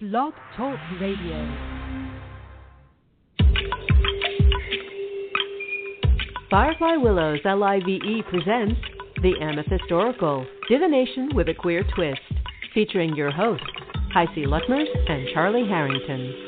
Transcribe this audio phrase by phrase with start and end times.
[0.00, 1.56] Blog Talk Radio.
[6.48, 8.80] Firefly Willows LIVE presents
[9.22, 12.20] The Amethyst Oracle, Divination with a Queer Twist,
[12.72, 13.66] featuring your hosts,
[14.14, 16.44] HiC Luttmers and Charlie Harrington.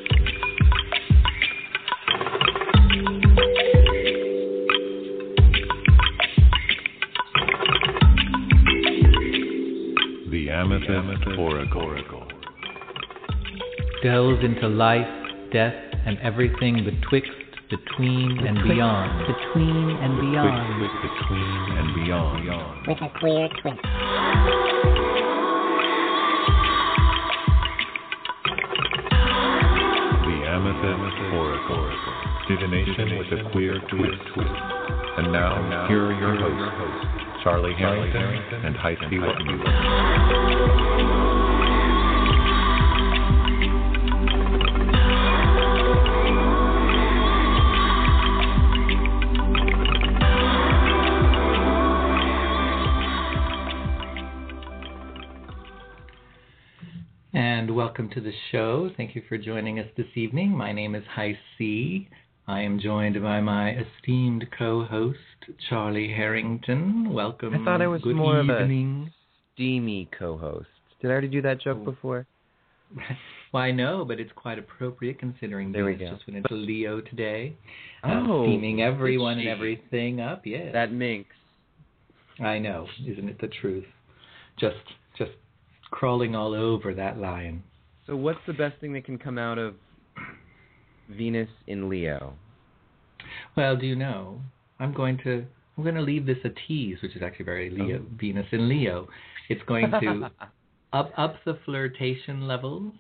[10.30, 12.29] The Amethyst Oracle.
[14.02, 15.06] Delves into life,
[15.52, 15.74] death,
[16.06, 17.30] and everything betwixt,
[17.68, 19.26] between, and beyond.
[19.28, 20.80] Between and beyond.
[20.80, 22.48] With between and beyond.
[22.88, 23.82] with a queer twist.
[30.24, 31.84] The Amethyst Oracle.
[32.48, 34.22] Divination with a queer twist.
[34.32, 34.60] twist.
[35.18, 40.10] And now, here are your hosts, Charlie Harrington and HiC Whitmuller.
[57.90, 58.88] Welcome to the show.
[58.96, 60.56] Thank you for joining us this evening.
[60.56, 62.06] My name is HiC.
[62.46, 65.18] I am joined by my esteemed co-host,
[65.68, 67.12] Charlie Harrington.
[67.12, 67.52] Welcome.
[67.52, 68.64] I thought I was Good more of a-
[69.54, 70.68] steamy co-host.
[71.02, 72.28] Did I already do that joke before?
[73.52, 76.12] Well, I know, but it's quite appropriate considering There we go.
[76.12, 77.56] just went into Leo today.
[78.04, 80.42] uh, Oh, steaming everyone and everything up.
[80.46, 81.28] Yes, That minx.
[82.38, 82.86] I know.
[83.04, 83.86] Isn't it the truth?
[84.60, 84.76] Just,
[85.18, 85.32] just
[85.90, 87.64] crawling all over that lion.
[88.10, 89.76] So what's the best thing that can come out of
[91.08, 92.34] Venus in Leo?
[93.56, 94.40] Well, do you know?
[94.80, 95.44] I'm going to,
[95.76, 98.06] I'm going to leave this a tease, which is actually very Leo, Oh.
[98.18, 99.06] Venus in Leo.
[99.48, 100.28] It's going to
[100.92, 102.94] up up the flirtation levels.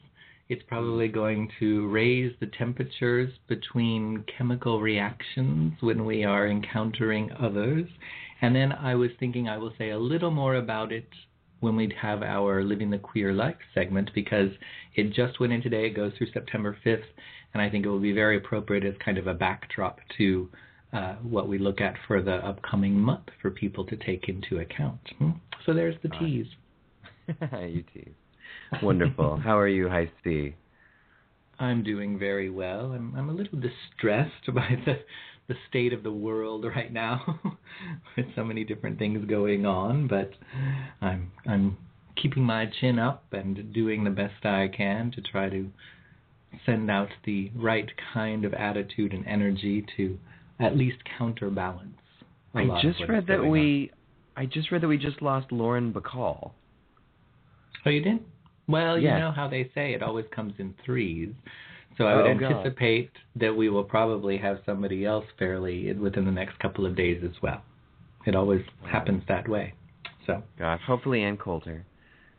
[0.48, 1.14] It's probably mm.
[1.14, 7.88] going to raise the temperatures between chemical reactions when we are encountering others.
[8.42, 11.08] And then I was thinking I will say a little more about it
[11.60, 14.50] when we'd have our Living the Queer Life segment because
[14.94, 15.86] it just went in today.
[15.86, 17.04] It goes through September 5th.
[17.52, 20.48] And I think it will be very appropriate as kind of a backdrop to
[20.92, 25.00] uh, what we look at for the upcoming month for people to take into account.
[25.18, 25.30] Hmm?
[25.66, 26.46] So there's the tease.
[27.68, 28.14] you tease.
[28.82, 29.36] Wonderful.
[29.36, 30.54] How are you, HiC?
[31.58, 32.92] I'm doing very well.
[32.92, 35.00] I'm I'm a little distressed by the
[35.50, 37.40] the state of the world right now
[38.16, 40.30] with so many different things going on, but
[41.02, 41.76] I'm I'm
[42.16, 45.68] keeping my chin up and doing the best I can to try to
[46.64, 50.18] send out the right kind of attitude and energy to
[50.58, 51.96] at least counterbalance.
[52.54, 53.50] I just read that going on.
[53.50, 53.90] we
[54.36, 56.52] I just read that we just lost Lauren Bacall.
[57.84, 58.20] Oh, you did?
[58.68, 61.30] Well, you know how they say it always comes in threes.
[62.00, 62.52] So I would Oh, God.
[62.52, 67.22] anticipate that we will probably have somebody else fairly within the next couple of days
[67.22, 67.62] as well.
[68.26, 69.74] It always happens that way.
[70.26, 71.84] So Gosh, hopefully Ann Coulter.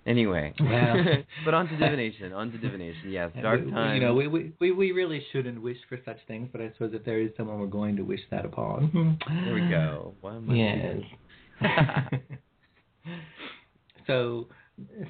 [0.07, 1.05] Anyway, Well.
[1.45, 2.33] but on to divination.
[2.33, 3.11] On to divination.
[3.11, 4.01] Yes, dark we, times.
[4.01, 4.27] You know, we,
[4.59, 7.59] we we really shouldn't wish for such things, but I suppose if there is someone
[7.59, 9.19] we're going to wish that upon.
[9.45, 10.15] there we go.
[10.49, 11.01] Yes.
[14.07, 14.47] so,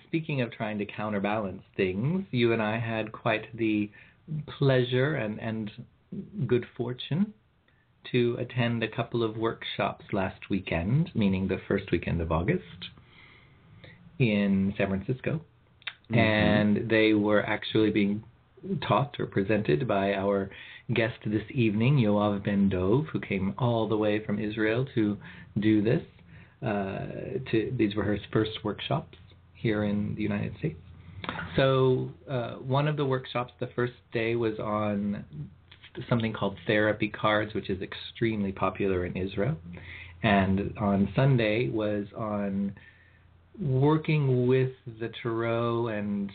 [0.08, 3.90] speaking of trying to counterbalance things, you and I had quite the
[4.58, 5.72] pleasure and, and
[6.48, 7.34] good fortune
[8.12, 12.90] to attend a couple of workshops last weekend, meaning the first weekend of August,
[14.20, 15.42] in San Francisco.
[16.10, 16.18] Mhm.
[16.18, 18.24] And they were actually being
[18.82, 20.50] taught or presented by our
[20.94, 25.18] guest this evening, Yoav Ben Dov, who came all the way from Israel to
[25.60, 26.04] do this.
[26.62, 29.18] Uh, to these were her first workshops
[29.56, 30.80] here in the United States.
[31.56, 35.26] So uh, one of the workshops, the first day was on
[36.10, 39.58] something called therapy cards, which is extremely popular in Israel,
[40.24, 42.74] and on Sunday was on
[43.60, 46.32] working with the tarot and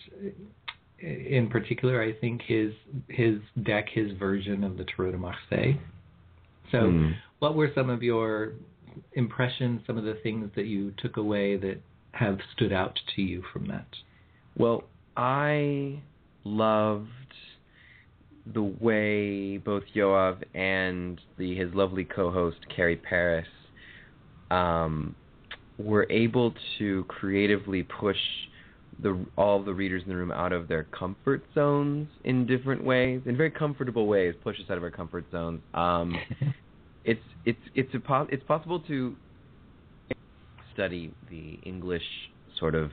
[0.99, 2.73] in particular, I think his
[3.09, 5.75] his deck, his version of the Tarot de Marseille.
[6.73, 7.13] So, Hmm.
[7.39, 8.53] what were some of your
[9.13, 9.83] impressions?
[9.87, 11.81] Some of the things that you took away that
[12.13, 13.87] have stood out to you from that?
[14.57, 14.85] Well,
[15.17, 16.01] I
[16.45, 17.09] loved
[18.55, 23.47] the way both Yoav and the his lovely co-host Carrie Paris
[24.51, 25.15] um,
[25.79, 28.17] were able to creatively push
[29.03, 33.21] the all the readers in the room out of their comfort zones in different ways,
[33.27, 35.61] in very comfortable ways, push us out of our comfort zones.
[35.75, 36.17] Um,
[37.05, 39.15] it's it's it's a po- it's possible to
[40.73, 42.03] study the English
[42.59, 42.91] sort of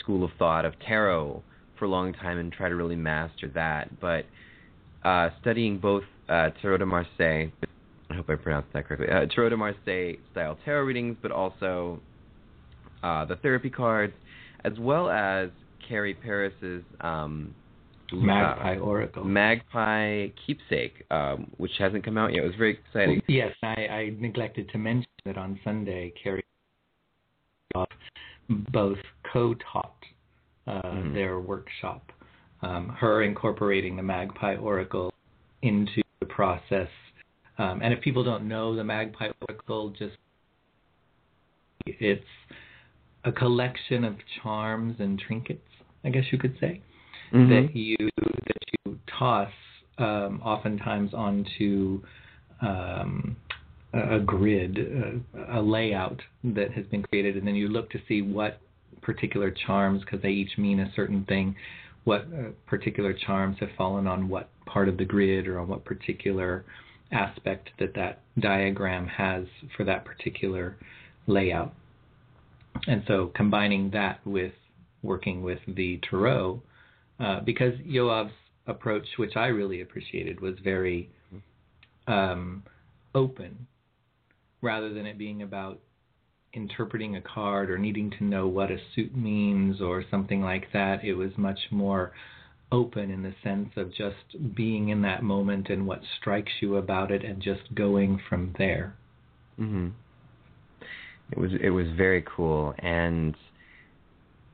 [0.00, 1.42] school of thought of tarot
[1.78, 4.00] for a long time and try to really master that.
[4.00, 4.26] But
[5.04, 7.50] uh, studying both uh, Tarot de Marseille,
[8.10, 12.00] I hope I pronounced that correctly, uh, Tarot de Marseille style tarot readings, but also
[13.02, 14.12] uh, the therapy cards,
[14.64, 15.48] as well as
[15.88, 17.54] Carrie Paris's um,
[18.12, 19.24] Magpie Oracle.
[19.24, 22.44] Magpie Keepsake, um, which hasn't come out yet.
[22.44, 23.22] It was very exciting.
[23.26, 26.44] Yes, I, I neglected to mention that on Sunday, Carrie
[28.50, 28.98] both
[29.32, 29.94] co-taught
[30.66, 31.14] uh, Mhm.
[31.14, 32.12] their workshop.
[32.62, 35.12] Um, her incorporating the Magpie Oracle
[35.62, 36.90] into the process.
[37.58, 40.16] Um, and if people don't know the Magpie Oracle, just
[41.86, 42.24] it's
[43.24, 45.68] a collection of charms and trinkets,
[46.04, 46.82] I guess you could say
[47.32, 47.48] Mhm.
[47.48, 47.96] that you
[48.46, 49.52] that you toss
[49.98, 52.02] um, oftentimes onto
[52.60, 53.36] um,
[53.92, 58.22] a, grid, a, a layout that has been created, and then you look to see
[58.22, 58.60] what
[59.02, 61.56] particular charms, because they each mean a certain thing,
[62.04, 65.84] what uh, particular charms have fallen on what part of the grid or on what
[65.84, 66.64] particular
[67.12, 69.44] aspect that that diagram has
[69.76, 70.76] for that particular
[71.26, 71.74] layout.
[72.86, 74.52] And so combining that with
[75.02, 76.62] working with the tarot,
[77.18, 78.32] uh, because Yoav's
[78.66, 81.10] approach, which I really appreciated, was very
[82.06, 82.62] um,
[83.14, 83.66] open,
[84.62, 85.80] rather than it being about
[86.52, 91.04] interpreting a card or needing to know what a suit means or something like that.
[91.04, 92.12] It was much more
[92.72, 97.10] open in the sense of just being in that moment and what strikes you about
[97.10, 98.94] it and just going from there.
[99.56, 99.88] hmm
[101.30, 103.36] It was it was very cool, and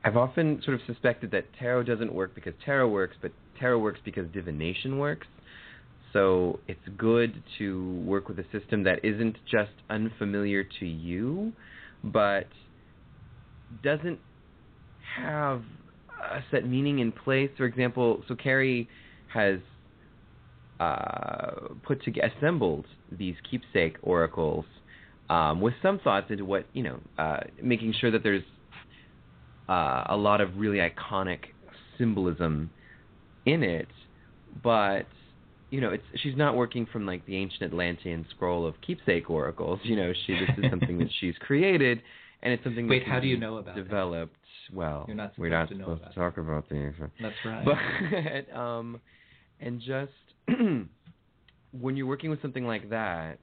[0.03, 3.99] I've often sort of suspected that tarot doesn't work because tarot works, but tarot works
[4.05, 5.27] because divination works.
[6.17, 11.53] So it's good to work with a system that isn't just unfamiliar to you,
[12.03, 12.47] but
[13.83, 14.17] doesn't
[15.15, 15.61] have
[16.19, 17.51] a set meaning in place.
[17.55, 18.89] For example, so Carrie
[19.31, 19.59] has
[20.79, 24.65] uh, put together, assembled these keepsake oracles
[25.29, 28.43] um, with some thoughts into what you know, uh, making sure that there's
[29.69, 31.41] uh, a lot of really iconic
[31.99, 32.71] symbolism
[33.45, 33.87] in it,
[34.63, 35.05] but
[35.69, 39.79] you know, it's she's not working from like the ancient Atlantean scroll of keepsake oracles.
[39.83, 42.01] You know, she this is something that she's created,
[42.41, 43.83] and it's something Wait, that how do you know about that?
[43.83, 44.35] developed.
[44.73, 46.93] Well, You're not we're not to know supposed to talk about things.
[47.21, 47.65] That's right.
[47.65, 48.99] But um,
[49.59, 50.11] and just
[51.71, 53.39] when you're working with something like that,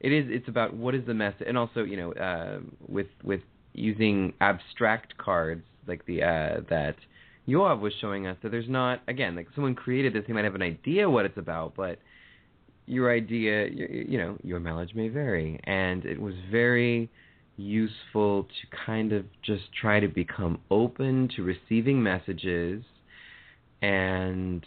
[0.00, 3.40] it is it's about what is the message, and also you know uh, with with
[3.72, 6.96] using abstract cards like the uh, that
[7.48, 10.54] Yoav was showing us that there's not again like someone created this, He might have
[10.54, 11.98] an idea what it's about, but
[12.86, 17.10] your idea, you, you know, your mileage may vary, and it was very
[17.56, 22.82] useful to kind of just try to become open to receiving messages
[23.82, 24.64] and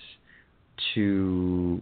[0.93, 1.81] to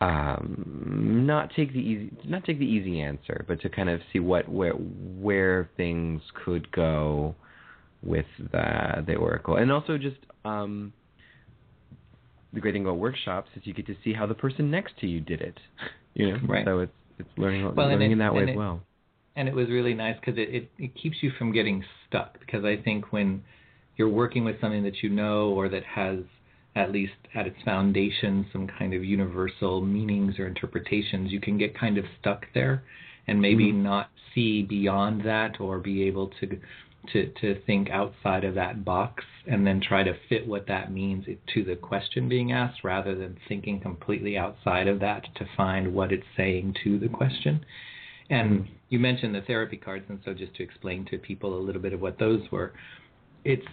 [0.00, 4.18] um, not take the easy not take the easy answer, but to kind of see
[4.18, 7.34] what where where things could go
[8.02, 10.92] with the the oracle, and also just um,
[12.52, 15.06] the great thing about workshops is you get to see how the person next to
[15.06, 15.58] you did it.
[16.14, 16.64] You know, Right.
[16.64, 18.80] so it's it's learning Well, learning it- in that way and as well.
[19.36, 22.64] and it was really nice because it, it, it keeps you from getting stuck because
[22.64, 23.42] I think when
[23.96, 26.18] you're working with something that you know or that has
[26.74, 31.78] at least at its foundation some kind of universal meanings or interpretations, you can get
[31.78, 32.82] kind of stuck there
[33.28, 33.82] and maybe Mhm.
[33.82, 36.58] not see beyond that or be able to
[37.12, 41.24] to to think outside of that box and then try to fit what that means
[41.54, 46.12] to the question being asked rather than thinking completely outside of that to find what
[46.12, 47.64] it's saying to the question.
[48.28, 51.82] And you mentioned the therapy cards, and so just to explain to people a little
[51.82, 52.72] bit of what those were,
[53.44, 53.66] it's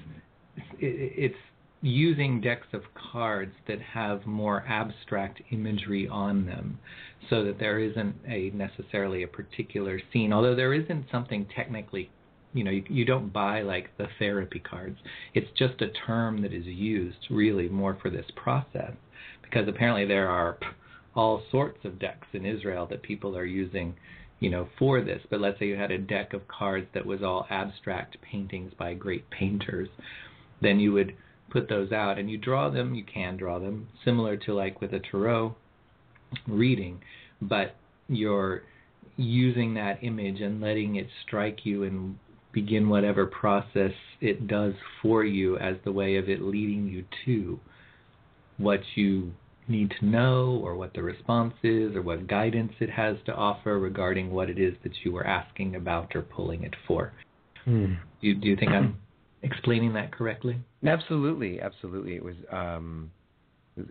[0.79, 1.35] it's
[1.81, 2.81] using decks of
[3.11, 6.79] cards that have more abstract imagery on them,
[7.29, 10.33] so that there isn't a necessarily a particular scene.
[10.33, 12.09] Although there isn't something technically,
[12.57, 14.97] you know, you, you don't buy like the therapy cards.
[15.33, 18.93] It's just a term that is used really more for this process,
[19.43, 20.57] because apparently there are
[21.15, 23.95] all sorts of decks in Israel that people are using
[24.39, 25.21] you know, for this.
[25.29, 28.93] But let's say you had a deck of cards that was all abstract paintings by
[28.93, 29.89] great painters,
[30.61, 31.15] then you would
[31.49, 32.93] put those out and you draw them.
[32.93, 35.55] You can draw them similar to like with a tarot
[36.47, 37.01] reading,
[37.41, 37.75] but
[38.07, 38.63] you're
[39.15, 42.19] using that image and letting it strike you and
[42.51, 47.59] begin whatever process it does for you as the way of it leading you to
[48.57, 49.31] what you
[49.67, 53.77] need to know or what the response is or what guidance it has to offer
[53.79, 57.13] regarding what it is that you were asking about or pulling it for.
[57.65, 57.93] Hmm.
[58.21, 58.97] Do you, do you think I'm
[59.43, 60.57] explaining that correctly?
[60.85, 62.15] Absolutely, absolutely.
[62.15, 63.11] It was um,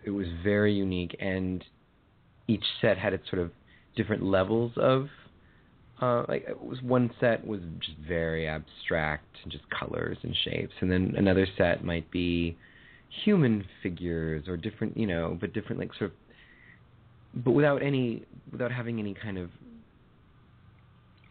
[0.04, 1.64] it was very unique, and
[2.48, 3.50] each set had its sort of
[3.96, 5.08] different levels of.
[6.00, 10.74] Uh, like it was one set was just very abstract and just colors and shapes,
[10.80, 12.56] and then another set might be
[13.24, 18.70] human figures or different, you know, but different like sort of, but without any, without
[18.70, 19.48] having any kind of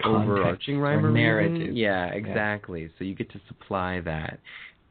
[0.02, 1.76] Context overarching rhyme or narrative.
[1.76, 2.90] Yeah, exactly.
[2.98, 4.40] So you get to supply that.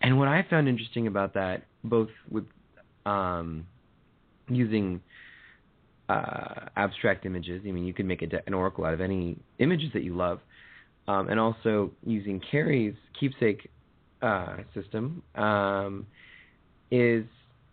[0.01, 2.45] And what I found interesting about that, both with
[3.07, 3.67] um,
[4.49, 5.01] using
[6.09, 9.91] uh, abstract images, I mean, you can make a an oracle out of any images
[9.95, 10.41] that you love,
[11.09, 13.71] um, and also using Carrie's keepsake
[14.23, 16.07] uh, system, um,
[16.91, 17.25] is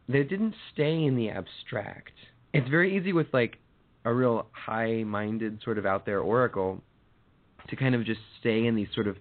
[0.07, 2.13] it didn't stay in the abstract.
[2.53, 3.57] It's very easy with like
[4.03, 6.81] a real high-minded sort of out there oracle
[7.69, 9.15] to kind of just stay in these sort of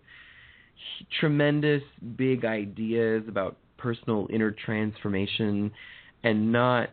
[1.21, 1.83] tremendous
[2.17, 5.71] big ideas about personal inner transformation
[6.25, 6.91] and not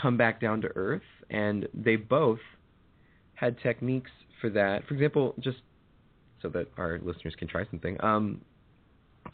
[0.00, 2.40] come back down to earth and they both
[3.34, 4.86] had techniques for that.
[4.86, 5.58] For example just
[6.42, 8.40] so that our listeners can try something um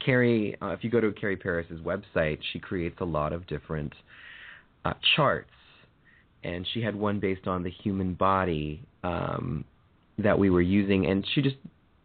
[0.05, 3.93] carrie uh, if you go to carrie paris's website she creates a lot of different
[4.85, 5.51] uh, charts.
[6.43, 9.65] And she had one based on the human body um
[10.19, 11.57] that we were using, and she just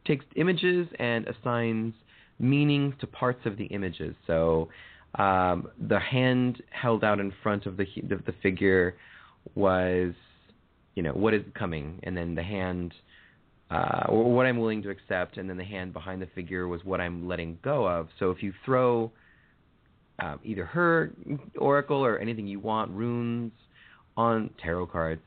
[0.05, 1.93] takes images and assigns
[2.39, 4.15] meanings to parts of the images.
[4.25, 4.69] So
[5.15, 8.96] um, the hand held out in front of the of the figure
[9.55, 10.13] was,
[10.96, 12.93] you know, what is coming, and then the hand.
[13.72, 16.84] Uh, or what I'm willing to accept, and then the hand behind the figure was
[16.84, 18.08] what I'm letting go of.
[18.17, 19.12] So if you throw
[20.17, 21.12] uh, either her
[21.55, 23.51] oracle or anything you want, runes
[24.17, 25.22] on tarot cards,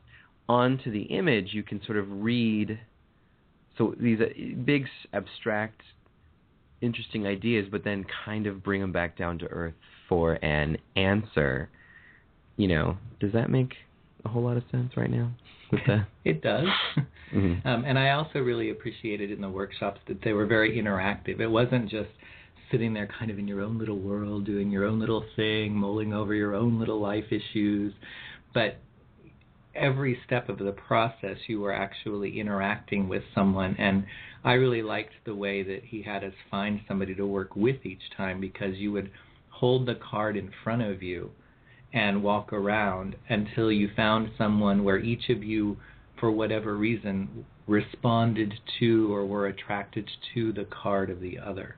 [0.49, 2.79] onto the image, you can sort of read.
[3.77, 4.19] So these
[4.65, 5.81] big, abstract,
[6.81, 9.73] interesting ideas, but then kind of bring them back down to earth
[10.09, 11.69] for an answer.
[12.57, 13.73] You know, does that make
[14.25, 15.31] a whole lot of sense right now?
[15.71, 16.67] With the It does.
[17.33, 17.65] Mhm.
[17.65, 21.39] Um, and I also really appreciated in the workshops that they were very interactive.
[21.39, 22.11] It wasn't just
[22.69, 26.13] sitting there kind of in your own little world, doing your own little thing, mulling
[26.13, 27.91] over your own little life issues,
[28.53, 28.77] but
[29.75, 34.05] every step of the process you were actually interacting with someone and
[34.43, 38.01] I really liked the way that he had us find somebody to work with each
[38.15, 39.09] time because you would
[39.49, 41.31] hold the card in front of you
[41.93, 45.77] and walk around until you found someone where each of you
[46.19, 51.75] for whatever reason responded to or were attracted to the card of the other.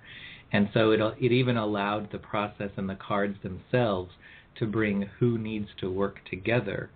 [0.52, 4.12] And so it it even allowed the process and the cards themselves
[4.56, 6.90] to bring who needs to work together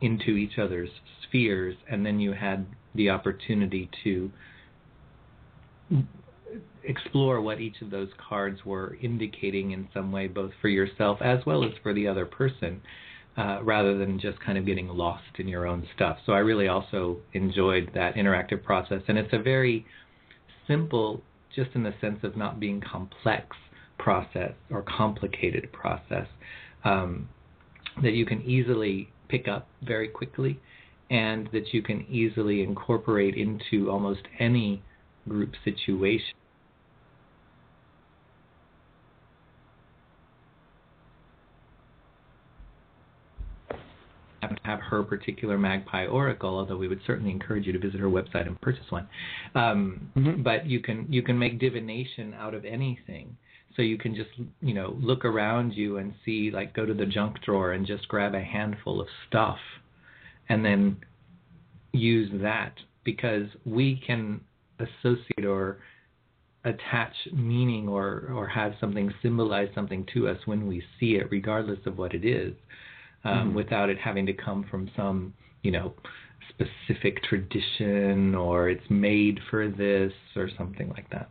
[0.00, 0.88] into each other's
[1.22, 4.30] spheres and then you had the opportunity to
[6.84, 11.44] explore what each of those cards were indicating in some way both for yourself as
[11.46, 12.80] well as for the other person
[13.36, 16.18] uh, rather than just kind of getting lost in your own stuff.
[16.26, 19.86] So I really also enjoyed that interactive process and it's a very
[20.66, 21.22] simple
[21.54, 23.56] just in the sense of not being complex
[23.98, 26.26] process or complicated process
[26.84, 27.28] um,
[28.02, 30.60] that you can easily pick up very quickly
[31.10, 34.82] and that you can easily incorporate into almost any
[35.28, 36.34] group situation.
[44.42, 48.00] Have to have her particular Magpie Oracle, although we would certainly encourage you to visit
[48.00, 49.06] her website and purchase one.
[49.54, 50.42] Um, Mhm.
[50.42, 53.36] But you can you can make divination out of anything.
[53.76, 54.30] So you can just
[54.60, 58.08] you know look around you and see like go to the junk drawer and just
[58.08, 59.58] grab a handful of stuff,
[60.48, 60.96] and then
[61.92, 64.40] use that because we can
[64.78, 65.78] associate or
[66.64, 71.84] attach meaning or or have something symbolize something to us when we see it, regardless
[71.86, 72.54] of what it is,
[73.24, 73.54] um, Mhm.
[73.54, 75.92] without it having to come from some you know
[76.48, 81.30] specific tradition or it's made for this or something like that.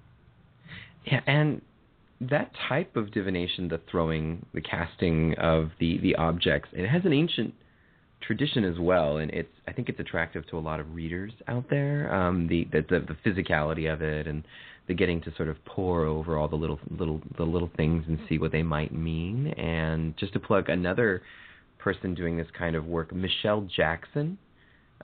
[1.06, 1.62] Yeah, and
[2.22, 7.14] that type of divination, the throwing, the casting of the the objects, it has an
[7.14, 7.54] ancient
[8.22, 11.70] tradition as well, and it's I think it's attractive to a lot of readers out
[11.70, 12.14] there.
[12.14, 14.44] Um, the, the the the physicality of it and
[14.88, 18.20] the getting to sort of pore over all the little little the little things and
[18.28, 19.48] see what they might mean.
[19.48, 21.22] And just to plug another
[21.80, 24.38] person doing this kind of work, Michelle Jackson,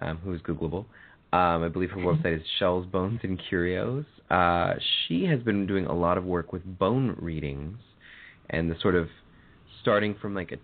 [0.01, 0.85] um, who is Googleable.
[1.33, 4.05] Um, I believe her website is Shells, Bones, and Curios.
[4.29, 4.73] Uh,
[5.07, 7.77] she has been doing a lot of work with bone readings
[8.49, 9.07] and the sort of
[9.81, 10.57] starting from like a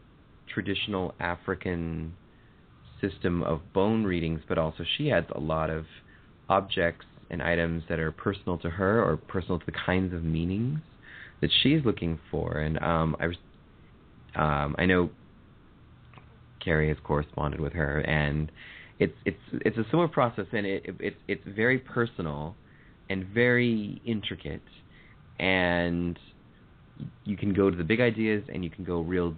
[0.54, 2.14] traditional African
[3.02, 5.86] system of bone readings, but also she has a lot of
[6.50, 10.80] objects and items that are personal to her or personal to the kinds of meanings
[11.42, 12.60] that she's looking for.
[12.60, 13.38] And um, I was,
[14.36, 15.10] um, I know
[16.64, 18.52] Carrie has corresponded with her, and
[19.00, 22.56] it's it's it's a similar process, and it, it it's it's very personal
[23.10, 24.62] and very intricate,
[25.40, 26.18] and
[27.24, 29.36] you can go to the big ideas and you can go real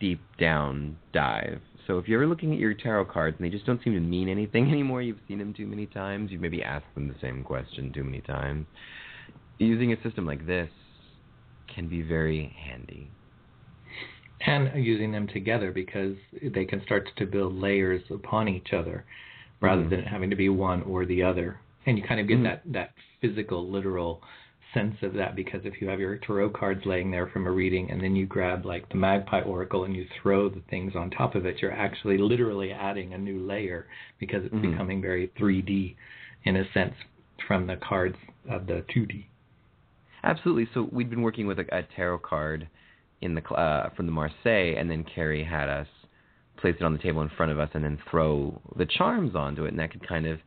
[0.00, 1.60] deep down dive.
[1.86, 4.28] So if you're looking at your tarot cards and they just don't seem to mean
[4.28, 7.92] anything anymore, you've seen them too many times, you've maybe asked them the same question
[7.92, 8.66] too many times.
[9.58, 10.70] Using a system like this
[11.72, 13.10] can be very handy.
[14.46, 19.04] And using them together because they can start to build layers upon each other
[19.60, 19.90] rather Mhm.
[19.90, 21.58] than having to be one or the other.
[21.86, 22.44] And you kind of get Mhm.
[22.44, 24.22] that, that physical, literal
[24.74, 27.90] sense of that because if you have your tarot cards laying there from a reading
[27.90, 31.34] and then you grab like the magpie oracle and you throw the things on top
[31.34, 33.86] of it, you're actually literally adding a new layer
[34.18, 34.72] because it's Mhm.
[34.72, 35.96] becoming very 3D
[36.42, 36.94] in a sense
[37.46, 39.26] from the cards of the 2D.
[40.22, 40.66] Absolutely.
[40.74, 42.66] So we'd been working with a, a tarot card
[43.24, 45.88] in the uh, from the Marseille, and then Carrie had us
[46.58, 49.64] place it on the table in front of us, and then throw the charms onto
[49.64, 50.38] it, and that could kind of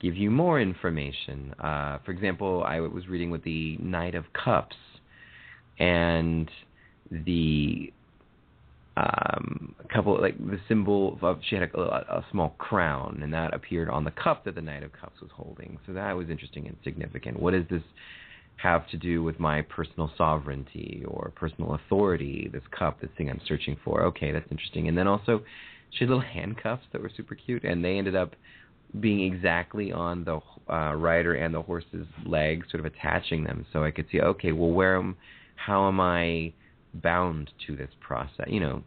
[0.00, 1.54] give you more information.
[1.58, 4.76] Uh, for example, I was reading with the Knight of Cups,
[5.78, 6.50] and
[7.10, 7.92] the
[8.96, 13.32] um, a couple like the symbol of she had a, a, a small crown, and
[13.32, 15.78] that appeared on the cup that the Knight of Cups was holding.
[15.86, 17.40] So that was interesting and significant.
[17.40, 17.82] what is this
[18.56, 22.48] have to do with my personal sovereignty or personal authority?
[22.52, 24.02] This cup, this thing I'm searching for.
[24.04, 24.88] Okay, that's interesting.
[24.88, 25.42] And then also,
[25.90, 28.34] she had little handcuffs that were super cute, and they ended up
[29.00, 30.40] being exactly on the
[30.72, 34.20] uh, rider and the horse's legs, sort of attaching them, so I could see.
[34.20, 35.16] Okay, well, where am,
[35.56, 36.52] how am I
[36.94, 38.46] bound to this process?
[38.48, 38.82] You know.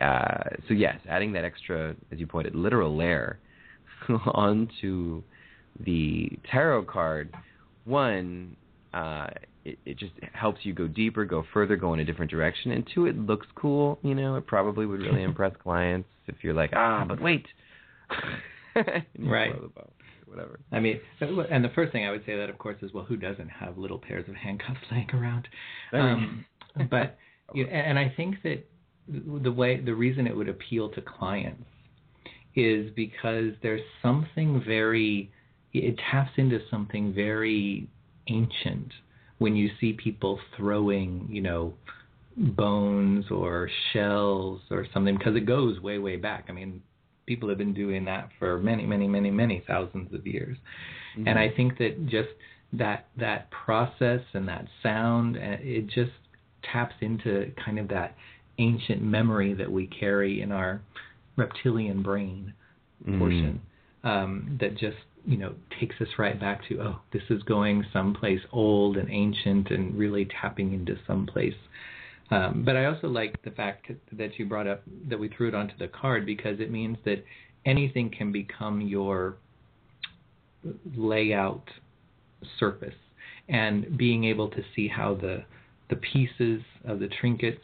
[0.00, 3.38] Uh, so yes, adding that extra, as you pointed, literal layer
[4.26, 5.22] onto
[5.78, 7.32] the tarot card.
[7.84, 8.56] One,
[8.94, 9.26] uh,
[9.64, 12.70] it, it just helps you go deeper, go further, go in a different direction.
[12.70, 13.98] And two, it looks cool.
[14.02, 17.46] You know, it probably would really impress clients if you're like, ah, but wait.
[19.16, 19.52] Right.
[19.52, 19.90] blow the bow,
[20.26, 20.58] Whatever.
[20.72, 23.16] I mean, and the first thing I would say that, of course, is well, who
[23.16, 25.46] doesn't have little pairs of handcuffs laying around?
[25.92, 26.44] Um,
[26.90, 27.16] but
[27.54, 28.66] you and I think that
[29.06, 31.62] the way the reason it would appeal to clients
[32.56, 35.30] is because there's something very
[35.72, 37.88] it taps into something very
[38.28, 38.92] ancient
[39.38, 41.74] when you see people throwing, you know,
[42.36, 46.46] bones or shells or something because it goes way way back.
[46.48, 46.82] I mean,
[47.26, 50.56] people have been doing that for many many many many thousands of years.
[51.16, 51.28] Mm-hmm.
[51.28, 52.30] And I think that just
[52.72, 56.12] that that process and that sound, uh, it just
[56.72, 58.16] taps into kind of that
[58.58, 60.80] ancient memory that we carry in our
[61.36, 62.52] reptilian brain
[63.06, 63.18] Mhm.
[63.18, 63.60] portion
[64.04, 68.40] um, that just you know takes us right back to oh this is going someplace
[68.52, 71.54] old and ancient and really tapping into someplace.
[72.30, 75.54] Um, but I also like the fact that you brought up that we threw it
[75.54, 77.22] onto the card because it means that
[77.66, 79.36] anything can become your
[80.96, 81.68] layout
[82.58, 82.94] surface.
[83.48, 85.44] And being able to see how the
[85.90, 87.60] the pieces of the trinkets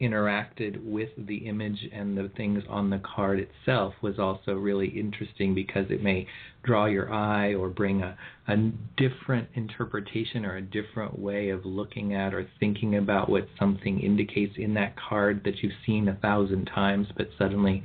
[0.00, 5.54] interacted with the image and the things on the card itself was also really interesting
[5.54, 6.26] because it may
[6.62, 8.16] draw your eye or bring a,
[8.48, 8.56] a
[8.96, 14.54] different interpretation or a different way of looking at or thinking about what something indicates
[14.56, 17.82] in that card that you've seen a thousand times but suddenly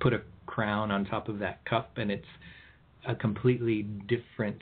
[0.00, 2.24] put a crown on top of that cup and it's
[3.06, 4.58] a completely different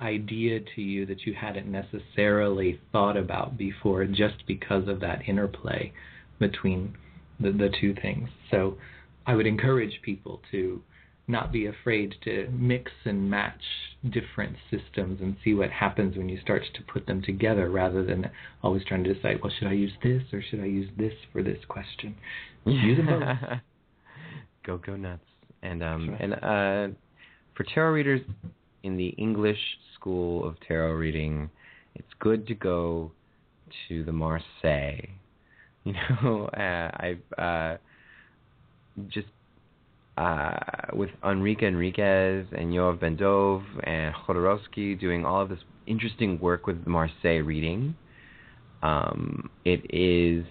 [0.00, 5.92] idea to you that you hadn't necessarily thought about before just because of that interplay
[6.40, 6.96] between
[7.38, 8.28] the, the two things.
[8.50, 8.76] So
[9.26, 10.82] I would encourage people to
[11.28, 13.62] not be afraid to mix and match
[14.10, 18.28] different systems and see what happens when you start to put them together rather than
[18.62, 21.42] always trying to decide, well, should I use this or should I use this for
[21.42, 22.16] this question?
[22.64, 23.60] Use them both.
[24.66, 25.22] go go nuts.
[25.62, 26.94] And um and uh
[27.54, 28.20] for tarot readers
[28.82, 29.58] in the English
[29.94, 31.50] school of tarot reading,
[31.94, 33.12] it's good to go
[33.88, 35.06] to the Marseille.
[35.84, 37.76] You know, uh, I've uh
[39.08, 39.28] just
[40.16, 40.56] uh
[40.92, 46.84] with Enrique Enriquez and Yoav Bendov and Jodorowsky doing all of this interesting work with
[46.84, 47.96] the Marseille reading.
[48.82, 50.46] Um, it is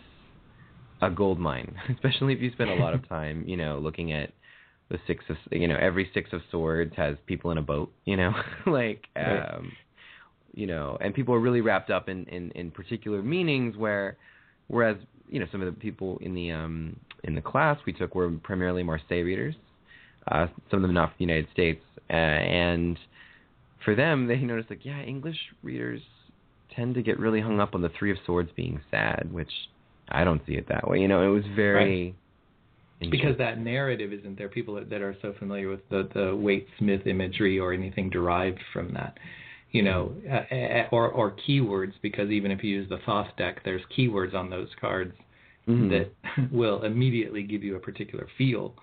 [1.01, 4.33] a gold mine, especially if you spend a lot of time, you know, looking at
[4.89, 8.17] the six of, you know, every six of swords has people in a boat, you
[8.17, 8.31] know,
[8.65, 9.45] like, Right.
[9.55, 9.77] um,
[10.53, 14.17] you know, and people are really wrapped up in, in, in particular meanings where,
[14.69, 14.95] whereas,
[15.29, 18.31] you know, some of the people in the, um, in the class we took were
[18.41, 19.55] primarily Marseille readers,
[20.31, 22.97] uh, some of them not from the United States, uh, and
[23.83, 26.01] for them, they noticed like, yeah, English readers
[26.75, 29.51] tend to get really hung up on the Three of Swords being sad, which
[30.09, 30.99] I don't see it that way.
[30.99, 32.15] You know, it was very
[32.99, 34.49] because that narrative isn't there.
[34.49, 38.59] People that, that are so familiar with the the Waite Smith imagery or anything derived
[38.73, 39.17] from that,
[39.71, 41.93] you know, uh, or or keywords.
[42.01, 45.13] Because even if you use the Thoth deck, there's keywords on those cards
[45.69, 45.89] Mhm.
[45.89, 48.73] that will immediately give you a particular feel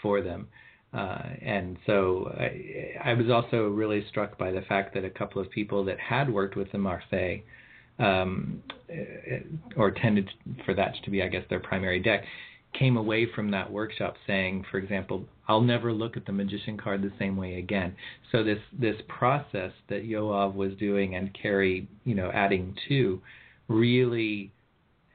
[0.00, 0.48] for them.
[0.92, 5.40] Uh, and so I, I was also really struck by the fact that a couple
[5.40, 7.38] of people that had worked with the Marseille,
[7.98, 10.28] um, uh, or tended
[10.64, 12.24] for that to be, I guess, their primary deck,
[12.72, 17.02] came away from that workshop saying, for example, I'll never look at the magician card
[17.02, 17.96] the same way again.
[18.30, 23.20] So this this process that Yoav was doing and Carrie, you know, adding to,
[23.66, 24.52] really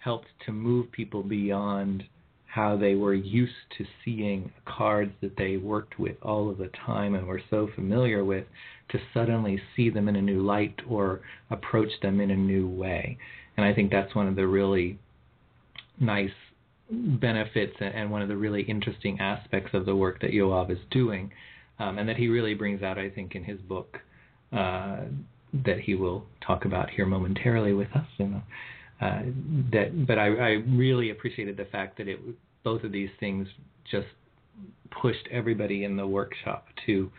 [0.03, 2.03] helped to move people beyond
[2.47, 7.15] how they were used to seeing cards that they worked with all of the time
[7.15, 8.45] and were so familiar with
[8.89, 13.17] to suddenly see them in a new light or approach them in a new way.
[13.55, 14.99] And I think that's one of the really
[15.97, 16.29] nice
[16.91, 21.31] benefits and one of the really interesting aspects of the work that Yoav is doing,
[21.79, 23.99] um, and that he really brings out, I think, in his book
[24.53, 25.01] uh,
[25.65, 28.07] that he will talk about here momentarily with us.
[29.01, 29.21] Uh,
[29.71, 32.19] that, but I, I really appreciated the fact that it
[32.63, 33.47] both of these things
[33.89, 34.07] just
[35.01, 37.11] pushed everybody in the workshop to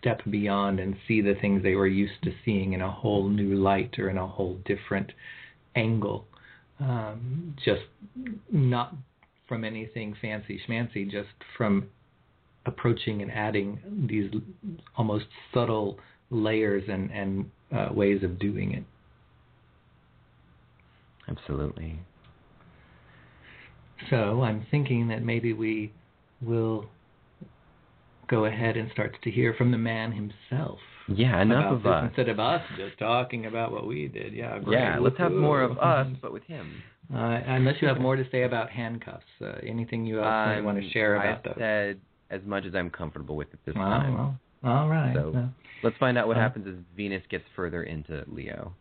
[0.00, 3.54] step beyond and see the things they were used to seeing in a whole new
[3.56, 5.12] light or in a whole different
[5.76, 6.26] angle.
[6.80, 7.82] Um, just
[8.50, 8.94] not
[9.48, 11.88] from anything fancy schmancy, just from
[12.66, 14.30] approaching and adding these
[14.96, 15.98] almost subtle
[16.30, 18.84] layers and, and uh, ways of doing it.
[21.28, 21.98] Absolutely.
[24.10, 25.92] So I'm thinking that maybe we
[26.40, 26.86] will
[28.28, 30.78] go ahead and start to hear from the man himself.
[31.08, 32.04] Yeah, enough of us.
[32.08, 34.34] Instead of us just talking about what we did.
[34.34, 34.78] Yeah, great.
[34.78, 36.82] Yeah, let's have more of us, but with him.
[37.14, 40.78] Uh, unless you have more to say about handcuffs, uh, anything you else might want
[40.78, 41.54] to Um, share about I those?
[41.58, 44.14] said as much as I'm comfortable with at this Well, time.
[44.14, 45.14] well, all right.
[45.14, 48.74] So- Well, Let's find out what Uh, happens as Venus gets further into Leo.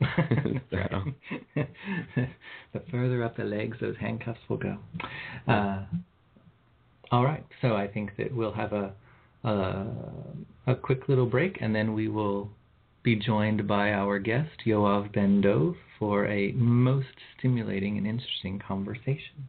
[2.72, 4.78] The further up the legs those handcuffs will go.
[5.46, 5.84] Uh,
[7.10, 7.44] all right.
[7.62, 8.92] So I think that we'll have a,
[9.44, 9.86] a
[10.66, 12.50] a quick little break, and then we will
[13.02, 17.06] be joined by our guest Yoav Ben Dov for a most
[17.38, 19.48] stimulating and interesting conversation.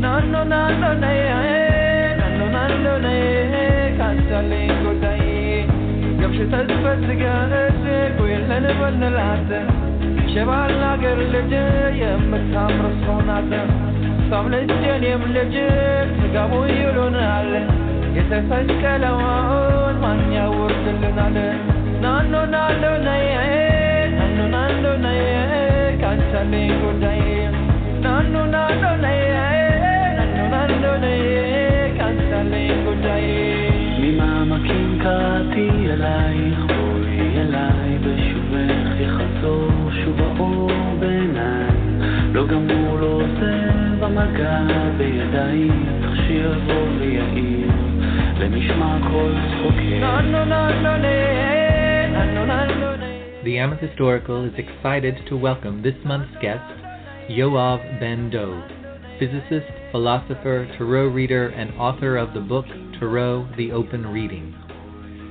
[0.00, 1.47] Ne, nano
[10.90, 11.52] አገር ልጅ
[12.00, 13.52] የምታምር ሰው ናት።
[35.90, 41.76] אלייך, בואי אליי בשובך יחזור שוב האור בעיניי.
[42.32, 44.60] לא גמור, לא עוזב המגע
[44.98, 47.70] בידייך, שיבוא ויעיר
[48.40, 49.32] למשמע כל
[53.44, 56.68] The Amethyst Oracle is excited to welcome this month's guest,
[57.30, 58.62] Yoav Ben Dov,
[59.18, 62.66] physicist, philosopher, tarot reader, and author of the book
[63.00, 64.57] Tarot The Open Reading.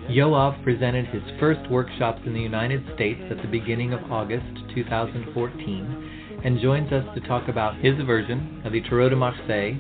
[0.10, 6.42] Yoav presented his first workshops in the United States at the beginning of August 2014
[6.46, 9.76] and joins us to talk about his version of the Tarot de Marseille,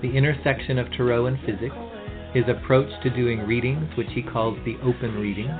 [0.00, 1.76] the intersection of Tarot and physics,
[2.32, 5.50] his approach to doing readings, which he calls the open reading,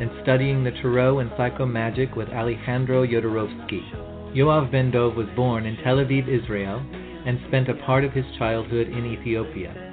[0.00, 4.34] and studying the Tarot and psychomagic with Alejandro Jodorowsky.
[4.34, 6.84] Yoav Ben Dov was born in Tel Aviv, Israel,
[7.24, 9.91] and spent a part of his childhood in Ethiopia.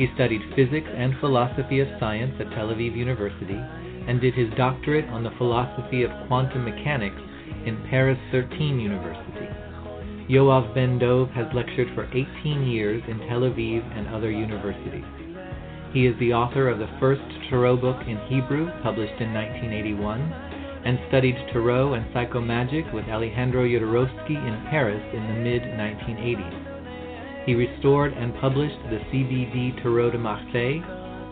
[0.00, 3.60] He studied physics and philosophy of science at Tel Aviv University
[4.08, 7.20] and did his doctorate on the philosophy of quantum mechanics
[7.66, 9.46] in Paris 13 University.
[10.26, 15.04] Yoav Ben Dov has lectured for 18 years in Tel Aviv and other universities.
[15.92, 20.18] He is the author of the first Tarot book in Hebrew, published in 1981,
[20.86, 26.69] and studied Tarot and psychomagic with Alejandro Jodorowsky in Paris in the mid 1980s.
[27.50, 30.84] He restored and published the CBD Tarot de Marseille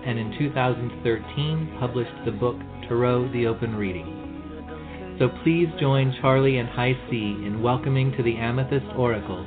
[0.05, 2.57] and in 2013 published the book
[2.89, 5.15] Tarot the Open Reading.
[5.21, 9.47] So please join Charlie and High C in welcoming to the Amethyst Oracle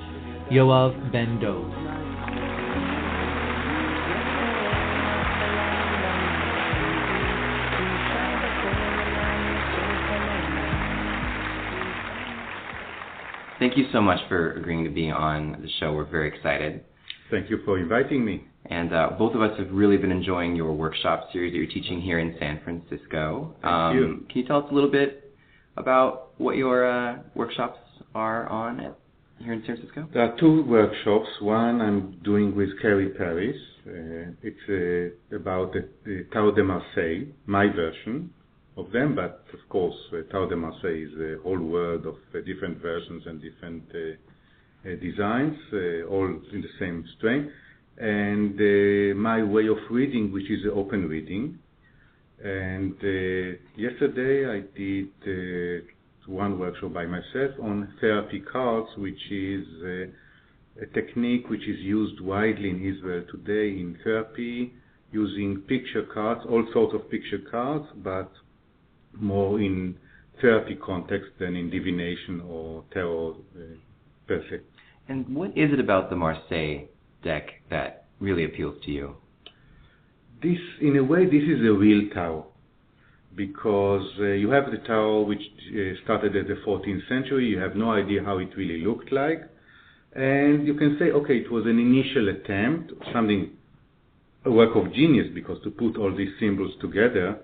[0.49, 1.90] Yoav Ben Dov.
[13.62, 15.93] Thank you so much for agreeing to be on the show.
[15.93, 16.84] We're very excited.
[17.30, 18.43] Thank you for inviting me.
[18.65, 22.02] And uh, both of us have really been enjoying your workshop series that you're teaching
[22.02, 23.54] here in San Francisco.
[23.62, 24.26] Thank um, you.
[24.32, 25.36] Can you tell us a little bit
[25.78, 27.78] about what your uh, workshops
[28.15, 28.97] are on at,
[29.38, 30.10] here in San Francisco?
[30.12, 31.30] There are two workshops.
[31.39, 33.58] One I'm doing with Carrie Paris.
[33.86, 38.32] Uh, it's uh, about the, the Tarot de Marseille, my version
[38.82, 42.41] of them, but of course, uh, Tarot de Marseille is a whole world of uh,
[42.46, 47.52] different versions and different uh, uh, designs, uh, all in the same strain.
[47.98, 51.60] And uh, my way of reading, which is open reading.
[52.44, 55.86] And uh, yesterday I did uh,
[56.26, 62.20] one workshop by myself on therapy cards, which is uh, a technique which is used
[62.22, 64.74] widely in Israel today in therapy,
[65.12, 68.32] using picture cards, all sorts of picture cards, but
[69.19, 69.95] more in
[70.41, 73.60] therapy context than in divination or tarot uh,
[74.28, 74.62] per se.
[75.08, 76.88] And what is it about the Marseille
[77.24, 79.15] deck that really appeals to you?
[80.41, 82.47] This, in a way, this is a real tarot
[83.36, 87.47] because uh, you have the tarot which uh, started at the 14th century.
[87.47, 89.41] You have no idea how it really looked like,
[90.13, 93.52] and you can say, okay, it was an initial attempt, something,
[94.45, 97.39] a work of genius, because to put all these symbols together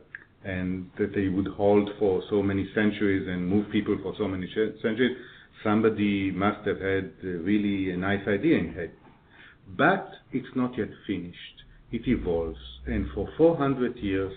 [0.47, 4.47] and that they would hold for so many centuries and move people for so many
[4.81, 5.17] centuries,
[5.61, 8.91] somebody must have had uh, really a nice idea in head.
[9.77, 11.57] But it's not yet finished.
[11.91, 14.31] It evolves, and for 400 years,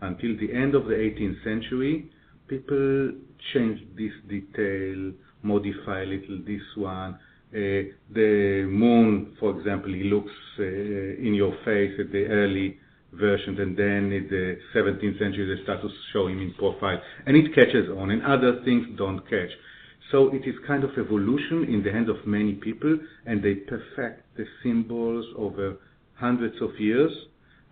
[0.00, 2.10] until the end of the 18th century,
[2.48, 3.12] people
[3.52, 7.18] change this detail, modify a little this one.
[7.52, 12.78] Uh, the moon, for example, he looks uh, in your face at the early
[13.12, 17.36] versions, and then in the 17th century they start to show him in profile, and
[17.36, 19.50] it catches on, and other things don't catch.
[20.10, 24.36] So it is kind of evolution in the hands of many people, and they perfect
[24.36, 25.76] the symbols over
[26.14, 27.12] hundreds of years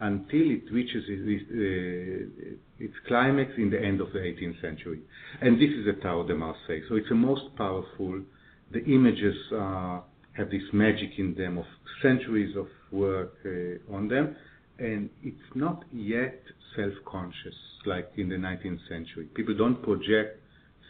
[0.01, 5.01] until it reaches its, uh, its climax in the end of the 18th century.
[5.41, 6.83] And this is the Tarot de Marseille.
[6.89, 8.23] So it's the most powerful.
[8.71, 10.01] The images uh,
[10.37, 11.65] have this magic in them of
[12.01, 14.37] centuries of work uh, on them,
[14.79, 16.41] and it's not yet
[16.77, 17.55] self-conscious
[17.87, 19.27] like in the 19th century.
[19.35, 20.41] People don't project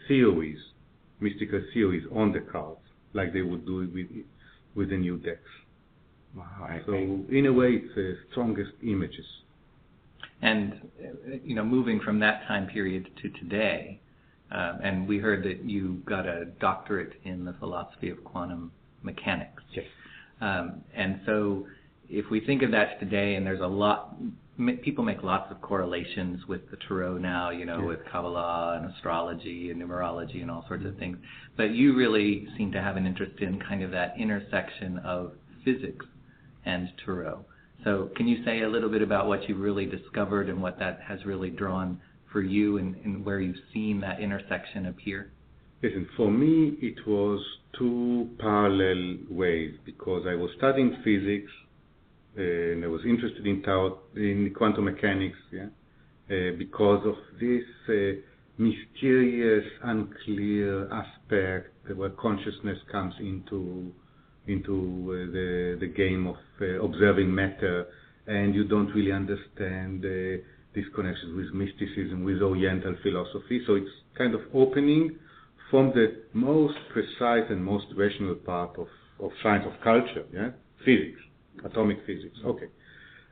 [0.06, 0.58] theories,
[1.20, 2.80] mystical theories on the cards
[3.14, 4.06] like they would do with
[4.74, 5.40] with the new decks.
[6.36, 9.24] Wow, So in a way, it's the strongest images.
[10.42, 10.88] And
[11.42, 14.00] you know, moving from that time period to today,
[14.52, 18.70] uh, and we heard that you got a doctorate in the philosophy of quantum
[19.02, 19.62] mechanics.
[19.72, 19.86] Yes.
[20.40, 21.66] Um, and so,
[22.08, 24.16] if we think of that today, and there's a lot,
[24.58, 27.86] m- people make lots of correlations with the tarot now, you know, Yeah.
[27.86, 31.18] with Kabbalah and astrology and numerology and all sorts of things.
[31.56, 35.32] But you really seem to have an interest in kind of that intersection of
[35.64, 36.06] physics
[36.64, 37.44] and tarot.
[37.84, 41.00] So, can you say a little bit about what you've really discovered and what that
[41.02, 42.00] has really drawn
[42.32, 45.30] for you and, and where you've seen that intersection appear?
[45.82, 47.40] Listen, for me, it was
[47.78, 51.52] two parallel ways because I was studying physics
[52.36, 55.66] and I was interested in tarot, in quantum mechanics, yeah,
[56.30, 58.20] uh, because of this uh,
[58.58, 63.92] mysterious, unclear aspect where consciousness comes into
[64.46, 64.74] into
[65.10, 66.36] uh, the the game of
[66.82, 67.86] observing matter,
[68.26, 73.62] and you don't really understand this connection with mysticism, with Oriental philosophy.
[73.66, 75.18] So it's kind of opening
[75.70, 78.86] from the most precise and most rational part of,
[79.20, 80.50] of science of culture, yeah,
[80.84, 81.20] physics,
[81.64, 82.38] atomic physics.
[82.44, 82.68] Okay.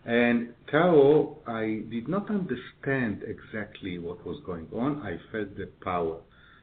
[0.05, 5.03] And tarot, I did not understand exactly what was going on.
[5.03, 6.21] I felt the power.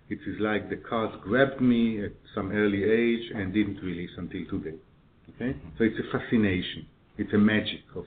[0.09, 4.45] It is like the cards grabbed me at some early age and didn't release until
[4.49, 4.77] today.
[5.35, 5.57] Okay?
[5.77, 6.85] So it's a fascination.
[7.17, 8.05] It's a magic of,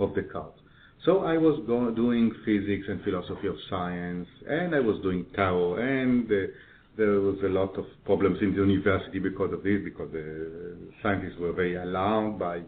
[0.00, 0.56] of the cards.
[1.04, 5.76] So I was go- doing physics and philosophy of science, and I was doing tarot,
[5.76, 6.52] and uh,
[6.96, 11.38] there was a lot of problems in the university because of this, because the scientists
[11.40, 12.62] were very alarmed by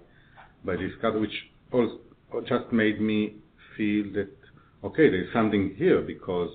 [0.65, 1.33] by this card, which
[1.73, 1.99] also
[2.49, 3.37] just made me
[3.77, 4.31] feel that
[4.83, 6.51] okay, there's something here because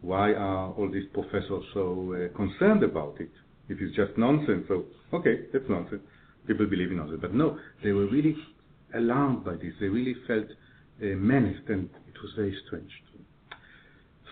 [0.00, 3.30] why are all these professors so uh, concerned about it?
[3.68, 4.66] If It is just nonsense.
[4.68, 6.02] So okay, that's nonsense.
[6.46, 8.36] People believe in nonsense, but no, they were really
[8.94, 9.72] alarmed by this.
[9.80, 10.46] They really felt
[11.02, 12.90] uh, menaced, and it was very strange.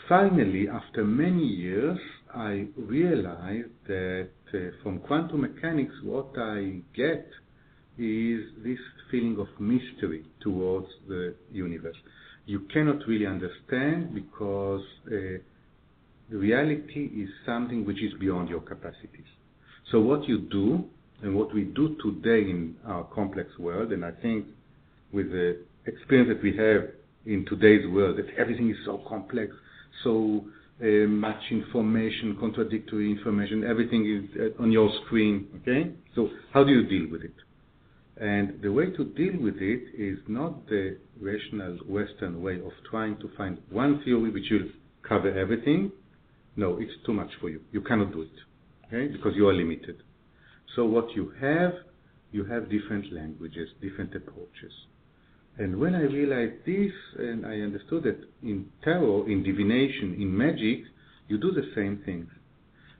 [0.09, 1.99] Finally, after many years,
[2.35, 7.27] I realized that uh, from quantum mechanics, what I get
[7.99, 8.79] is this
[9.11, 11.97] feeling of mystery towards the universe.
[12.47, 15.39] You cannot really understand because uh,
[16.31, 19.27] reality is something which is beyond your capacities.
[19.91, 20.85] So what you do
[21.23, 24.47] and what we do today in our complex world, and I think
[25.13, 26.91] with the experience that we have
[27.27, 29.53] in today's world, that everything is so complex,
[30.03, 30.45] so
[30.83, 35.93] uh, much information, contradictory information, everything is uh, on your screen, okay?
[36.17, 37.35] So how do you deal with it?
[38.17, 43.17] And the way to deal with it is not the rational Western way of trying
[43.19, 44.69] to find one theory which will
[45.03, 45.91] cover everything.
[46.57, 47.61] No, it's too much for you.
[47.73, 48.29] You cannot do it,
[48.87, 49.11] okay?
[49.11, 50.03] Because you are limited.
[50.77, 51.73] So what you have,
[52.33, 54.73] you have different languages, different approaches.
[55.59, 60.85] And when I realized this, and I understood that in tarot, in divination, in magic,
[61.29, 62.29] you do the same things.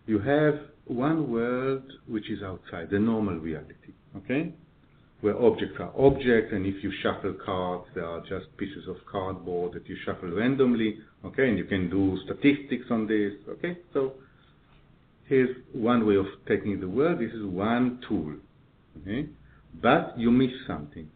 [0.07, 0.55] You have
[0.87, 4.55] one world which is outside, the normal reality, okay?
[5.23, 9.73] Where objects are objects, and if you shuffle cards, they are just pieces of cardboard
[9.73, 11.49] that you shuffle randomly, okay?
[11.49, 13.79] And you can do statistics on this, okay?
[13.95, 14.15] So
[15.29, 17.21] here's one way of taking the world.
[17.21, 18.35] This is one tool,
[19.01, 19.29] okay?
[19.81, 21.09] But you miss something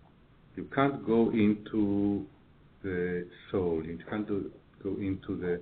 [0.56, 2.24] you can't go into
[2.82, 4.50] the soul, you can't do,
[4.82, 5.60] go into the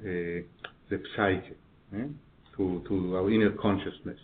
[0.00, 0.42] uh,
[0.88, 1.54] the psyche,
[1.94, 2.06] eh?
[2.56, 4.18] to to our inner consciousness.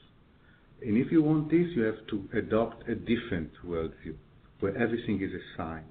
[0.85, 4.16] And if you want this, you have to adopt a different worldview,
[4.61, 5.85] where everything is a sign.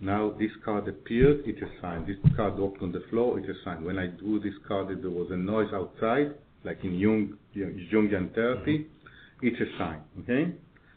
[0.00, 2.06] Now this card appeared, it's a sign.
[2.06, 3.84] This card dropped on the floor, it's a sign.
[3.84, 8.78] When I drew this card, there was a noise outside, like in Jung, Jungian therapy,
[8.78, 9.46] mm-hmm.
[9.46, 10.00] it's a sign.
[10.20, 10.52] Okay?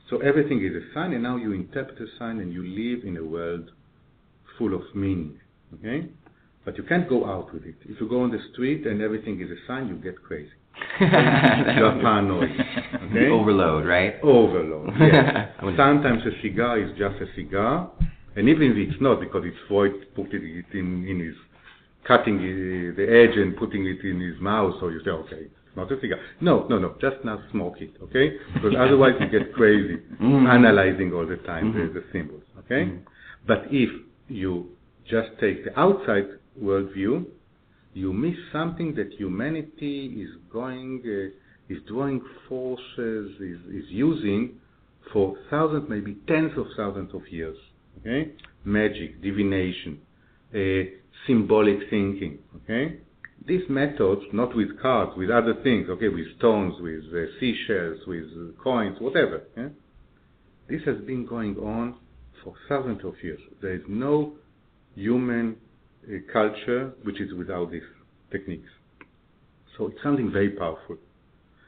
[0.09, 3.17] So everything is a sign, and now you interpret a sign and you live in
[3.17, 3.71] a world
[4.57, 5.39] full of meaning.
[5.73, 6.09] Okay?
[6.63, 7.75] But you can't go out with it.
[7.85, 10.51] If you go on the street and everything is a sign, you get crazy.
[10.99, 11.09] You're
[12.01, 12.49] paranoid.
[13.09, 13.27] Okay?
[13.29, 14.15] Overload, right?
[14.23, 14.93] Overload.
[14.99, 15.49] Yes.
[15.77, 17.91] Sometimes a cigar is just a cigar,
[18.35, 21.35] and even if it's not, because it's Freud putting it in, in his,
[22.07, 25.91] cutting the edge and putting it in his mouth, so you say, okay, it's not
[25.91, 26.19] a cigar.
[26.39, 28.37] No, no, no, just not smoke it, okay?
[28.53, 30.47] Because otherwise you get crazy mm-hmm.
[30.47, 31.93] analyzing all the time mm-hmm.
[31.93, 32.85] the, the, symbols, okay?
[32.85, 33.03] Mm-hmm.
[33.47, 33.89] But if
[34.27, 34.69] you
[35.05, 36.27] just take the outside
[36.61, 37.25] worldview,
[37.93, 44.59] you miss something that humanity is going, uh, is drawing forces, is, is using
[45.11, 47.57] for thousands, maybe tens of thousands of years,
[47.99, 48.31] okay?
[48.63, 49.99] Magic, divination,
[50.53, 50.89] uh,
[51.27, 52.99] symbolic thinking, okay?
[53.45, 58.25] these methods, not with cards, with other things, okay, with stones, with uh, seashells, with
[58.37, 59.41] uh, coins, whatever.
[60.69, 61.95] This has been going on
[62.43, 63.39] for thousands of years.
[63.61, 64.33] There is no
[64.95, 65.57] human
[66.07, 67.81] uh, culture which is without these
[68.31, 68.69] techniques.
[69.77, 70.97] So it's something very powerful.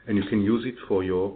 [0.06, 1.34] And you can use it for your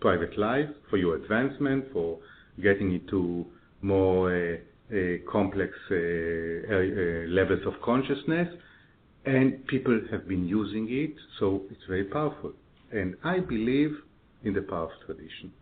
[0.00, 2.18] private life, for your advancement, for
[2.62, 3.46] getting into
[3.82, 4.56] more uh,
[4.94, 5.94] uh, complex uh,
[7.28, 8.48] levels of consciousness,
[9.24, 12.52] and people have been using it, so it's very powerful.
[12.90, 13.92] And I believe
[14.44, 15.52] in the power of tradition.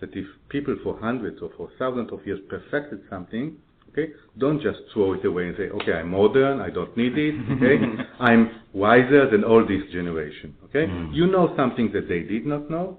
[0.00, 3.56] That if people for hundreds or for thousands of years perfected something,
[3.92, 7.34] okay, don't just throw it away and say, okay, I'm modern, I don't need it,
[7.52, 10.86] okay, I'm wiser than all this generation, okay.
[10.86, 11.14] Mm.
[11.14, 12.98] You know something that they did not know,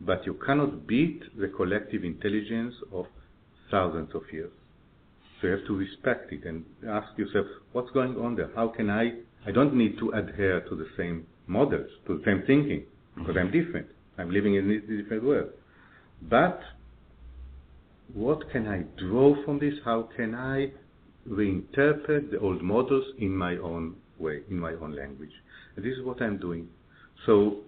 [0.00, 3.06] but you cannot beat the collective intelligence of
[3.70, 4.50] thousands of years.
[5.40, 8.50] So you have to respect it and ask yourself, what's going on there?
[8.54, 9.12] How can I
[9.46, 12.84] I don't need to adhere to the same models, to the same thinking,
[13.16, 13.86] because I'm different.
[14.18, 15.50] I'm living in a different world.
[16.22, 16.60] But
[18.14, 19.74] what can I draw from this?
[19.84, 20.72] How can I
[21.28, 25.32] reinterpret the old models in my own way, in my own language?
[25.76, 26.68] And this is what I'm doing.
[27.26, 27.58] So,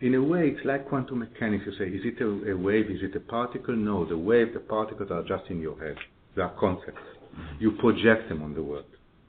[0.00, 1.64] in a way, it's like quantum mechanics.
[1.66, 2.90] You say, is it a, a wave?
[2.90, 3.76] Is it a particle?
[3.76, 5.96] No, the wave, the particles are just in your head.
[6.36, 6.98] They are concepts.
[6.98, 7.62] Mm-hmm.
[7.62, 8.84] You project them on the world.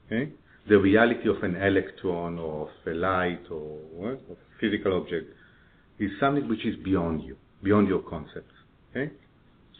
[0.06, 0.32] Okay?
[0.68, 5.32] the reality of an electron or of a light or what, of a physical object
[5.98, 8.52] is something which is beyond you, beyond your concepts.
[8.90, 9.12] Okay?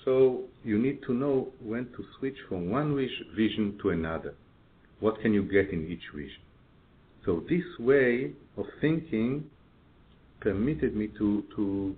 [0.07, 2.95] So you need to know when to switch from one
[3.37, 4.35] vision to another.
[5.01, 6.41] What can you get in each vision?
[7.25, 9.51] So this way of thinking
[10.41, 11.97] permitted me to, to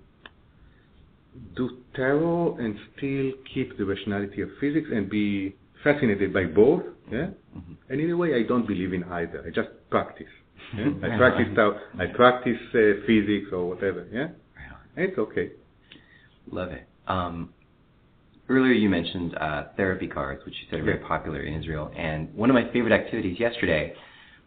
[1.55, 6.81] do tarot and still keep the rationality of physics and be fascinated by both.
[7.11, 7.27] Yeah?
[7.55, 7.73] Mm-hmm.
[7.89, 9.43] And in a way, I don't believe in either.
[9.45, 10.25] I just practice.
[10.75, 10.85] Yeah?
[11.03, 11.57] I practice
[11.99, 14.07] I practice uh, physics or whatever.
[14.11, 14.29] Yeah,
[14.95, 15.51] and it's okay.
[16.51, 16.87] Love it.
[17.07, 17.53] Um,
[18.49, 21.91] earlier you mentioned uh, therapy cards, which you said are very popular in Israel.
[21.95, 23.93] And one of my favorite activities yesterday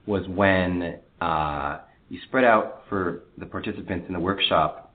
[0.07, 1.79] was when uh,
[2.09, 4.93] you spread out for the participants in the workshop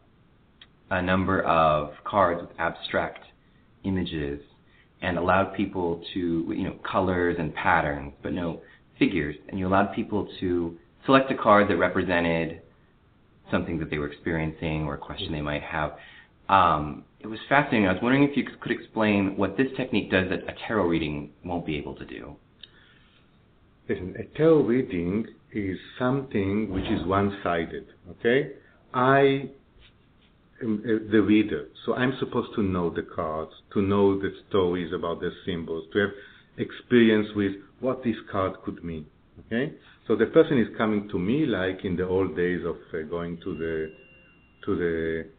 [0.89, 3.25] a number of cards with abstract
[3.83, 4.39] images
[5.01, 8.61] and allowed people to, you know, colors and patterns, but no
[8.97, 9.35] figures.
[9.49, 12.61] And you allowed people to select a card that represented
[13.51, 15.93] something that they were experiencing or a question they might have.
[16.49, 17.87] Um, it was fascinating.
[17.87, 21.31] I was wondering if you could explain what this technique does that a tarot reading
[21.43, 22.35] won't be able to do.
[23.89, 27.85] Listen, a tarot reading is something which is one-sided.
[28.11, 28.51] Okay,
[28.93, 29.49] I
[30.61, 35.19] am the reader, so I'm supposed to know the cards, to know the stories about
[35.19, 36.09] the symbols, to have
[36.57, 39.05] experience with what this card could mean.
[39.45, 39.73] Okay,
[40.07, 43.37] so the person is coming to me like in the old days of uh, going
[43.43, 43.91] to the
[44.65, 45.29] to the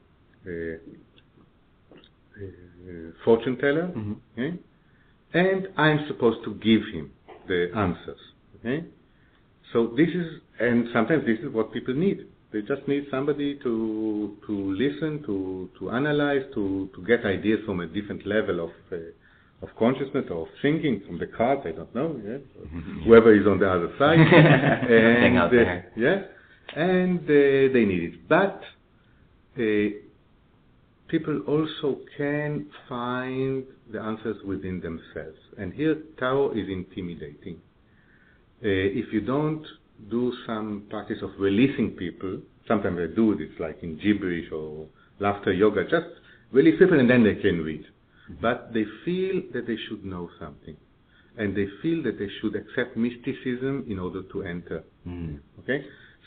[3.24, 4.12] fortune teller, Mm-hmm.
[4.40, 4.58] okay?
[5.34, 7.10] and I'm supposed to give him
[7.46, 8.18] the answers.
[8.60, 8.84] Okay,
[9.72, 10.26] so this is,
[10.60, 12.26] and sometimes this is what people need.
[12.52, 17.80] They just need somebody to to listen, to to analyze, to to get ideas from
[17.80, 18.96] a different level of uh,
[19.62, 21.62] of consciousness or of thinking from the cards.
[21.66, 22.18] I don't know.
[22.24, 22.38] Yeah?
[23.04, 25.48] Whoever is on the other side, and uh,
[25.96, 26.22] yeah,
[26.74, 28.28] and uh, they need it.
[28.28, 28.62] But
[29.58, 30.07] uh,
[31.08, 35.38] people also can find the answers within themselves.
[35.56, 37.56] And here, tarot is intimidating.
[38.62, 38.68] Uh,
[39.00, 39.64] if you don't
[40.10, 44.86] do some practice of releasing people, sometimes they do this, like in gibberish or
[45.18, 46.06] laughter yoga, just
[46.52, 47.84] release people and then they can read.
[48.42, 50.76] But they feel that they should know something.
[51.38, 54.84] And they feel that they should accept mysticism in order to enter.
[55.06, 55.38] Mm.
[55.60, 55.84] Okay?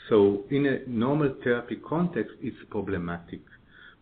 [0.10, 3.42] So in a normal therapy context, it's problematic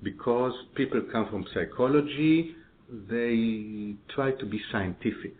[0.03, 2.55] because people come from psychology,
[3.09, 5.35] they try to be scientific.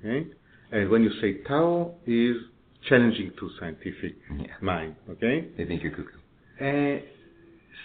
[0.00, 0.26] Okay?
[0.72, 2.36] And when you say tarot is
[2.88, 4.46] challenging to scientific Yeah.
[4.60, 5.48] mind, okay?
[5.56, 6.18] They think you're cuckoo.
[6.60, 7.00] Uh,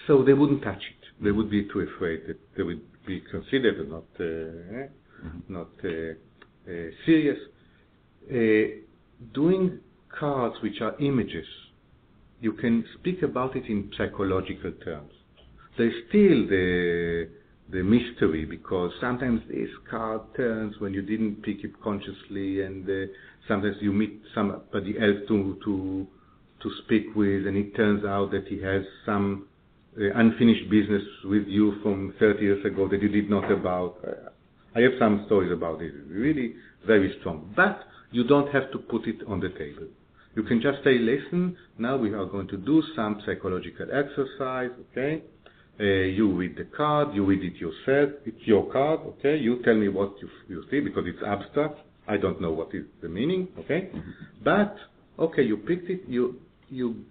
[0.08, 1.24] so they wouldn't touch it.
[1.24, 4.88] They would be too afraid that they would be considered not uh, eh,
[5.48, 6.14] not uh,
[6.70, 7.40] uh, serious.
[8.30, 8.82] Uh,
[9.34, 9.80] doing
[10.20, 11.48] cards which are images,
[12.42, 15.13] you can speak about it in psychological terms.
[15.78, 17.30] There's still the
[17.70, 23.12] the mystery because sometimes this card turns when you didn't pick it consciously, and uh,
[23.48, 26.08] sometimes you meet somebody else to to
[26.62, 29.48] to speak with, and it turns out that he has some
[29.98, 33.98] uh, unfinished business with you from 30 years ago that you did not about.
[34.76, 36.56] I have some stories about it, really
[36.86, 37.54] very strong.
[37.56, 37.80] But
[38.12, 39.88] you don't have to put it on the table.
[40.36, 45.22] You can just say, listen, now we are going to do some psychological exercise, okay?
[45.80, 49.38] Uh, you read the card, you read it yourself, it's your card, okay?
[49.38, 51.80] You tell me what you, you see because it's abstract.
[52.08, 53.90] I don't know what is the meaning, okay?
[54.44, 54.76] But,
[55.18, 57.06] okay, you picked it, you, you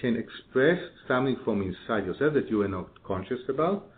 [0.00, 3.88] can express something from inside yourself that you are not conscious about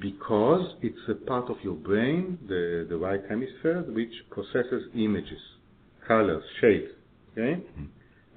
[0.00, 5.40] because it's a part of your brain, the, the right hemisphere, which processes images,
[6.06, 6.90] colors, shapes.
[7.32, 7.62] Okay?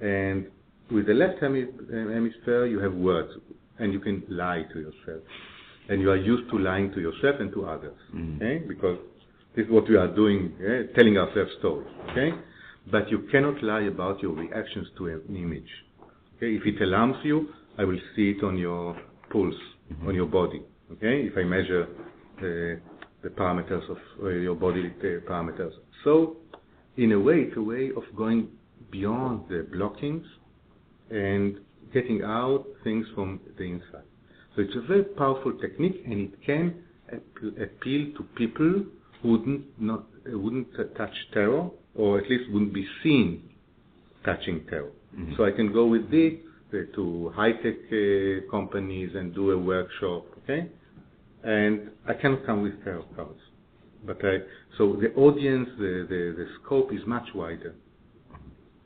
[0.00, 0.46] And
[0.90, 3.32] with the left hemi- hemisphere, you have words,
[3.78, 5.22] and you can lie to yourself.
[5.88, 7.96] And you are used to lying to yourself and to others.
[8.14, 8.36] Mm.
[8.36, 8.64] Okay?
[8.66, 8.98] Because
[9.54, 11.88] this is what we are doing, eh, telling ourselves stories.
[12.10, 12.30] Okay?
[12.90, 15.68] But you cannot lie about your reactions to an image.
[16.36, 17.48] Okay, if it alarms you,
[17.78, 18.96] I will see it on your
[19.30, 19.54] pulse,
[20.06, 20.62] on your body.
[20.92, 21.88] Okay, if I measure
[22.40, 22.80] the,
[23.22, 24.92] the parameters of uh, your body
[25.28, 25.72] parameters.
[26.04, 26.36] So,
[26.96, 28.48] in a way, it's a way of going
[28.90, 30.24] beyond the blockings
[31.10, 31.58] and
[31.96, 33.28] getting out things from
[33.58, 34.08] the inside.
[34.52, 36.64] So it's a very powerful technique, and it can
[37.66, 38.72] appeal to people
[39.20, 40.02] who wouldn't not
[40.44, 40.68] wouldn't
[41.00, 43.26] touch tarot, or at least wouldn't be seen
[44.24, 44.92] touching tarot.
[45.36, 46.34] So I can go with this
[46.74, 50.62] uh, to high-tech uh, companies and do a workshop, okay?
[51.42, 51.74] And
[52.06, 53.40] I cannot come with tarot cards.
[54.04, 54.34] But I,
[54.76, 57.74] so the audience, the, the, the scope is much wider.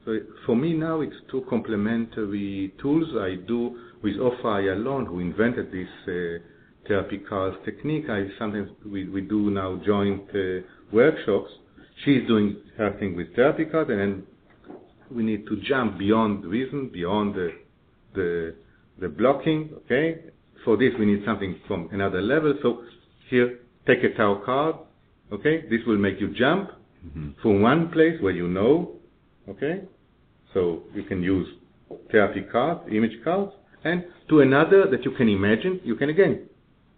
[0.04, 3.08] So for me now it's two complementary tools.
[3.18, 8.04] I do with Ofra Ayalon, who invented this uh, therapy cards technique.
[8.08, 11.50] I sometimes we, we do now joint uh, workshops.
[12.04, 14.26] She's doing her thing with therapy cards, and then
[15.14, 17.50] we need to jump beyond reason, beyond the
[18.14, 18.54] the,
[19.00, 19.70] the blocking.
[19.84, 20.20] Okay.
[20.64, 22.54] For this, we need something from another level.
[22.62, 22.82] So
[23.28, 24.76] here, take a tarot card.
[25.32, 25.62] Okay.
[25.68, 26.70] This will make you jump
[27.42, 28.96] from one place where you know.
[29.50, 29.82] Okay.
[30.54, 31.46] So you can use
[32.10, 33.52] therapy cards, image cards,
[33.84, 35.80] and to another that you can imagine.
[35.84, 36.48] You can again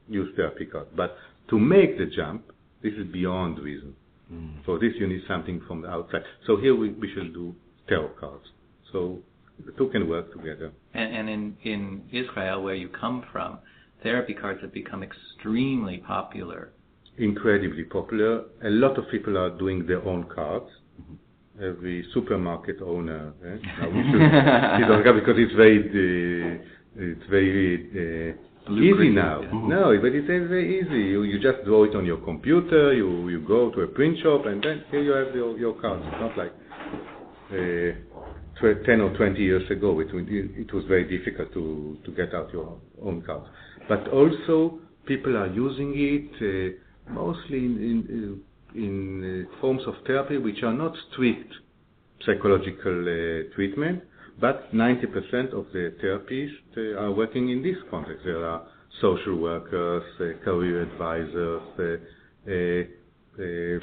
[0.08, 0.90] use therapy cards.
[0.96, 1.16] But
[1.50, 2.50] To make the jump,
[2.82, 3.94] this is beyond reason.
[4.32, 4.64] Mm.
[4.64, 6.22] For this, you need something from the outside.
[6.46, 7.54] So here we, we shall do
[7.88, 8.46] tarot cards.
[8.90, 9.18] So
[9.66, 10.72] the two can work together.
[10.94, 13.58] And, and in, in Israel, where you come from,
[14.02, 16.72] therapy cards have become extremely popular.
[17.18, 18.44] Incredibly popular.
[18.64, 20.70] A lot of people are doing their own cards.
[21.60, 26.62] Every supermarket owner eh, now we should because it's very uh,
[26.96, 29.42] it's very uh, easy now.
[29.42, 29.50] yeah.
[29.52, 31.10] No, but it's very easy.
[31.12, 32.94] You, you just draw it on your computer.
[32.94, 36.02] You you go to a print shop and then here you have your your cards.
[36.06, 36.52] It's not like
[37.52, 37.92] uh,
[38.58, 42.52] tw- 10 or 20 years ago, it, it was very difficult to, to get out
[42.52, 43.46] your own cards.
[43.88, 47.76] But also, people are using it uh, mostly in,
[48.08, 51.52] in, uh, in uh, forms of therapy which are not strict
[52.24, 54.02] psychological uh, treatment,
[54.40, 58.22] but 90% of the therapists uh, are working in this context.
[58.24, 58.62] There are
[59.00, 60.02] social workers,
[60.44, 61.62] career advisors,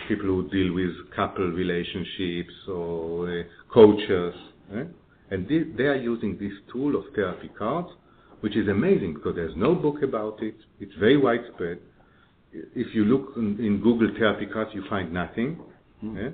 [0.07, 4.33] people who deal with couple relationships or coaches.
[4.75, 4.83] eh?
[5.31, 7.89] And they are using this tool of therapy cards,
[8.41, 10.55] which is amazing because there's no book about it.
[10.79, 11.79] It's very widespread.
[12.51, 15.59] If you look in, in Google therapy cards, you find nothing.
[16.17, 16.29] eh?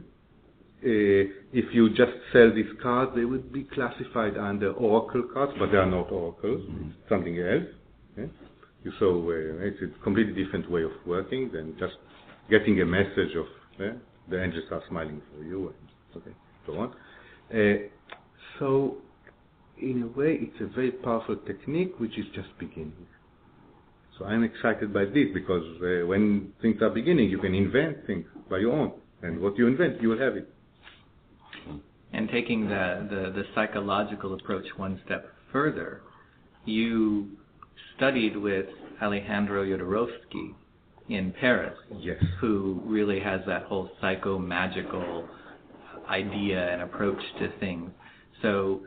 [0.84, 5.72] Uh, if you just sell these cards, they would be classified under oracle cards, but
[5.72, 6.61] they are not oracles.
[6.70, 7.63] It's something else.
[8.18, 8.28] eh?
[8.84, 11.97] You- So uh, it's a completely different way of working than just
[12.49, 13.47] getting a message of
[13.82, 13.93] eh,
[14.30, 16.36] the angels are smiling for you and okay,
[16.66, 16.89] so on.
[17.53, 17.89] Uh,
[18.59, 18.97] so
[19.82, 23.07] in a way, it's a very powerful technique which is just beginning.
[24.18, 28.26] So I'm excited by this because uh, when things are beginning, you can invent things
[28.49, 30.49] by your own, and what you invent, you will have it.
[32.13, 36.01] And taking the, the, the psychological approach one step further,
[36.63, 37.32] you
[37.97, 38.68] studied with
[39.01, 40.53] Alejandro Jodorowsky
[41.09, 42.24] in Paris, Yes.
[42.39, 45.28] who really has that whole psycho-magical
[46.09, 47.91] idea and approach to things.
[48.41, 48.82] So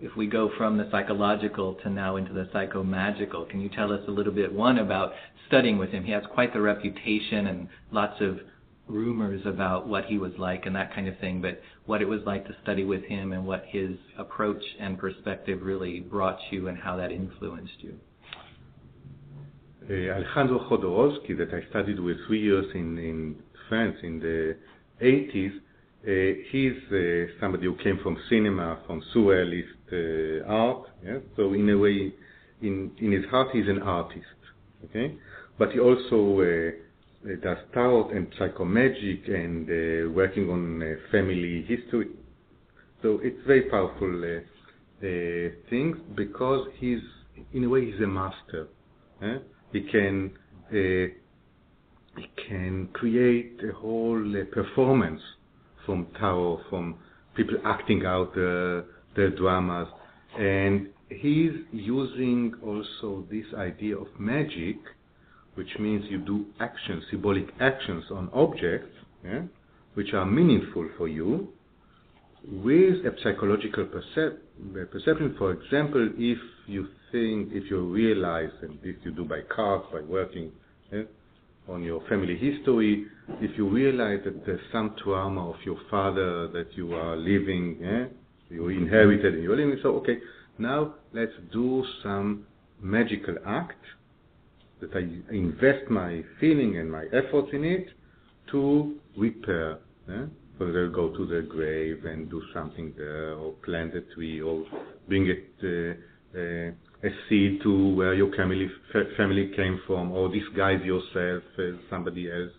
[0.00, 4.00] if we go from the psychological to now into the psycho-magical, can you tell us
[4.08, 5.12] a little bit, one, about
[5.48, 6.04] studying with him?
[6.04, 8.38] He has quite the reputation and lots of
[8.86, 12.20] rumors about what he was like and that kind of thing, but what it was
[12.26, 16.78] like to study with him and what his approach and perspective really brought you and
[16.78, 17.94] how that influenced you.
[19.88, 23.36] uh, Alejandro Jodorowsky that I studied with three years in, in
[23.68, 24.56] France in the
[25.02, 25.60] 80s, uh,
[26.04, 30.86] he's uh, somebody who came from cinema, from surrealist uh, art.
[31.36, 32.12] So in a way,
[32.62, 34.24] in, in his heart, he's an artist.
[34.86, 35.16] Okay,
[35.58, 36.70] but he also uh,
[37.30, 42.08] uh, does tarot and psychomagic and uh, working on uh, family history.
[43.02, 47.00] So it's very powerful uh, uh, things because he's
[47.52, 48.68] in a way he's a master.
[49.72, 50.32] He can
[50.70, 51.12] uh,
[52.16, 55.20] he can create a whole uh, performance
[55.90, 56.94] from tarot, from
[57.34, 58.82] people acting out uh,
[59.16, 59.88] their dramas,
[60.38, 64.76] and he's using also this idea of magic,
[65.56, 69.42] which means you do actions, symbolic actions on objects, yeah,
[69.94, 71.48] which are meaningful for you,
[72.44, 74.38] with a psychological percep-
[74.92, 75.34] perception.
[75.38, 76.38] For example, if
[76.68, 80.52] you think, if you realize, and this you do by cards, by working
[80.92, 81.02] eh,
[81.68, 83.06] on your family history,
[83.40, 88.06] if you realize that there's some trauma of your father that you are living, eh,
[88.48, 90.18] you inherited and you're living, so okay,
[90.58, 92.44] now let's do some
[92.80, 93.82] magical act
[94.80, 97.86] that I invest my feeling and my efforts in it
[98.50, 99.78] to repair.
[100.08, 100.26] Eh?
[100.58, 104.64] So they'll go to the grave and do something there, or plant a tree, or
[105.08, 110.28] bring it uh, uh, a seed to where your family fa- family came from, or
[110.28, 112.52] disguise yourself as somebody else,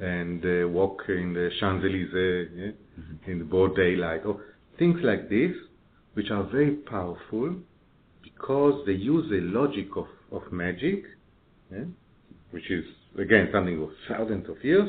[0.00, 3.30] and uh, walk in the Champs Elysees yeah?
[3.30, 4.40] in the broad daylight, or
[4.78, 5.52] things like this,
[6.14, 7.56] which are very powerful
[8.22, 11.04] because they use the logic of, of magic,
[11.70, 11.84] yeah?
[12.50, 12.84] which is
[13.18, 14.88] again something of thousands of years,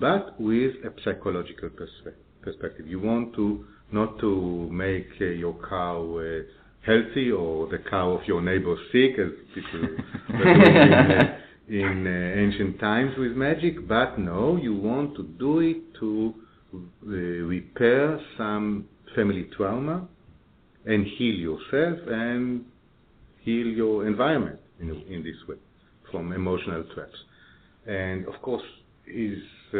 [0.00, 2.86] but with a psychological perspe- perspective.
[2.86, 6.42] You want to not to make uh, your cow uh,
[6.86, 9.80] healthy or the cow of your neighbor sick, as people
[10.38, 15.22] were doing in, uh, in uh, ancient times with magic, but no, you want to
[15.38, 16.34] do it to
[16.74, 20.06] uh, repair some family trauma
[20.86, 22.64] and heal yourself and
[23.40, 25.56] heal your environment in, in this way
[26.10, 27.16] from emotional traps.
[27.86, 28.62] And of course,
[29.06, 29.38] is
[29.72, 29.76] uh,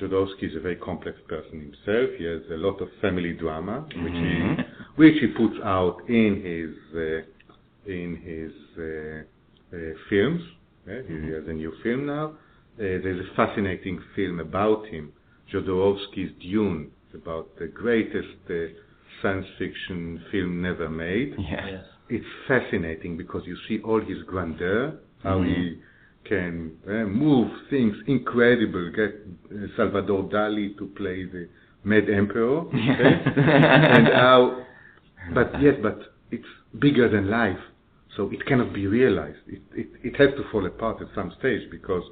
[0.00, 2.10] Jodorowsky is a very complex person himself.
[2.18, 4.56] He has a lot of family drama, which Mhm.
[4.56, 4.64] he
[4.98, 10.42] which he puts out in his uh, in his uh, uh, films.
[10.86, 11.00] Yeah?
[11.08, 12.26] He has a new film now.
[12.78, 15.12] Uh, there's a fascinating film about him,
[15.52, 18.54] Jodorowsky's Dune, It's about the greatest uh,
[19.20, 21.34] science fiction film never made.
[21.38, 21.82] Yes.
[22.08, 24.82] It's fascinating because you see all his grandeur,
[25.24, 25.46] how Mhm.
[25.48, 25.78] he
[26.24, 26.54] can
[26.86, 26.92] uh,
[27.26, 31.48] move things incredible, get uh, Salvador Dali to play the
[31.84, 33.14] Mad Emperor, okay?
[33.96, 34.40] and how,
[35.34, 35.98] but yes, but
[36.30, 36.46] it's
[36.78, 37.58] bigger than life,
[38.16, 39.38] so it cannot be realized.
[39.46, 42.02] It, it, it has to fall apart at some stage because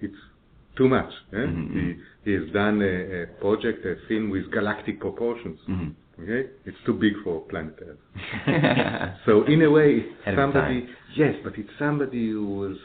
[0.00, 0.16] it's
[0.76, 1.10] too much.
[1.32, 1.36] eh?
[1.36, 1.72] Mhm.
[1.72, 5.58] He, he has done a, a project, a film with galactic proportions.
[5.68, 5.94] Mhm.
[6.22, 9.16] Okay, it's too big for planet Earth.
[9.26, 9.90] So in a way,
[10.26, 10.86] it's somebody.
[11.16, 12.76] Yes, but it's somebody who was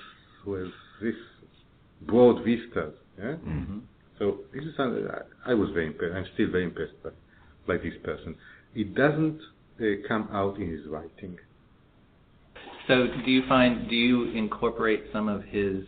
[0.43, 0.69] who has
[1.01, 1.15] this
[2.03, 2.93] broad vistas.
[3.19, 3.35] Yeah.
[3.45, 3.81] Mhm.
[4.19, 6.15] So this is something I, I was very impressed.
[6.15, 7.09] I'm still very impressed by,
[7.67, 8.35] by this person.
[8.75, 9.39] It doesn't
[10.07, 11.37] come out in his writing.
[12.87, 15.83] So, do you find do you incorporate some of his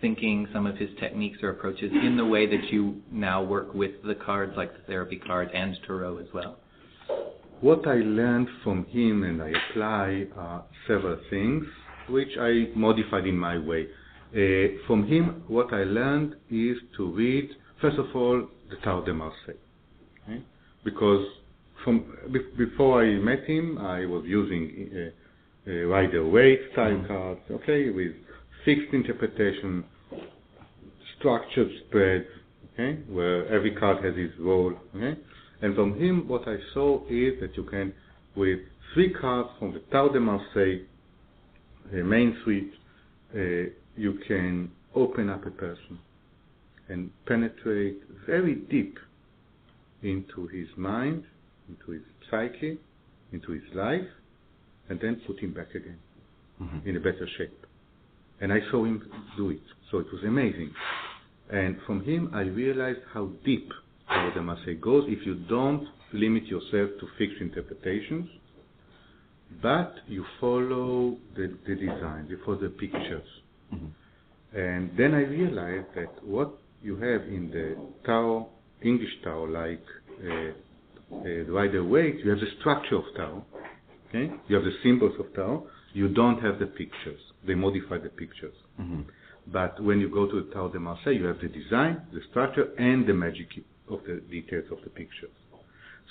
[0.00, 3.92] thinking, some of his techniques or approaches in the way that you now work with
[4.04, 6.58] the cards, like the therapy cards and tarot as well?
[7.60, 11.64] What I learned from him and I apply are several things
[12.08, 13.86] which I modified in my way.
[14.34, 19.14] Uh, from him, what I learned is to read, first of all, the Tarot de
[19.14, 19.54] Marseille.
[20.24, 20.42] Okay?
[20.84, 21.24] Because
[21.84, 27.40] from be- before I met him, I was using uh, uh, Rider Waite style cards,
[27.50, 28.12] okay, with
[28.64, 29.84] fixed interpretation,
[31.18, 32.26] structured spread,
[32.74, 35.18] okay, where every card has its role, okay.
[35.60, 37.94] And from him, what I saw is that you can,
[38.34, 38.58] with
[38.94, 40.84] three cards from the Tarot de Marseille,
[41.92, 42.72] the main suite,
[43.34, 45.98] uh, you can open up a person
[46.88, 48.98] and penetrate very deep
[50.02, 51.24] into his mind,
[51.68, 52.78] into his psyche,
[53.32, 54.08] into his life,
[54.88, 55.98] and then put him back again
[56.60, 56.86] Mhm.
[56.86, 57.66] in a better shape.
[58.40, 59.02] And I saw him
[59.36, 60.74] do it, so it was amazing.
[61.50, 63.72] And from him, I realized how deep
[64.34, 68.28] the Marseille goes if you don't limit yourself to fixed interpretations,
[69.62, 73.28] but you follow the, the design, you follow the pictures.
[73.72, 73.90] Mhm.
[74.54, 76.50] And then I realized that what
[76.82, 78.48] you have in the tarot,
[78.82, 79.84] English tarot, like
[80.20, 80.52] uh,
[81.12, 83.44] uh, Rider Waite, you have the structure of tarot,
[84.08, 84.32] okay?
[84.48, 85.66] You have the symbols of tarot.
[85.92, 87.20] You don't have the pictures.
[87.46, 88.54] They modify the pictures.
[88.80, 89.04] Mhm.
[89.46, 92.72] But when you go to the Tarot de Marseille, you have the design, the structure,
[92.78, 93.48] and the magic
[93.88, 95.30] of the details of the pictures.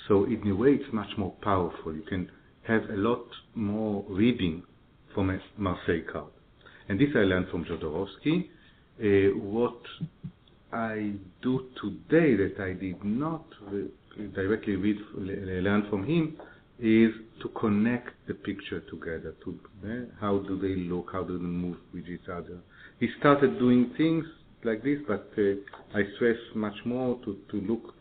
[0.06, 1.94] So in a way, it's much more powerful.
[1.94, 2.30] You can
[2.64, 3.24] have a lot
[3.54, 4.62] more reading
[5.14, 6.32] from a Marseille card.
[6.88, 8.48] And this I learned from Jodorowsky.
[9.00, 9.80] Uh, what
[10.72, 13.44] I do today that I did not
[14.34, 16.36] directly read, learn from him
[16.78, 19.34] is to connect the picture together.
[19.44, 21.10] To eh, how do they look?
[21.12, 22.58] How do they move with each other?
[22.98, 24.24] He started doing things
[24.64, 27.94] like this, but uh, I stress much more to, to look.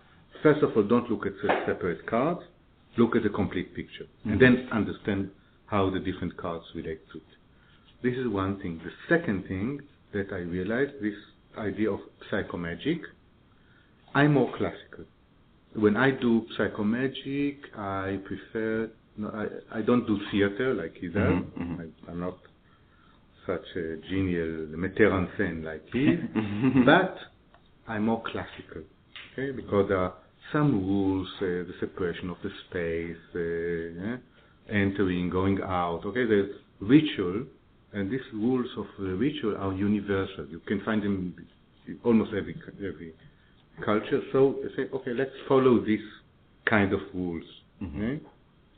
[0.44, 2.42] First of all, don't look at the separate cards.
[2.98, 5.30] Look at the complete picture, and then understand
[5.68, 7.24] how the different cards relate to it.
[8.04, 8.82] This is one thing.
[8.84, 9.80] The second thing
[10.12, 11.14] that I realized, this
[11.58, 12.00] idea of
[12.30, 13.00] psychomagic,
[14.14, 15.06] I'm more classical.
[15.76, 21.34] When I do psychomagic, I prefer, no, I, I don't do theater like he does.
[21.34, 21.80] Mhm, mhm.
[21.80, 22.38] I, I'm not
[23.48, 26.06] such a genial metteur en scène like he
[26.36, 26.86] Mhm.
[26.86, 27.16] but
[27.88, 28.84] I'm more classical,
[29.34, 29.52] okay?
[29.52, 30.14] Because there are
[30.52, 34.18] some rules, uh, the separation of the space, uh, yeah?
[34.70, 36.02] entering, going out.
[36.06, 37.46] Okay, there's ritual,
[37.94, 40.46] and these rules of the ritual are universal.
[40.48, 41.34] You can find them
[41.88, 43.14] in almost every every
[43.84, 44.22] culture.
[44.32, 46.02] So I say, okay, let's follow this
[46.66, 47.46] kind of rules,
[47.82, 47.96] Mhm.
[47.98, 48.26] okay?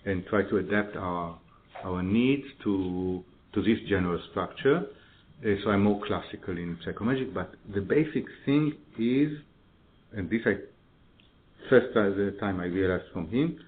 [0.06, 1.38] and try to adapt our
[1.84, 3.24] our needs to
[3.54, 4.88] to this general structure.
[5.46, 9.32] Uh, so I'm more classical in psychomagic, but the basic thing is,
[10.14, 10.58] and this I
[11.70, 11.94] first
[12.40, 13.60] time I realized from him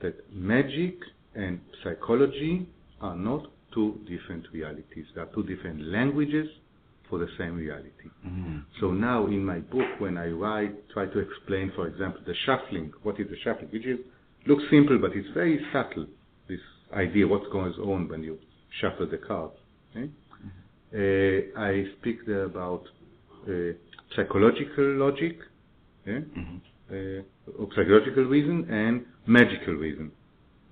[0.00, 0.96] that magic
[1.34, 2.66] and psychology
[3.00, 5.06] are not two different realities.
[5.14, 6.48] They are two different languages
[7.12, 8.08] for the same reality.
[8.26, 8.62] Mhm.
[8.80, 12.86] So now in my book, when I write, try to explain, for example, the shuffling.
[13.02, 13.68] What is the shuffling?
[13.70, 13.98] Which is
[14.46, 16.06] looks simple, but it's very subtle.
[16.48, 16.64] This
[17.04, 18.38] idea, what goes on when you
[18.80, 19.58] shuffle the cards.
[19.90, 20.06] Okay?
[21.00, 22.84] Uh, I speak there about
[23.46, 23.72] uh,
[24.14, 25.36] psychological logic,
[26.06, 26.20] yeah?
[26.40, 26.58] Mhm.
[26.96, 28.94] uh, psychological reason and
[29.26, 30.06] magical reason.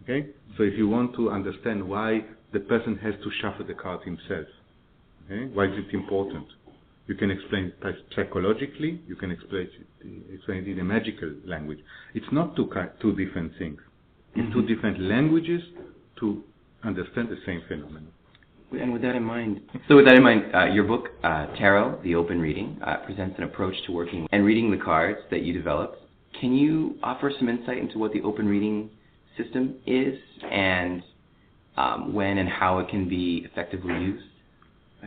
[0.02, 0.20] Okay,
[0.56, 2.24] so if you want to understand why
[2.54, 4.48] the person has to shuffle the cards himself,
[5.30, 6.46] okay, why is it important?
[7.06, 9.00] You can explain it psychologically.
[9.08, 11.78] You can explain it, explain it in a magical language.
[12.14, 12.70] It's not two
[13.00, 13.80] two different things.
[14.36, 14.68] It's two Mhm.
[14.68, 15.62] different languages
[16.16, 16.44] to
[16.84, 18.12] understand the same phenomenon.
[18.72, 21.98] And with that in mind, so with that in mind, uh, your book, uh, Tarot,
[22.04, 25.52] The Open Reading, uh, presents an approach to working and reading the cards that you
[25.52, 25.98] developed.
[26.34, 28.90] Can you offer some insight into what the open reading
[29.36, 30.16] system is
[30.48, 31.02] and
[31.76, 34.29] um, when and how it can be effectively used by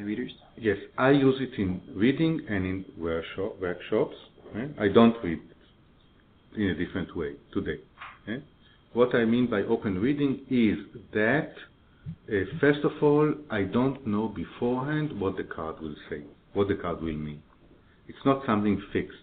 [0.02, 0.32] readers?
[0.58, 4.16] Yes, I use it in reading and in workshop, workshops.
[4.56, 4.68] Eh?
[4.80, 5.40] I don't read
[6.56, 7.82] in a different way today.
[8.28, 8.38] Eh?
[8.94, 10.78] What I mean by open reading is
[11.14, 11.54] that,
[12.30, 16.22] uh, first of all, I don't know beforehand what the card will say,
[16.54, 17.42] what the card will mean.
[18.08, 19.18] It's not something fixed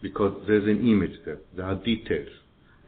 [0.00, 2.28] because there's an image there, there are details.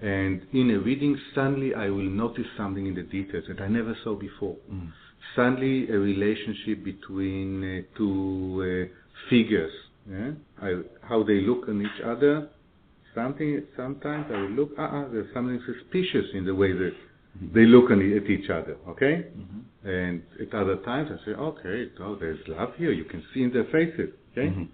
[0.01, 3.97] And in a reading, suddenly I will notice something in the details that I never
[4.05, 4.57] saw before.
[4.71, 4.93] Mm.
[5.35, 9.73] Suddenly, a relationship between uh, two uh, figures,
[10.11, 10.31] yeah?
[10.63, 12.49] I, how they look on each other.
[13.15, 13.63] Something.
[13.77, 14.71] Sometimes I look.
[14.79, 17.55] Ah, uh-uh, there's something suspicious in the way that mm-hmm.
[17.55, 18.77] they look at each other.
[18.89, 19.27] Okay.
[19.37, 19.89] Mm-hmm.
[19.89, 22.93] And at other times I say, okay, oh, there's love here.
[22.93, 24.11] You can see in their faces.
[24.33, 24.49] Okay.
[24.49, 24.65] Mm-hmm.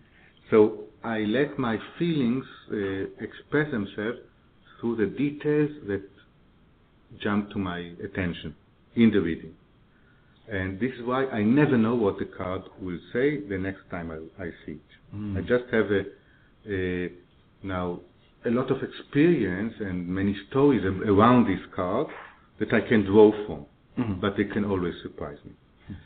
[0.51, 2.77] So I let my feelings uh,
[3.21, 4.19] express themselves
[4.81, 6.03] through the details that
[7.21, 8.55] jump to my attention
[8.97, 9.55] in the reading.
[10.53, 14.11] And this is why I never know what the card will say the next time
[14.11, 15.17] I, I see it.
[15.17, 15.39] Mm.
[15.39, 16.03] I just have a,
[16.71, 17.11] a,
[17.63, 18.01] now
[18.45, 22.09] a lot of experience and many stories around this card
[22.61, 23.65] that I can draw from,
[23.99, 24.21] mm-hmm.
[24.21, 25.53] but they can always surprise me.
[25.91, 25.97] Mm.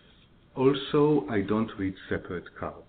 [0.54, 2.84] Also, I don't read separate cards.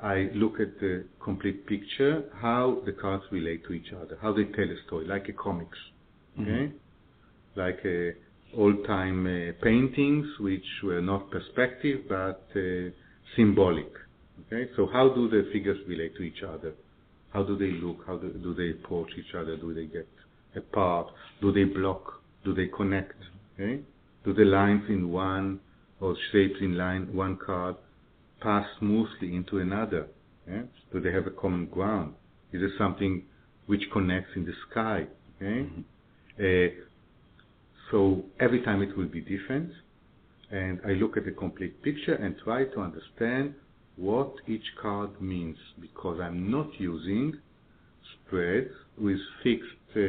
[0.00, 4.44] I look at the complete picture, how the cards relate to each other, how they
[4.44, 5.78] tell a story, like a comics,
[6.38, 6.50] okay?
[6.50, 7.58] Mm-hmm.
[7.58, 8.12] Like a
[8.56, 12.90] old-time uh, paintings, which were not perspective but uh,
[13.36, 13.90] symbolic.
[14.46, 16.72] Okay, so how do the figures relate to each other?
[17.32, 18.04] How do they look?
[18.06, 19.56] How do, do they approach each other?
[19.56, 20.08] Do they get
[20.56, 21.08] apart?
[21.40, 22.20] Do they block?
[22.44, 23.16] Do they connect?
[23.54, 23.82] Okay,
[24.24, 25.60] do the lines in one
[26.00, 27.76] or shapes in line one card
[28.40, 30.08] pass smoothly into another?
[30.48, 30.62] Yeah?
[30.92, 32.14] Do they have a common ground?
[32.52, 33.24] Is there something
[33.66, 35.06] which connects in the sky?
[35.36, 35.68] Okay?
[35.68, 35.80] Mm-hmm.
[36.38, 36.84] Uh,
[37.92, 39.70] so every time it will be different,
[40.50, 43.54] and I look at the complete picture and try to understand
[43.96, 47.34] what each card means because I'm not using
[48.26, 50.00] spreads with fixed uh,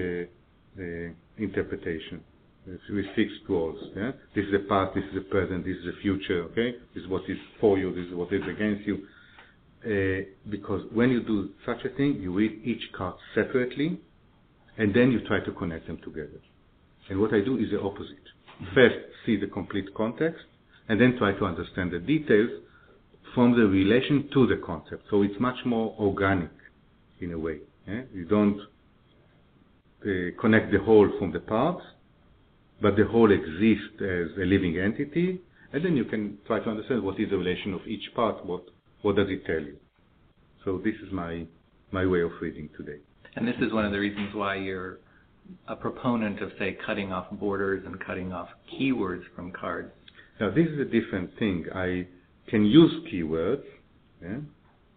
[0.81, 2.21] uh, interpretation,
[2.65, 3.77] with fixed roles.
[3.95, 4.11] Yeah?
[4.33, 6.43] This is the past, this is the present, this is the future.
[6.51, 8.99] Okay, this is what is for you, this is what is against you.
[9.85, 13.99] Uh, because when you do such a thing, you read each card separately,
[14.77, 16.39] and then you try to connect them together.
[17.09, 18.23] And what I do is the opposite.
[18.73, 18.95] First,
[19.25, 20.43] see the complete context,
[20.87, 22.49] and then try to understand the details
[23.33, 25.03] from the relation to the concept.
[25.09, 26.51] So it's much more organic
[27.19, 27.59] in a way.
[27.87, 28.01] Eh?
[28.13, 28.59] You don't
[30.05, 31.83] uh, connect the whole from the parts,
[32.81, 35.41] but the whole exists as a living entity,
[35.71, 38.63] and then you can try to understand what is the relation of each part, what,
[39.01, 39.77] what does it tell you.
[40.63, 41.45] So this is my,
[41.91, 42.99] my way of reading today.
[43.35, 44.99] And this is one of the reasons why you're
[45.67, 49.91] a proponent of, say, cutting off borders and cutting off keywords from cards.
[50.39, 51.65] Now, this is a different thing.
[51.73, 52.07] I
[52.49, 53.63] can use keywords
[54.21, 54.37] yeah,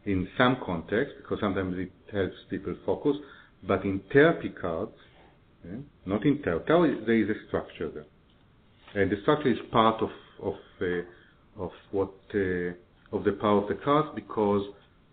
[0.04, 3.16] in some context because sometimes it helps people focus,
[3.66, 4.92] but in therapy cards,
[5.64, 6.60] yeah, not in tarot.
[6.60, 9.02] Tarot, there is a structure there.
[9.02, 10.10] And the structure is part of,
[10.42, 12.72] of, uh, of what, uh,
[13.16, 14.62] of the power of the cards because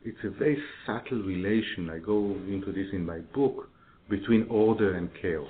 [0.06, 1.90] it's a very subtle relation.
[1.90, 3.70] I go into this in my book
[4.10, 5.50] between order and chaos.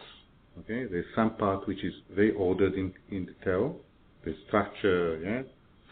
[0.60, 3.76] Okay, there's some part which is very ordered in, in the tarot,
[4.24, 5.42] the structure, yeah,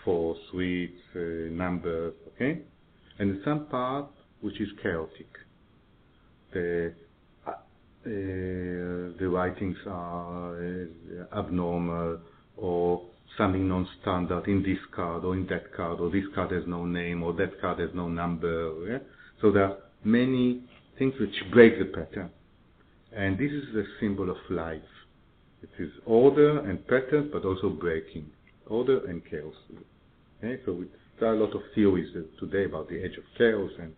[0.05, 1.19] four suites, uh,
[1.51, 2.61] numbers, okay,
[3.17, 4.07] and some part
[4.41, 5.27] which is chaotic.
[6.53, 6.93] The
[7.47, 7.51] uh,
[8.03, 12.19] the writings are uh, abnormal
[12.57, 13.03] or
[13.37, 17.21] something non-standard in this card or in that card or this card has no name
[17.21, 18.73] or that card has no number.
[18.89, 18.97] Yeah?
[19.39, 20.63] So there are many
[20.97, 22.31] things which break the pattern.
[23.15, 24.81] And this is the symbol of life.
[25.61, 28.27] It is order and pattern, but also breaking.
[28.67, 29.53] Order and chaos.
[30.39, 30.61] Okay?
[30.65, 30.83] So
[31.19, 33.93] there are a lot of theories today about the edge of chaos and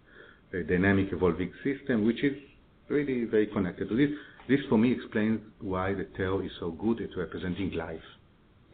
[0.51, 2.33] the dynamic evolving system, which is
[2.89, 4.09] really very connected to this.
[4.47, 8.01] This, for me, explains why the tarot is so good at representing life.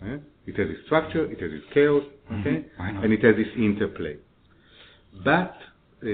[0.02, 0.18] Eh?
[0.48, 2.42] It has its structure, it has its chaos, mm-hmm.
[2.42, 3.04] okay, mm-hmm.
[3.04, 4.18] and it has this interplay.
[5.24, 5.56] But
[6.04, 6.08] uh,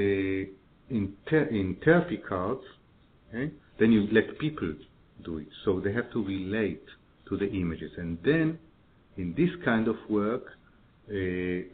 [0.90, 2.64] in, ter- in therapy cards,
[3.30, 4.74] okay, then you let people
[5.24, 5.48] do it.
[5.64, 6.84] So they have to relate
[7.30, 7.92] to the images.
[7.98, 8.60] And then,
[9.18, 10.44] in this kind of work,
[11.10, 11.14] uh,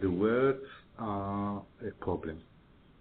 [0.01, 0.63] the words
[0.99, 2.39] are a problem.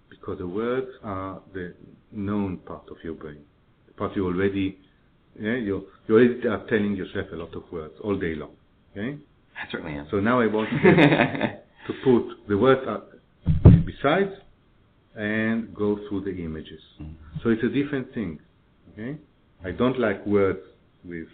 [0.09, 1.75] Because the words are the
[2.13, 3.41] known part of your brain.
[3.87, 4.79] The part you already,
[5.39, 8.51] yeah, you you already are telling yourself a lot of words all day long.
[8.93, 9.17] Okay?
[9.57, 10.09] I certainly am.
[10.11, 12.81] So now I want to put the words
[13.87, 14.33] besides
[15.15, 16.81] and go through the images.
[17.01, 17.15] Mhm.
[17.43, 18.41] So it's a different thing.
[19.01, 19.19] Okay?
[19.65, 20.61] I don't like words
[21.05, 21.29] with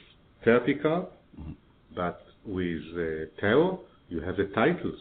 [0.45, 1.09] cards,
[1.39, 1.57] Mhm.
[1.95, 5.01] but with uh, tarot, you have the titles.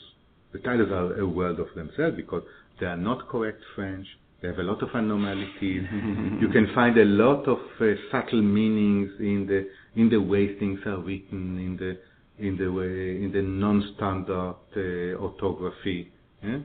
[0.51, 2.43] The titles are a world of themselves because
[2.79, 4.07] they are not correct French.
[4.41, 5.49] They have a lot of anomalies.
[6.41, 9.67] you can find a lot of uh, subtle meanings in the
[9.99, 11.97] in the way things are written, in the
[12.39, 16.11] in the way in the non-standard uh, orthography.
[16.43, 16.59] yeah?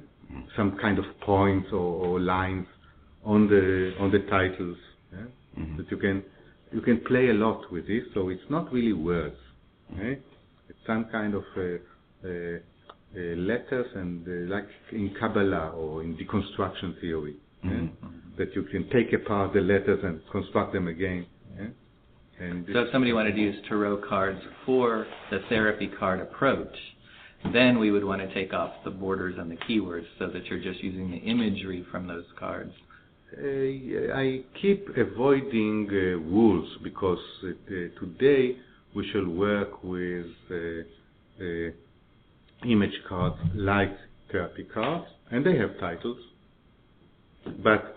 [0.56, 2.66] Some kind of points or, or lines
[3.24, 4.78] on the on the titles.
[5.58, 5.76] Mhm.
[5.76, 6.22] That you can
[6.72, 8.04] you can play a lot with this.
[8.14, 9.36] So it's not really words.
[9.94, 10.18] Okay?
[10.68, 11.62] It's some kind of uh,
[12.24, 17.36] uh, uh, letters and uh, like in Kabbalah or in deconstruction theory.
[17.64, 17.70] yeah?
[17.70, 18.36] Mhm.
[18.36, 21.26] That you can take apart the letters and construct them again.
[21.58, 21.66] yeah?
[22.38, 26.76] And So if somebody wanted to use tarot cards for the therapy card approach,
[27.52, 30.60] then we would want to take off the borders and the keywords so that you're
[30.60, 32.72] just using the imagery from those cards.
[33.38, 38.56] Uh, I keep avoiding uh, rules because uh, uh, today
[38.94, 40.82] we shall work with uh,
[41.40, 41.70] uh,
[42.68, 43.96] image cards like
[44.32, 46.18] therapy cards, and they have titles.
[47.62, 47.94] But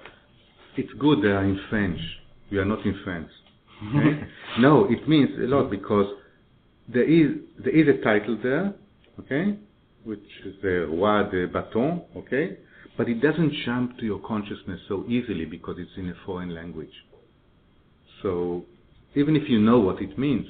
[0.77, 1.99] it's good they are in French.
[2.51, 3.31] We are not in France.
[3.89, 4.21] Okay?
[4.59, 6.13] no, it means a lot because
[6.87, 8.71] there is there is a title there,
[9.19, 9.57] okay,
[10.03, 12.57] which is the roi de bâton, okay,
[12.97, 16.93] but it doesn't jump to your consciousness so easily because it's in a foreign language.
[18.21, 18.65] So
[19.15, 20.47] even if you know what it means,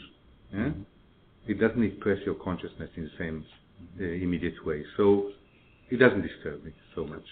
[0.53, 0.69] yeah,
[1.47, 3.45] it doesn't impress your consciousness in the same
[3.99, 4.83] uh, immediate way.
[4.97, 5.31] So
[5.89, 7.25] it doesn't disturb me so much.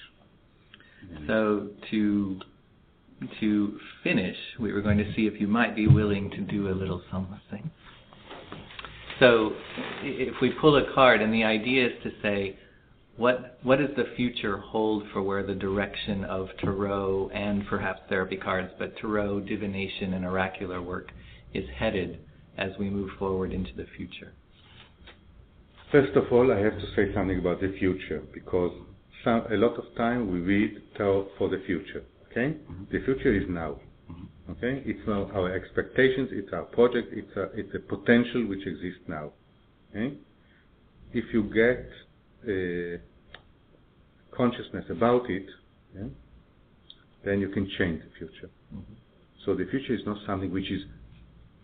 [1.27, 2.39] So to
[3.39, 6.73] to finish, we were going to see if you might be willing to do a
[6.73, 7.69] little something.
[9.19, 9.53] So
[10.01, 12.57] if we pull a card, and the idea is to say,
[13.17, 18.37] what what does the future hold for where the direction of tarot and perhaps therapy
[18.37, 21.11] cards, but tarot, divination, and oracular work
[21.53, 22.19] is headed
[22.57, 24.33] as we move forward into the future?
[25.91, 28.71] First of all, I have to say something about the future because
[29.25, 32.03] some, a lot of time we read tarot for the future.
[32.31, 32.85] Okay, mm-hmm.
[32.91, 33.79] the future is now.
[34.09, 34.51] Mm-hmm.
[34.53, 39.03] Okay, it's now our expectations, it's our project, it's a it's a potential which exists
[39.07, 39.33] now.
[39.89, 40.15] Okay,
[41.11, 41.89] if you get
[42.47, 42.97] uh,
[44.35, 45.45] consciousness about it,
[45.95, 46.03] yeah,
[47.23, 48.49] then you can change the future.
[49.45, 50.83] So the future is not something which is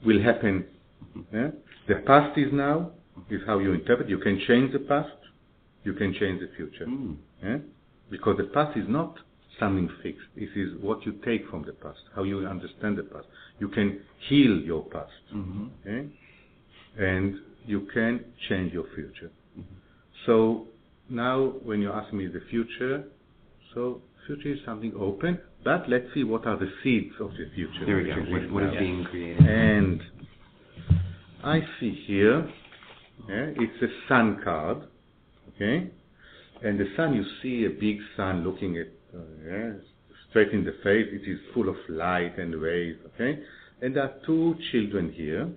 [0.05, 0.65] will happen.
[1.33, 1.49] Yeah?
[1.87, 2.91] The past is now,
[3.29, 4.09] is how you interpret.
[4.09, 5.09] You can change the past,
[5.83, 6.85] you can change the future.
[6.85, 7.17] Mm.
[7.43, 7.57] Yeah?
[8.09, 9.17] Because the past is not
[9.59, 10.27] something fixed.
[10.35, 13.25] It is what you take from the past, how you understand the past.
[13.59, 15.11] You can heal your past.
[15.33, 15.69] Mhm.
[15.81, 16.09] Okay?
[16.97, 19.31] And you can change your future.
[20.27, 20.67] So
[21.09, 23.05] now when you ask me the future,
[23.73, 27.85] so future is something open, but let's see what are the seeds of the future.
[27.85, 28.31] There we go.
[28.31, 29.45] What, what is being created?
[29.47, 30.01] And
[31.43, 32.41] I see here,
[33.29, 34.79] yeah, it's a sun card,
[35.55, 35.89] okay?
[36.61, 39.71] And the sun, you see a big sun looking at, uh, yeah,
[40.29, 41.07] straight in the face.
[41.09, 43.39] It is full of light and rays, okay?
[43.81, 45.49] And there are two children here.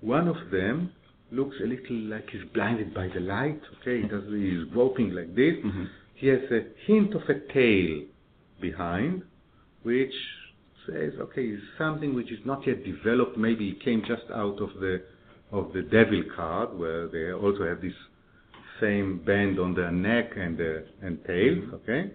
[0.00, 0.92] One of them
[1.30, 4.02] looks a little like he's blinded by the light, okay?
[4.02, 5.56] He does, he's groping like this.
[5.64, 5.88] Mhm.
[6.14, 8.04] He has a hint of a tail
[8.60, 9.22] behind,
[9.82, 10.14] which
[10.86, 13.36] says, okay, it's something which is not yet developed.
[13.36, 15.02] Maybe it came just out of the
[15.52, 17.94] of the devil card, where they also have this
[18.80, 22.10] same band on their neck and uh, and tails, okay.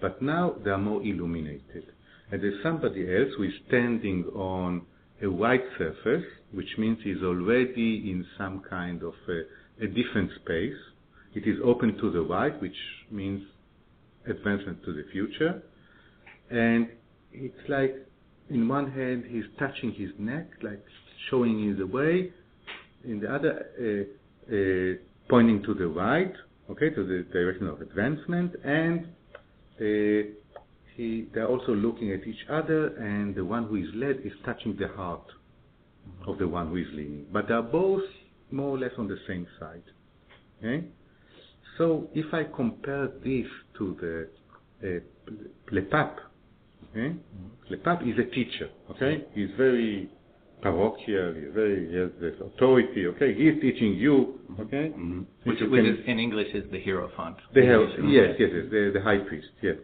[0.00, 1.84] But now they are more illuminated,
[2.30, 4.82] and there's somebody else who is standing on
[5.22, 10.76] a white surface, which means he's already in some kind of a, a different space.
[11.34, 12.76] It is open to the right, which
[13.10, 13.42] means
[14.28, 15.62] advancement to the future.
[16.50, 16.88] And
[17.32, 17.96] it's like,
[18.50, 20.84] in one hand, he's touching his neck, like
[21.30, 22.32] showing you the way.
[23.04, 26.32] In the other, uh, uh, pointing to the right,
[26.70, 28.54] okay, to the direction of advancement.
[28.62, 29.06] And
[29.80, 30.28] uh,
[30.96, 34.76] he, they're also looking at each other, and the one who is led is touching
[34.78, 35.24] the heart
[36.26, 37.26] of the one who is leading.
[37.32, 38.02] But they are both
[38.50, 39.82] more or less on the same side.
[40.58, 40.84] Okay?
[41.78, 43.46] So if I compare this
[43.78, 44.28] to the
[44.86, 45.32] uh,
[45.72, 46.18] Le Pape,
[46.90, 47.16] okay?
[47.70, 49.24] Le Pape is a teacher, okay?
[49.34, 50.10] He's very
[50.60, 53.34] parochial, he's very, he has this authority, okay?
[53.34, 54.92] He's teaching you, okay?
[54.96, 55.24] Mhm.
[55.44, 57.36] Which, You which can- is in English is the hierophant.
[57.54, 58.06] they have, Okay.
[58.08, 59.76] yes, yes, yes, the, the high priest, yes.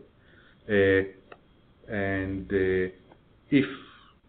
[0.69, 2.93] Uh, and uh,
[3.51, 3.67] if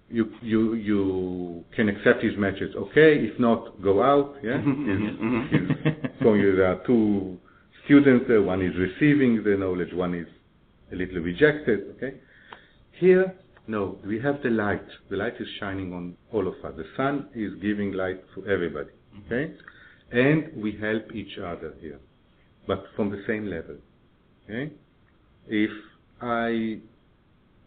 [0.09, 2.75] you you you can accept his matches.
[2.75, 4.35] Okay, if not, go out.
[4.43, 5.49] Yeah, Mhm, He's- mhm.
[5.51, 6.41] he's going.
[6.41, 7.37] There are two
[7.85, 8.41] students there.
[8.41, 9.93] One is receiving the knowledge.
[9.93, 10.27] One is
[10.91, 11.79] a little rejected.
[11.95, 12.15] Okay.
[12.93, 13.33] Here,
[13.67, 14.85] no, we have the light.
[15.09, 16.73] The light is shining on all of us.
[16.75, 18.89] The sun is giving light to everybody.
[19.25, 19.53] Okay,
[20.11, 21.99] and we help each other here,
[22.67, 23.75] but from the same level.
[24.45, 24.71] Okay,
[25.47, 25.71] if
[26.21, 26.79] I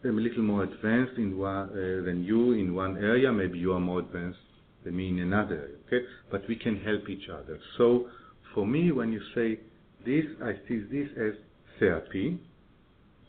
[0.05, 3.79] a little more advanced in one, uh, than you in one area, maybe you are
[3.79, 4.39] more advanced
[4.83, 5.75] than me in another area.
[5.87, 7.59] Okay, but we can help each other.
[7.77, 8.07] So,
[8.53, 9.59] for me, when you say
[10.05, 11.33] this, I see this as
[11.79, 12.39] therapy,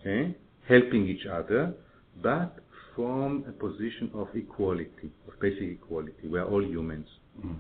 [0.00, 0.34] okay,
[0.68, 1.74] helping each other,
[2.22, 2.58] but
[2.94, 6.28] from a position of equality, of basic equality.
[6.28, 7.08] We are all humans.
[7.40, 7.56] Mhm.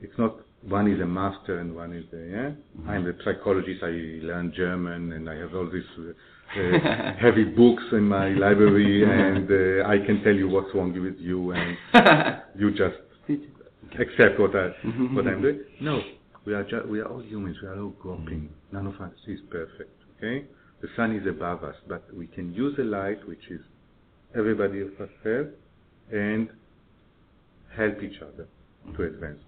[0.00, 2.50] It's not one is a master and one is a, yeah.
[2.50, 2.88] Mhm.
[2.88, 3.82] I'm a psychologist.
[3.82, 3.90] I
[4.22, 6.12] learn German and I have all uh, uh,
[7.20, 11.52] heavy books in my library, and uh, I can tell you what's wrong with you,
[11.52, 11.76] and
[12.58, 12.96] you just
[13.98, 15.14] accept what I Mhm.
[15.14, 15.60] what I'm doing.
[15.80, 16.02] No,
[16.44, 17.56] we are ju- we are all humans.
[17.62, 18.50] We are all groping.
[18.72, 19.94] None of us is perfect.
[20.16, 20.46] Okay,
[20.80, 23.60] the sun is above us, but we can use the light, which is
[24.34, 25.46] everybody of us has,
[26.12, 26.48] and
[27.76, 28.46] help each other
[28.96, 29.40] to advance.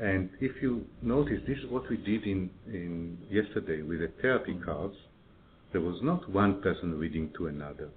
[0.00, 4.54] And if you notice, this is what we did in, in yesterday with the therapy
[4.64, 4.96] cards.
[5.74, 7.88] There was not one person reading to another.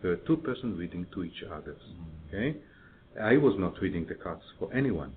[0.00, 1.76] There were two persons reading to each other.
[2.28, 2.56] Okay,
[3.22, 5.12] I was not reading the cards for anyone.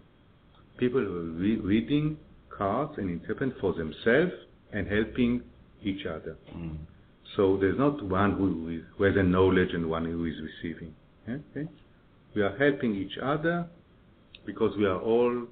[0.77, 2.17] People were re- reading
[2.49, 4.33] cards and interpreting for themselves
[4.73, 5.43] and helping
[5.81, 6.35] each other.
[6.53, 6.79] Mhm.
[7.37, 10.93] So there's not one who, is, who has a knowledge and one who is receiving.
[11.25, 11.69] Okay?
[12.35, 13.65] We are helping each other
[14.45, 15.47] because we are all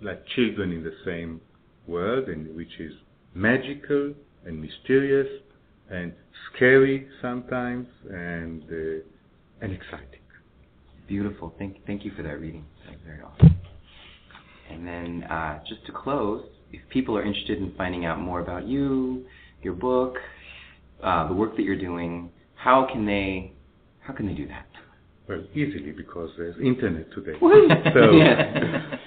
[0.00, 1.40] like children in the same
[1.88, 2.92] world, and which is
[3.34, 5.42] magical and mysterious
[5.90, 6.12] and
[6.54, 9.04] scary sometimes and uh,
[9.60, 10.20] and exciting.
[11.06, 11.54] Beautiful.
[11.58, 12.64] Thank thank you for that reading.
[12.84, 13.56] That was very awesome.
[14.70, 18.66] And then uh, just to close, if people are interested in finding out more about
[18.66, 19.24] you,
[19.62, 20.16] your book,
[21.02, 23.52] uh, the work that you're doing, how can they
[24.00, 24.66] how can they do that?
[25.28, 27.32] Well, easily because there's internet today.
[27.40, 28.12] So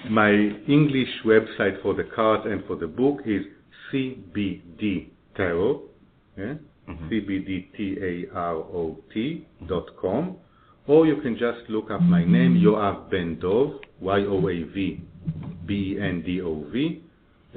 [0.10, 0.30] my
[0.68, 3.42] English website for the card and for the book is
[3.92, 5.82] CBD Tarot,
[6.36, 6.54] yeah?
[6.90, 7.08] Mhm.
[10.00, 10.36] Com,
[10.86, 15.00] or you can just look up my name, Yoav Ben Dov, Y-O-A-V,
[15.66, 17.02] B-E-N-D-O-V.
[17.52, 17.56] Uh,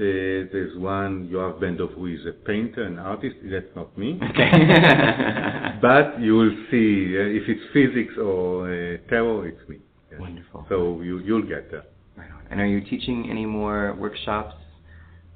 [0.51, 3.35] there's one Yoav Ben Dov who is a painter, an artist.
[3.43, 4.19] That's not me.
[4.31, 4.51] Okay.
[5.81, 9.77] But you will see uh, if it's physics or uh, tarot, it's me.
[10.11, 10.19] Yes.
[10.21, 10.65] Wonderful.
[10.69, 11.83] So you you'll get there.
[12.15, 12.41] Right on.
[12.49, 14.55] And are you teaching any more workshops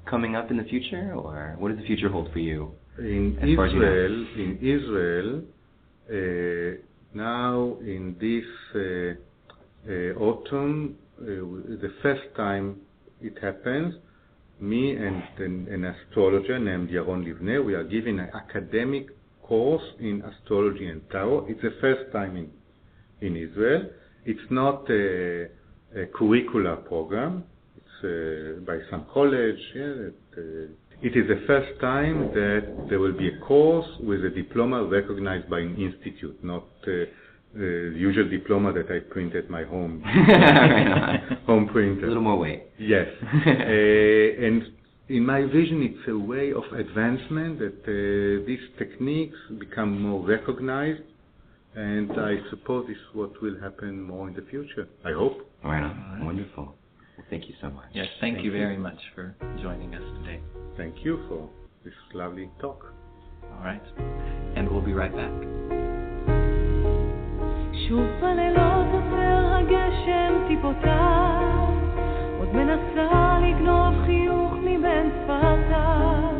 [0.06, 2.72] coming up in the future, or what does the future hold for you?
[2.98, 3.72] In As far as.
[3.72, 5.42] Israel, in Israel,
[6.10, 6.80] uh,
[7.14, 12.80] now in this uh, uh, autumn, uh, the first time
[13.20, 13.94] it happens,
[14.60, 19.06] me and an, an astrologer named Yaron Livne, we are giving an academic
[19.42, 21.46] course in astrology and tarot.
[21.48, 22.50] It's the first time in,
[23.26, 23.90] in Israel.
[24.24, 25.44] It's not a,
[25.94, 27.44] a curricular program.
[27.76, 29.58] It's uh, by some college.
[29.74, 34.24] Yeah, that, uh, it is the first time that there will be a course with
[34.24, 37.06] a diploma recognized by an institute, not uh,
[37.54, 40.02] the usual diploma that I print at my home
[41.46, 42.04] home printer.
[42.04, 42.64] A little more weight.
[42.78, 43.06] Yes.
[43.22, 44.62] uh, and
[45.08, 51.02] in my vision, it's a way of advancement that uh, these techniques become more recognized,
[51.74, 54.86] and I suppose this is what will happen more in the future.
[55.04, 55.48] I hope.
[55.64, 56.24] Right on.
[56.24, 56.74] Wonderful.
[57.27, 57.85] Well, thank you so much.
[57.93, 60.39] Yes, thank, you very much for joining us today.
[60.77, 61.49] Thank you for
[61.83, 62.85] this lovely talk.
[63.43, 63.81] All right.
[64.55, 65.31] And we'll be right back.
[67.87, 71.69] שוב בלילות עוצר הגשם טיפותיו,
[72.39, 76.33] עוד מנסה לגנוב חיוך מבין שפתיו.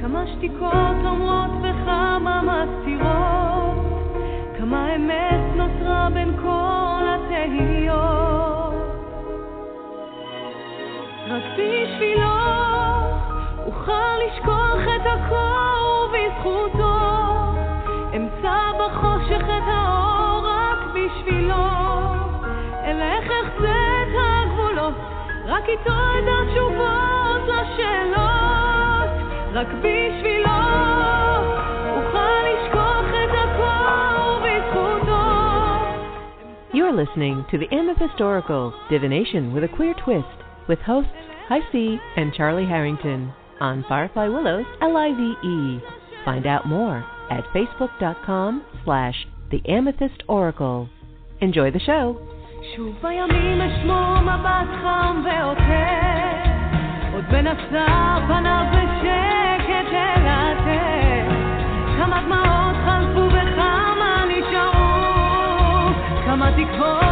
[0.00, 4.12] כמה שתיקות אומרות וכמה מסתירות,
[4.58, 8.59] כמה אמת נותרה בין כל התהיות.
[11.30, 12.36] רק בשבילו
[13.66, 16.98] אוכל לשכוח את הכל ובזכותו
[18.16, 21.66] אמצא בחושך את האור רק בשבילו
[22.84, 24.94] אלך אחצה את הגבולות
[25.46, 29.10] רק איתו אדע תשובות לשאלות
[29.52, 30.50] רק בשבילו
[31.96, 35.26] אוכל לשכוח את הכל ובזכותו
[36.72, 41.10] You're listening to the Amethyst Oracle Divination with a Queer Twist with hosts
[41.48, 45.80] Hi C and Charlie Harrington on Firefly Willows L-I-V-E.
[46.24, 49.14] Find out more at facebook.com slash
[49.50, 50.88] the Amethyst Oracle.
[51.40, 52.18] Enjoy the show.
[52.76, 55.88] שוב בימים אשמור מבט חם ועוטה,
[57.12, 61.30] עוד בנפסר פניו בשקט אלטה,
[61.98, 64.96] כמה דמעות חלפו וכמה נשארו,
[66.24, 67.09] כמה תקוות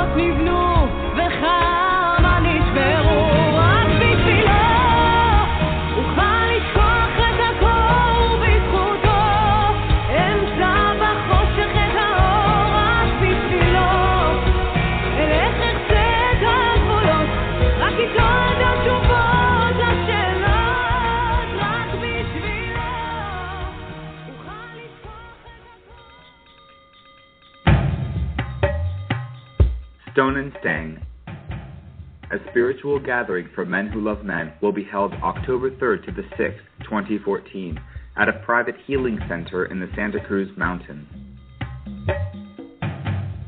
[30.13, 31.05] Stone and Stang.
[31.27, 36.23] A spiritual gathering for men who love men will be held October 3rd to the
[36.35, 37.79] 6th, 2014,
[38.17, 41.07] at a private healing center in the Santa Cruz Mountains.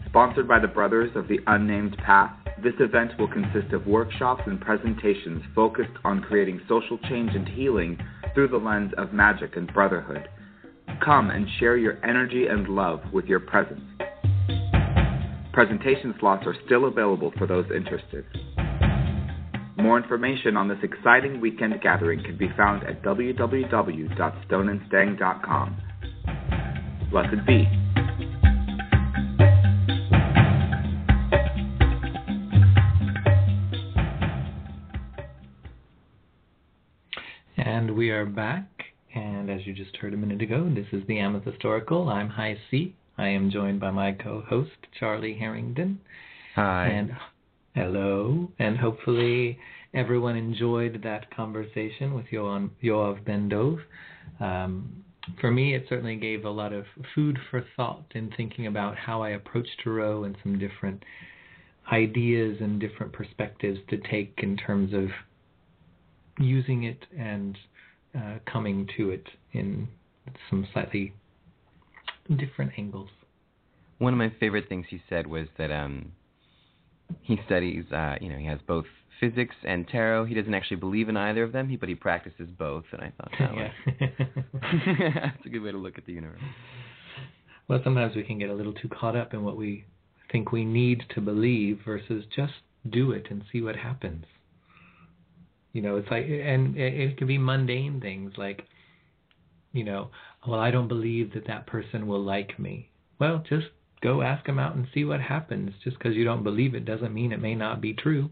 [0.08, 4.60] Sponsored by the Brothers of the Unnamed Path, this event will consist of workshops and
[4.60, 7.98] presentations focused on creating social change and healing
[8.34, 10.28] through the lens of magic and brotherhood.
[11.04, 13.82] Come and share your energy and love with your presence.
[15.54, 18.26] Presentation slots are still available for those interested.
[19.78, 25.78] More information on this exciting weekend gathering can be found at www.stoneandstang.com.
[27.12, 27.68] Blessed be.
[37.58, 38.70] And we are back.
[39.14, 42.08] And as you just heard a minute ago, this is the Amethyst Oracle.
[42.08, 42.96] I'm High C.
[43.22, 46.02] I am joined by my co-host Charlie Harrington.
[46.56, 46.88] Hi.
[46.88, 47.12] And
[47.76, 48.52] hello.
[48.58, 49.60] And hopefully
[49.94, 53.78] everyone enjoyed that conversation with Yoav, Yoav Ben Dov.
[54.40, 55.04] Um,
[55.40, 59.22] for me, it certainly gave a lot of food for thought in thinking about how
[59.22, 61.04] I approach Tarot and some different
[61.92, 65.10] ideas and different perspectives to take in terms of
[66.40, 67.56] using it and
[68.18, 69.88] uh, coming to it in
[70.50, 71.14] some slightly
[72.30, 73.10] different angles.
[73.98, 76.12] One of my favorite things he said was that um,
[77.22, 78.86] he studies, uh, you know, he has both
[79.20, 80.26] physics and tarot.
[80.26, 82.86] He doesn't actually believe in either of them, but he practices both.
[82.92, 83.72] And I thought that was
[85.16, 86.42] that's a good way to look at the universe.
[87.68, 89.86] Well, sometimes we can get a little too caught up in what we
[90.32, 92.54] think we need to believe versus just
[92.90, 94.26] do it and see what happens.
[95.74, 98.66] You know, it's like, and it, it can be mundane things like,
[99.72, 100.10] you know,
[100.48, 102.90] well, I don't believe that that person will like me.
[103.20, 103.68] Well, just
[104.02, 105.74] go ask them out and see what happens.
[105.84, 108.30] Just because you don't believe it doesn't mean it may not be true.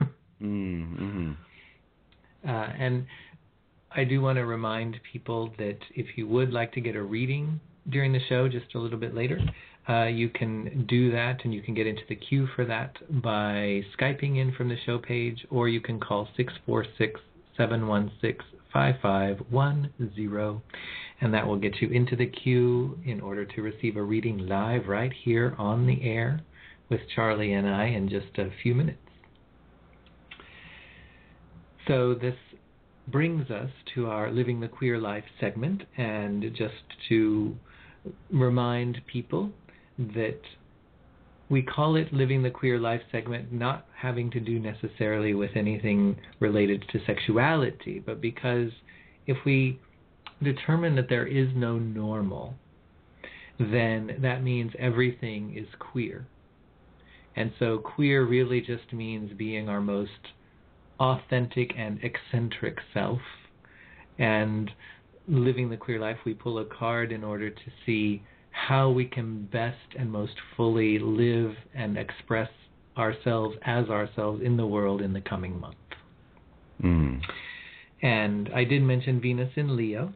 [0.42, 1.32] Mm-hmm.
[2.44, 3.06] Uh, and
[3.94, 7.60] I do want to remind people that if you would like to get a reading
[7.90, 9.38] during the show just a little bit later,
[9.88, 13.82] uh, you can do that and you can get into the queue for that by
[13.96, 17.20] Skyping in from the show page or you can call 646
[17.56, 20.62] 716 5510
[21.22, 24.88] and that will get you into the queue in order to receive a reading live
[24.88, 26.40] right here on the air
[26.90, 28.98] with Charlie and I in just a few minutes.
[31.86, 32.34] So this
[33.06, 36.74] brings us to our Living the Queer Life segment, and just
[37.08, 37.56] to
[38.32, 39.50] remind people
[39.98, 40.40] that
[41.48, 46.16] we call it Living the Queer Life segment, not having to do necessarily with anything
[46.40, 48.70] related to sexuality, but because
[49.28, 49.78] if we
[50.42, 52.54] determine that there is no normal,
[53.58, 56.26] then that means everything is queer.
[57.36, 60.10] And so queer really just means being our most
[61.00, 63.20] authentic and eccentric self.
[64.18, 64.70] And
[65.26, 69.46] living the queer life, we pull a card in order to see how we can
[69.46, 72.50] best and most fully live and express
[72.98, 75.76] ourselves as ourselves in the world in the coming month.
[76.82, 77.20] Mm.
[78.02, 80.12] And I did mention Venus in Leo.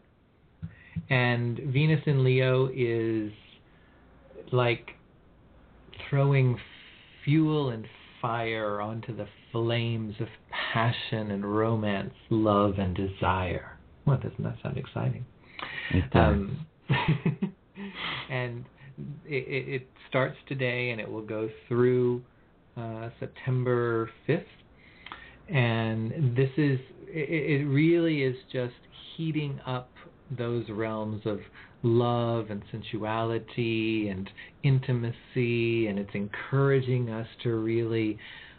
[1.09, 3.33] And Venus in Leo is
[4.53, 4.91] like
[6.09, 6.59] throwing
[7.25, 7.87] fuel and
[8.21, 10.29] fire onto the flames of
[10.73, 13.79] passion and romance, love and desire.
[14.05, 15.25] Well, doesn't that sound exciting?
[15.93, 16.35] It does.
[16.35, 16.67] Um,
[18.31, 18.65] and
[19.27, 22.23] it, it starts today and it will go through
[22.77, 24.45] uh, September 5th.
[25.49, 26.79] And this is,
[27.09, 28.75] it, it really is just
[29.17, 29.91] heating up
[30.31, 31.41] those realms of
[31.83, 34.29] love and sensuality and
[34.63, 38.19] intimacy, and it's encouraging us to really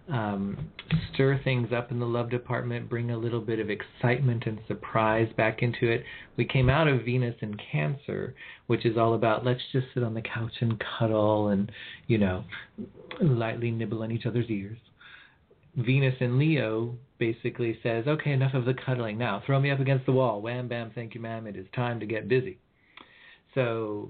[0.10, 0.70] um,
[1.14, 5.28] stir things up in the love department, bring a little bit of excitement and surprise
[5.36, 6.04] back into it.
[6.38, 8.34] We came out of Venus in Cancer,
[8.68, 11.72] which is all about let's just sit on the couch and cuddle and,
[12.08, 12.46] you know,
[13.20, 14.78] lightly nibble on each other's ears.
[15.76, 19.18] Venus in Leo basically says, okay, enough of the cuddling.
[19.18, 20.42] Now, throw me up against the wall.
[20.42, 21.48] Wham, bam, thank you, ma'am.
[21.48, 22.58] It is time to get busy.
[23.56, 24.10] So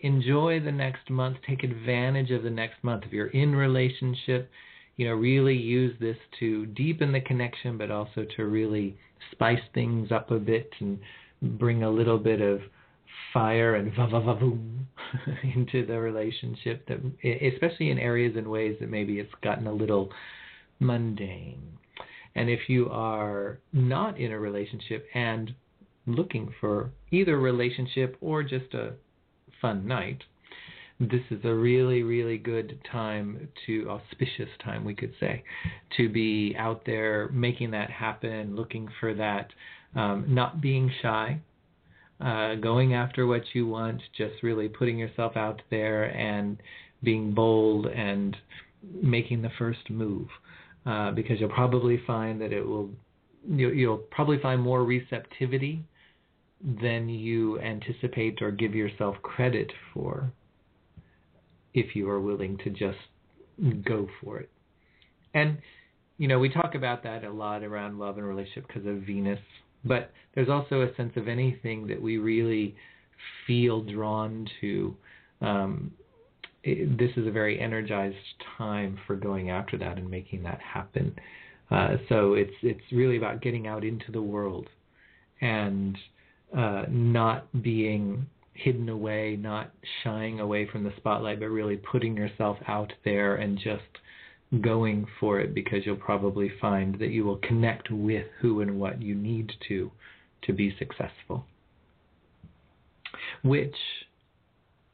[0.00, 1.38] enjoy the next month.
[1.46, 3.04] Take advantage of the next month.
[3.04, 4.50] If you're in relationship,
[4.96, 8.96] you know, really use this to deepen the connection, but also to really
[9.32, 10.98] spice things up a bit and
[11.42, 12.60] bring a little bit of
[13.32, 14.86] fire and va va va boom
[15.54, 16.86] into the relationship.
[16.88, 16.98] That,
[17.54, 20.10] especially in areas and ways that maybe it's gotten a little
[20.80, 21.78] mundane.
[22.36, 25.54] And if you are not in a relationship and
[26.06, 28.92] looking for either relationship or just a
[29.60, 30.22] fun night,
[31.00, 35.42] this is a really, really good time to, auspicious time, we could say,
[35.96, 39.50] to be out there making that happen, looking for that,
[39.94, 41.40] um, not being shy,
[42.20, 46.58] uh, going after what you want, just really putting yourself out there and
[47.02, 48.36] being bold and
[49.02, 50.28] making the first move.
[50.86, 52.88] Uh, because you'll probably find that it will,
[53.48, 55.82] you'll, you'll probably find more receptivity
[56.80, 60.30] than you anticipate or give yourself credit for
[61.74, 62.98] if you are willing to just
[63.84, 64.48] go for it.
[65.34, 65.58] And,
[66.18, 69.40] you know, we talk about that a lot around love and relationship because of Venus,
[69.84, 72.76] but there's also a sense of anything that we really
[73.46, 74.96] feel drawn to.
[75.40, 75.90] Um,
[76.66, 78.16] it, this is a very energized
[78.58, 81.14] time for going after that and making that happen.
[81.70, 84.68] Uh, so it's it's really about getting out into the world
[85.40, 85.96] and
[86.56, 89.70] uh, not being hidden away, not
[90.02, 95.40] shying away from the spotlight, but really putting yourself out there and just going for
[95.40, 99.52] it because you'll probably find that you will connect with who and what you need
[99.68, 99.90] to
[100.42, 101.44] to be successful.
[103.42, 103.74] Which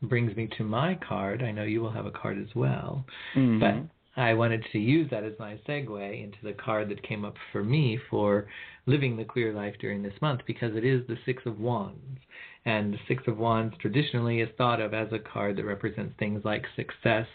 [0.03, 1.43] brings me to my card.
[1.43, 3.05] I know you will have a card as well,
[3.37, 3.61] mm-hmm.
[3.61, 7.37] but I wanted to use that as my segue into the card that came up
[7.51, 8.47] for me for
[8.85, 12.21] living the queer life during this month because it is the Six of Wands.
[12.65, 16.45] And the Six of Wands traditionally is thought of as a card that represents things
[16.45, 17.27] like success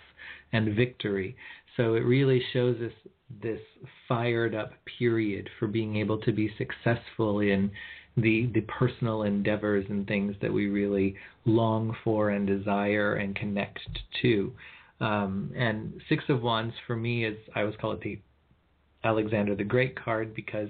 [0.54, 1.36] and victory.
[1.76, 2.94] So it really shows us
[3.42, 3.60] this
[4.08, 7.72] fired up period for being able to be successful in
[8.18, 11.16] the the personal endeavors and things that we really
[11.46, 13.80] long for and desire and connect
[14.22, 14.52] to.
[15.00, 18.20] Um, and Six of Wands for me is I always call it the
[19.04, 20.70] Alexander the Great card because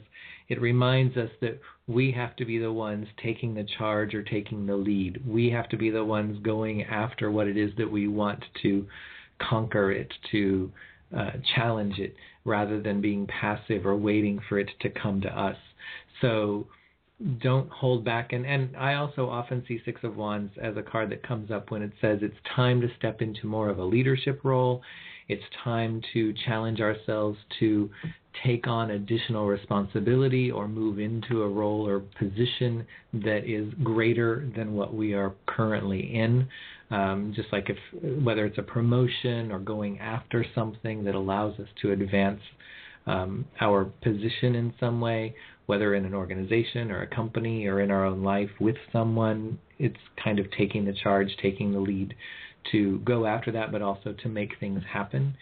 [0.50, 4.66] it reminds us that we have to be the ones taking the charge or taking
[4.66, 5.22] the lead.
[5.26, 8.86] We have to be the ones going after what it is that we want to
[9.40, 10.72] conquer it, to
[11.18, 15.58] uh, challenge it, rather than being passive or waiting for it to come to us.
[16.22, 16.68] So
[17.42, 18.34] don't hold back.
[18.34, 21.72] And, and I also often see Six of Wands as a card that comes up
[21.72, 24.82] when it says it's time to step into more of a leadership role.
[25.28, 27.90] It's time to challenge ourselves to
[28.46, 34.74] take on additional responsibility or move into a role or position that is greater than
[34.74, 36.48] what we are currently in.
[36.90, 37.78] Um, just like if
[38.24, 42.40] whether it's a promotion or going after something that allows us to advance
[43.08, 45.36] um, our position in some way,
[45.68, 49.98] whether in an organization or a company or in our own life with someone, it's
[50.22, 52.16] kind of taking the charge, taking the lead
[52.72, 55.36] to go after that, but also to make things happen.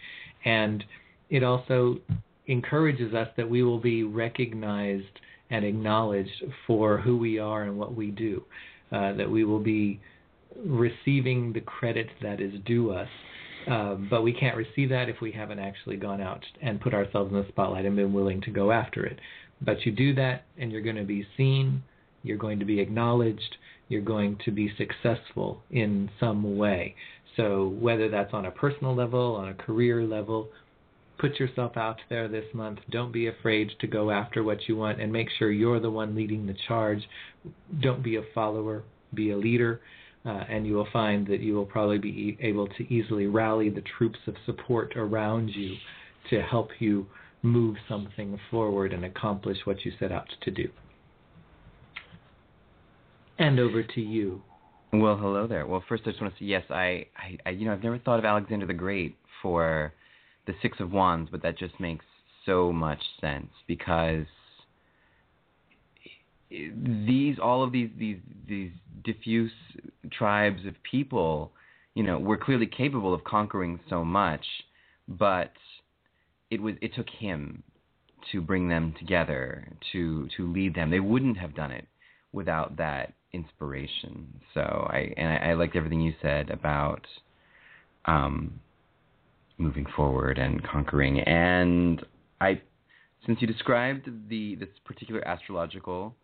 [0.44, 0.84] And
[1.30, 1.98] it also
[2.46, 5.20] encourages us that we will be recognized
[5.50, 8.42] and acknowledged for who we are and what we do,
[8.92, 10.00] uh, that we will be
[10.64, 13.08] receiving the credit that is due us.
[13.70, 17.32] Uh, but we can't receive that if we haven't actually gone out and put ourselves
[17.32, 19.18] in the spotlight and been willing to go after it.
[19.60, 21.82] But you do that, and you're going to be seen,
[22.22, 23.56] you're going to be acknowledged,
[23.88, 26.94] you're going to be successful in some way.
[27.36, 30.48] So, whether that's on a personal level, on a career level,
[31.18, 32.78] put yourself out there this month.
[32.90, 36.14] Don't be afraid to go after what you want and make sure you're the one
[36.14, 37.02] leading the charge.
[37.80, 38.84] Don't be a follower,
[39.14, 39.80] be a leader.
[40.24, 43.84] Uh, and you will find that you will probably be able to easily rally the
[43.96, 45.76] troops of support around you
[46.30, 47.06] to help you
[47.46, 50.68] move something forward and accomplish what you set out to do.
[53.38, 54.42] And over to you.
[54.92, 55.66] Well, hello there.
[55.66, 56.64] Well, first I just want to say yes.
[56.70, 59.92] I, I, I, you know, I've never thought of Alexander the Great for
[60.46, 62.04] the Six of Wands, but that just makes
[62.44, 64.26] so much sense because
[66.50, 68.18] these, all of these, these,
[68.48, 68.70] these
[69.04, 69.52] diffuse
[70.12, 71.52] tribes of people,
[71.94, 74.44] you know, we're clearly capable of conquering so much,
[75.08, 75.50] but
[76.50, 77.62] it was it took him
[78.32, 80.90] to bring them together to to lead them.
[80.90, 81.86] They wouldn't have done it
[82.32, 84.40] without that inspiration.
[84.54, 87.06] So I and I, I liked everything you said about
[88.06, 88.60] um,
[89.58, 91.20] moving forward and conquering.
[91.20, 92.04] And
[92.40, 92.60] I,
[93.26, 96.14] since you described the this particular astrological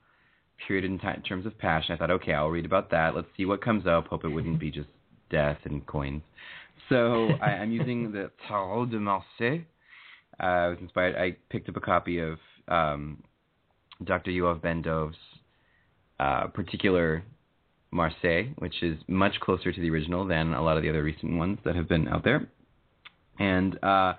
[0.67, 3.15] period in, t- terms of passion, I thought, okay, I'll read about that.
[3.15, 4.07] Let's see what comes up.
[4.07, 4.89] Hope it wouldn't be just
[5.31, 6.23] death and coins.
[6.89, 9.65] So I, I'm using the Tarot de Marseille.
[10.43, 11.17] Uh, I was inspired.
[11.17, 12.39] I picked up a copy of
[12.69, 13.23] um,
[14.05, 14.31] Dr.
[14.31, 15.17] Yoav Ben Dov's
[16.19, 17.23] uh, particular
[17.91, 21.37] Marseille, which is much closer to the original than a lot of the other recent
[21.37, 22.49] ones that have been out there.
[23.39, 24.15] And uh,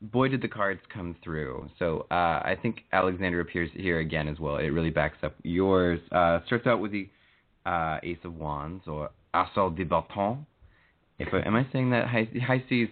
[0.00, 1.68] boy, did the cards come through.
[1.78, 4.56] So uh, I think Alexander appears here again as well.
[4.56, 6.00] It really backs up yours.
[6.12, 7.08] Uh, starts out with the
[7.66, 10.46] uh, Ace of Wands or Assault de Bâton.
[11.18, 12.06] If I, am I saying that?
[12.08, 12.88] HiC is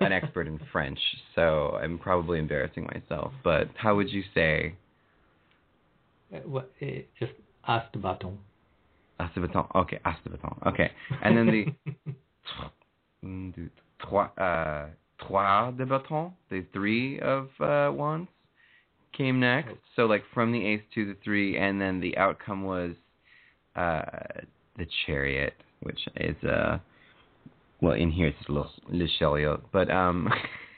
[0.00, 0.98] an expert in French,
[1.34, 3.32] so I'm probably embarrassing myself.
[3.44, 4.74] But how would you say?
[6.34, 6.86] Uh, what, uh,
[7.18, 7.32] just
[7.66, 8.36] As de Bâton.
[9.18, 9.66] As de Bâton.
[9.74, 10.66] Okay, As de Bâton.
[10.66, 10.90] Okay,
[11.22, 11.46] and then
[13.22, 14.86] the trois, uh,
[15.26, 18.28] trois de Bâton, the three of uh, wands,
[19.16, 19.74] came next.
[19.94, 22.92] So like from the ace to the three, and then the outcome was
[23.74, 24.02] uh,
[24.76, 26.78] the chariot, which is uh,
[27.80, 30.28] well in here it's le, le but um,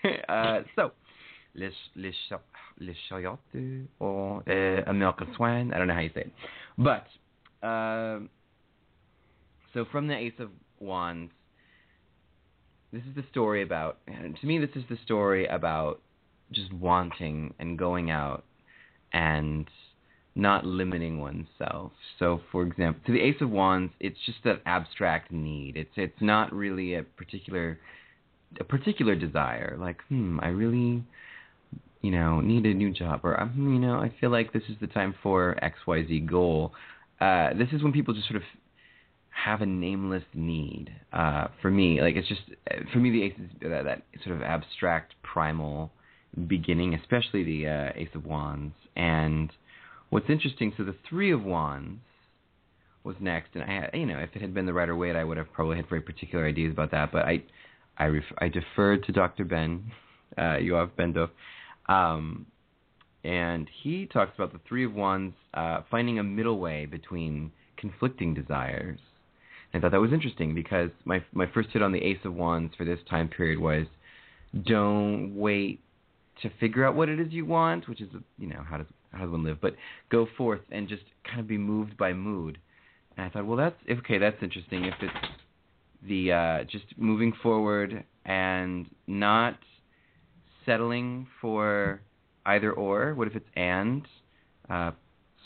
[0.28, 0.92] uh, so
[1.54, 2.10] le le
[2.80, 3.38] le chariot
[3.98, 5.72] or uh, American swan.
[5.72, 6.32] I don't know how you say it,
[6.76, 7.06] but.
[7.66, 8.20] Uh,
[9.74, 10.50] so from the Ace of
[10.80, 11.32] Wands,
[12.92, 13.98] this is the story about.
[14.06, 16.00] To me, this is the story about
[16.52, 18.44] just wanting and going out
[19.12, 19.68] and
[20.38, 21.92] not limiting oneself.
[22.18, 25.76] So, for example, to the Ace of Wands, it's just an abstract need.
[25.76, 27.78] It's it's not really a particular
[28.58, 29.76] a particular desire.
[29.78, 31.02] Like, hmm, I really,
[32.00, 34.76] you know, need a new job, or um, you know, I feel like this is
[34.80, 36.72] the time for X Y Z goal.
[37.20, 38.44] Uh, this is when people just sort of
[39.30, 40.92] have a nameless need.
[41.12, 42.42] Uh, for me, like it's just
[42.92, 45.90] for me the ace is that, that sort of abstract primal
[46.46, 48.74] beginning, especially the uh, ace of wands.
[48.94, 49.50] And
[50.10, 52.00] what's interesting, so the three of wands
[53.04, 55.24] was next, and I had, you know, if it had been the Rider Waite, I
[55.24, 57.12] would have probably had very particular ideas about that.
[57.12, 57.42] But I,
[57.96, 59.44] I, ref- I deferred to Dr.
[59.44, 59.84] Ben,
[60.38, 61.30] uh, Yoav Ben Dov,
[61.88, 62.46] um,
[63.24, 68.34] and he talks about the three of wands uh, finding a middle way between conflicting
[68.34, 68.98] desires
[69.74, 72.74] I thought that was interesting because my my first hit on the Ace of Wands
[72.76, 73.86] for this time period was
[74.64, 75.80] don't wait
[76.42, 78.08] to figure out what it is you want, which is
[78.38, 78.86] you know how does
[79.18, 79.74] does live, but
[80.10, 82.58] go forth and just kind of be moved by mood.
[83.16, 84.18] And I thought, well, that's okay.
[84.18, 84.84] That's interesting.
[84.84, 85.26] If it's
[86.06, 89.58] the uh, just moving forward and not
[90.64, 92.00] settling for
[92.46, 93.14] either or.
[93.14, 94.06] What if it's and?
[94.68, 94.92] Uh,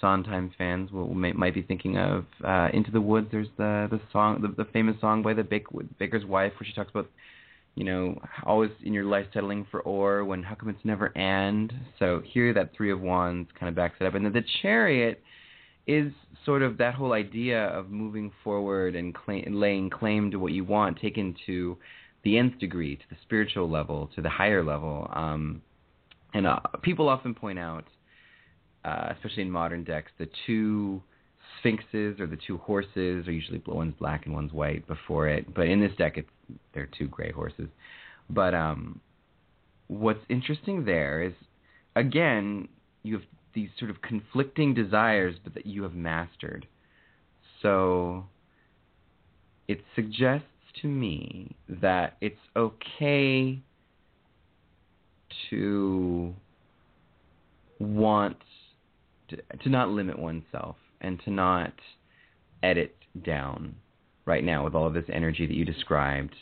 [0.01, 3.29] Sondheim fans will may, might be thinking of uh, Into the Woods.
[3.31, 6.91] There's the the song, the, the famous song by the baker's wife, where she talks
[6.91, 7.09] about,
[7.75, 11.73] you know, always in your life settling for or when how come it's never and.
[11.99, 15.23] So here, that Three of Wands kind of backs it up, and then the Chariot
[15.87, 16.13] is
[16.45, 20.65] sort of that whole idea of moving forward and claim, laying claim to what you
[20.65, 21.77] want, taken to
[22.25, 25.11] the nth degree, to the spiritual level, to the higher level.
[25.13, 25.63] Um,
[26.35, 27.85] and uh, people often point out
[28.85, 31.03] uh, especially in modern decks, the two
[31.63, 35.55] sphinxes or the two horses are usually one's black and one's white before it.
[35.55, 36.29] But in this deck, it's
[36.75, 37.69] they're two gray horses.
[38.29, 39.01] But um,
[39.87, 41.33] what's interesting there is,
[41.97, 42.69] again,
[43.03, 43.23] you have
[43.55, 46.67] these sort of conflicting desires, but that you have mastered.
[47.61, 48.25] So
[49.69, 50.47] it suggests
[50.81, 53.61] to me that it's okay
[55.51, 56.35] to
[57.79, 58.37] want
[59.29, 61.75] to, to not limit oneself and to not
[62.63, 63.75] edit down
[64.25, 66.35] right now with all of this energy that you described,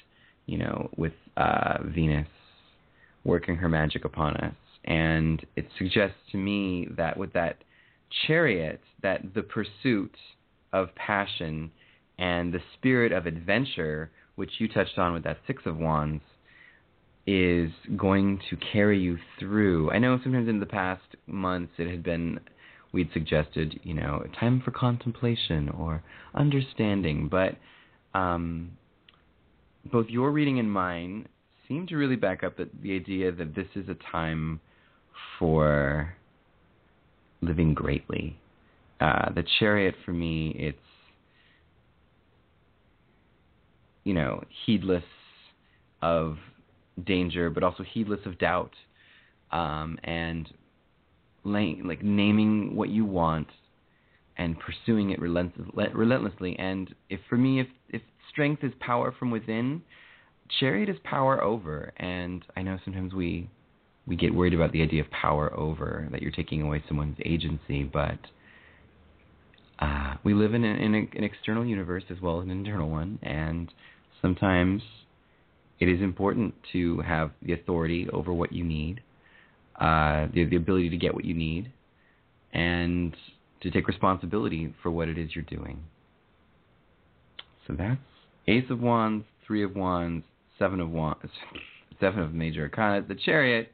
[0.46, 2.28] you know, with uh, Venus
[3.24, 4.54] working her magic upon us.
[4.84, 7.58] And it suggests to me that with that
[8.26, 10.14] chariot, that the pursuit
[10.72, 11.70] of passion
[12.18, 16.22] and the spirit of adventure, which you touched on with that Six of Wands,
[17.26, 19.90] is going to carry you through.
[19.90, 22.40] I know sometimes in the past months it had been
[22.92, 26.02] we'd suggested, you know, time for contemplation or
[26.34, 27.56] understanding, but
[28.18, 28.72] um,
[29.92, 31.28] both your reading and mine
[31.68, 34.60] seem to really back up the idea that this is a time
[35.38, 36.14] for
[37.42, 38.36] living greatly.
[39.00, 40.78] Uh, the chariot for me, it's
[44.04, 45.04] you know heedless
[46.02, 46.36] of
[47.06, 48.72] danger, but also heedless of doubt.
[49.52, 50.48] um, and
[51.44, 53.48] like naming what you want
[54.36, 56.56] and pursuing it relentless, relentlessly.
[56.58, 59.82] And if for me, if if strength is power from within,
[60.58, 61.92] chariot is power over.
[61.96, 63.48] And I know sometimes we
[64.06, 67.84] we get worried about the idea of power over that you're taking away someone's agency,
[67.84, 68.18] but
[69.78, 72.90] uh, we live in, a, in a, an external universe as well as an internal
[72.90, 73.72] one, and
[74.20, 74.82] sometimes
[75.78, 79.00] it is important to have the authority over what you need,
[79.80, 81.72] uh, the, the ability to get what you need,
[82.52, 83.16] and
[83.62, 85.82] to take responsibility for what it is you're doing.
[87.66, 88.00] So that's
[88.46, 90.24] Ace of Wands, Three of Wands,
[90.58, 91.30] Seven of Wands,
[92.00, 93.72] Seven of Major Arcana, the Chariot,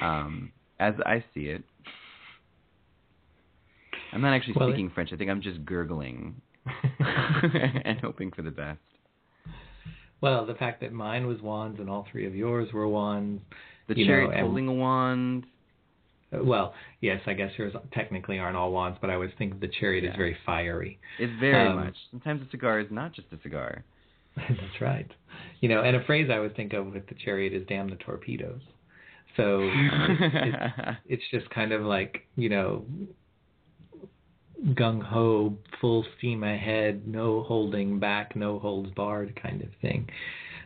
[0.00, 1.62] um, as I see it.
[4.12, 5.10] I'm not actually well, speaking it, French.
[5.12, 6.40] I think I'm just gurgling
[7.84, 8.78] and hoping for the best.
[10.20, 13.42] Well, the fact that mine was wands and all three of yours were wands.
[13.88, 15.46] The chariot know, holding a wand.
[16.30, 20.04] Well, yes, I guess yours technically aren't all wands, but I was think the chariot
[20.04, 20.10] yeah.
[20.10, 20.98] is very fiery.
[21.18, 21.94] It's very um, much.
[22.10, 23.82] Sometimes a cigar is not just a cigar.
[24.36, 25.10] That's right.
[25.60, 27.96] You know, and a phrase I would think of with the chariot is "damn the
[27.96, 28.60] torpedoes."
[29.36, 32.84] So it's, it's, it's just kind of like you know
[34.70, 40.08] gung ho, full steam ahead, no holding back, no holds barred kind of thing.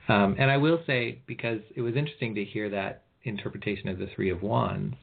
[0.08, 4.08] Um, and I will say, because it was interesting to hear that interpretation of the
[4.14, 4.96] Three of Wands,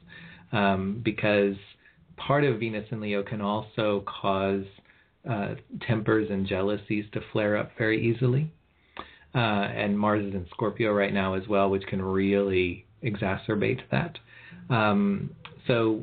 [0.52, 1.56] um, because
[2.16, 4.64] part of Venus in Leo can also cause
[5.28, 5.54] uh,
[5.86, 8.50] tempers and jealousies to flare up very easily.
[9.34, 14.18] Uh, and Mars is in Scorpio right now as well, which can really exacerbate that.
[14.68, 15.30] Um,
[15.66, 16.02] so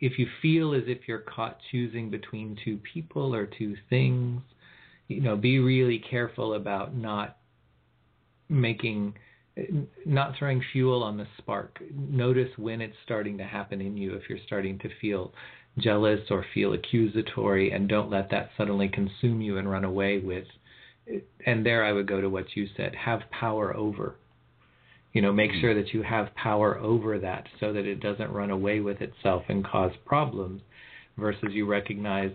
[0.00, 4.42] if you feel as if you're caught choosing between two people or two things,
[5.08, 7.38] you know, be really careful about not
[8.48, 9.14] making
[10.06, 11.78] not throwing fuel on the spark.
[11.94, 15.32] Notice when it's starting to happen in you if you're starting to feel
[15.78, 20.46] jealous or feel accusatory and don't let that suddenly consume you and run away with
[21.46, 24.16] and there I would go to what you said, have power over.
[25.12, 28.50] You know make sure that you have power over that so that it doesn't run
[28.50, 30.62] away with itself and cause problems
[31.16, 32.30] versus you recognize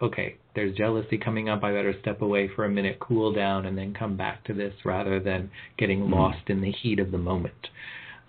[0.00, 3.76] okay there's jealousy coming up i better step away for a minute cool down and
[3.76, 6.14] then come back to this rather than getting mm-hmm.
[6.14, 7.68] lost in the heat of the moment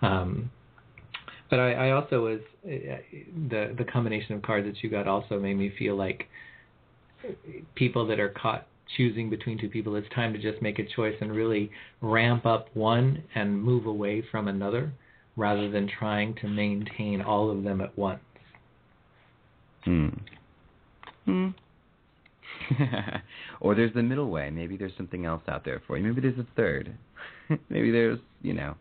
[0.02, 0.50] um,
[1.50, 5.54] but I, I also was the the combination of cards that you got also made
[5.54, 6.28] me feel like
[7.74, 8.66] people that are caught
[8.96, 11.70] choosing between two people, it's time to just make a choice and really
[12.00, 14.92] ramp up one and move away from another
[15.36, 18.20] rather than trying to maintain all of them at once.
[19.84, 20.08] Hmm.
[21.24, 21.48] Hmm.
[23.60, 24.50] or there's the middle way.
[24.50, 26.04] Maybe there's something else out there for you.
[26.04, 26.94] Maybe there's a third.
[27.68, 28.76] Maybe there's, you know,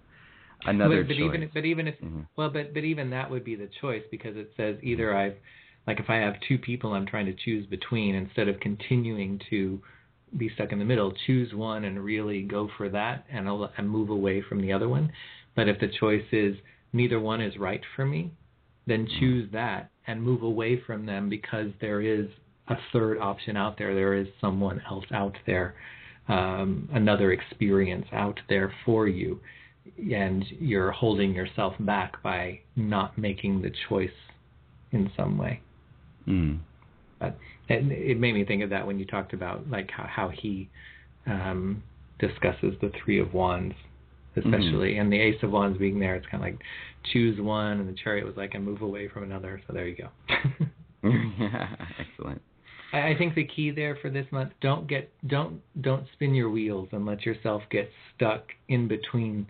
[0.66, 1.36] another but, but choice.
[1.36, 2.22] Even, but even if, mm-hmm.
[2.36, 5.36] well, but but even that would be the choice because it says either I've
[5.88, 9.82] like if I have two people I'm trying to choose between, instead of continuing to
[10.38, 13.48] be stuck in the middle, choose one and really go for that and,
[13.78, 15.12] and move away from the other one.
[15.56, 16.56] But if the choice is
[16.92, 18.32] neither one is right for me,
[18.88, 19.20] then mm-hmm.
[19.20, 22.28] choose that and move away from them because there is
[22.68, 23.94] a third option out there.
[23.94, 25.76] There is someone else out there,
[26.28, 29.40] um, another experience out there for you.
[29.98, 34.10] And you're holding yourself back by not making the choice
[34.92, 35.62] in some way.
[36.28, 36.60] Mm.
[37.20, 40.30] But it, it made me think of that when you talked about like how, how
[40.30, 40.70] he
[41.26, 41.84] um,
[42.20, 43.76] discusses the Three of Wands,
[44.36, 45.02] especially, mm-hmm.
[45.02, 46.16] and the Ace of Wands being there.
[46.16, 46.60] It's kind of like
[47.12, 49.62] choose one, and the Chariot was like and move away from another.
[49.68, 50.10] So there you go.
[51.04, 52.42] yeah, Excellent.
[52.94, 56.50] I, I think the key there for this month don't get don't don't spin your
[56.50, 59.48] wheels and let yourself get stuck in between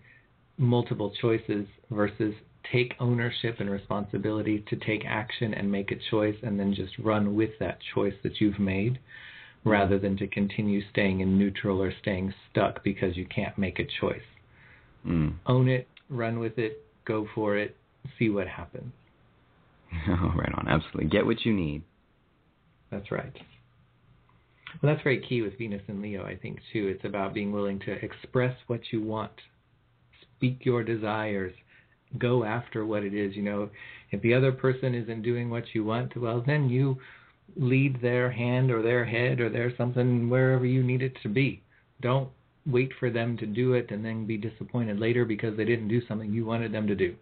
[0.57, 2.34] multiple choices versus
[2.72, 7.35] take ownership and responsibility to take action and make a choice and then just run
[7.35, 8.99] with that choice that you've made
[9.65, 13.88] rather than to continue staying in neutral or staying stuck because you can't make a
[13.99, 14.22] choice.
[15.05, 15.35] Mm.
[15.47, 17.75] Own it, run with it, go for it,
[18.17, 18.91] see what happens.
[20.09, 20.67] Oh, right on.
[20.67, 21.05] Absolutely.
[21.05, 21.84] Get what you need.
[22.89, 23.31] That's right.
[24.81, 26.88] Well, that's very key with Venus and Leo, I think, too.
[26.88, 29.31] It's about being willing to express what you want,
[30.21, 31.53] speak your desires,
[32.17, 33.35] go after what it is.
[33.35, 33.69] You know,
[34.11, 36.97] if the other person isn't doing what you want, well, then you
[37.55, 41.61] lead their hand or their head or their something wherever you need it to be.
[42.01, 42.30] Don't
[42.65, 46.02] wait for them to do it and then be disappointed later because they didn't do
[46.07, 47.15] something you wanted them to do.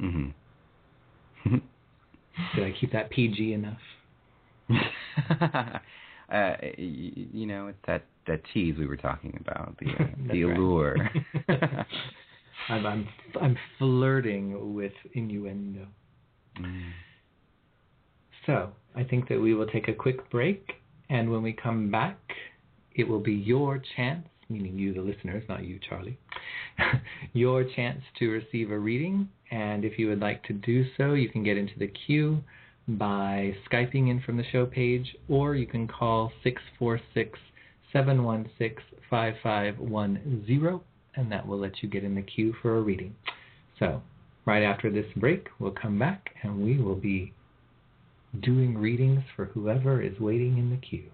[0.00, 1.54] Mm-hmm.
[2.56, 3.78] Did I keep that PG enough?
[6.32, 10.42] uh, you, you know, it's that that tease we were talking about, the uh, the
[10.42, 11.10] allure.
[12.68, 13.08] I'm I'm,
[13.40, 15.86] I'm flirting with innuendo.
[16.58, 16.90] Mm.
[18.46, 20.72] So I think that we will take a quick break,
[21.10, 22.18] and when we come back,
[22.94, 26.18] it will be your chance, meaning you, the listeners, not you, Charlie,
[27.32, 29.28] your chance to receive a reading.
[29.50, 32.42] And if you would like to do so, you can get into the queue
[32.86, 37.38] by Skyping in from the show page, or you can call 646
[37.92, 40.80] 716 5510,
[41.14, 43.14] and that will let you get in the queue for a reading.
[43.78, 44.02] So,
[44.44, 47.32] right after this break, we'll come back and we will be
[48.42, 51.10] doing readings for whoever is waiting in the queue.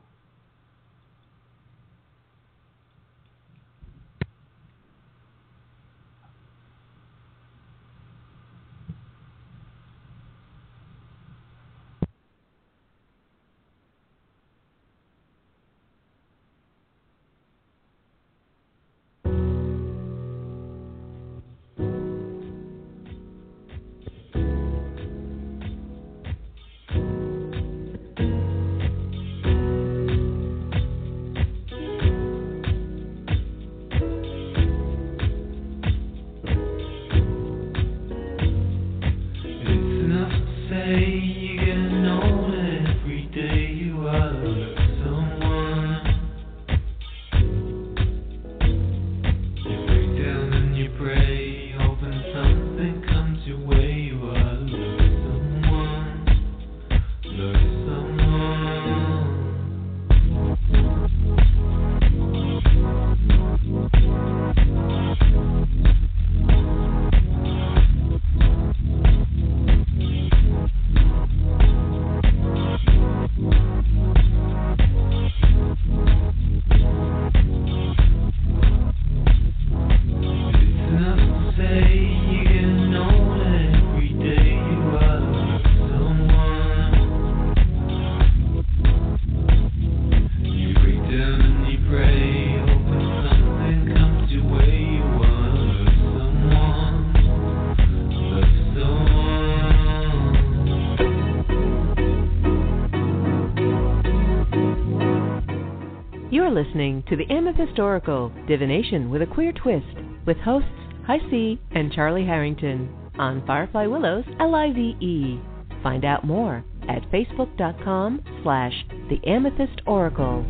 [106.63, 109.87] Listening to the Amethyst Oracle Divination with a Queer Twist
[110.27, 110.69] with hosts
[111.07, 115.41] Hi C and Charlie Harrington on Firefly Willows L-I-V-E.
[115.83, 118.75] Find out more at facebook.com slash
[119.09, 120.45] the Amethyst Oracle.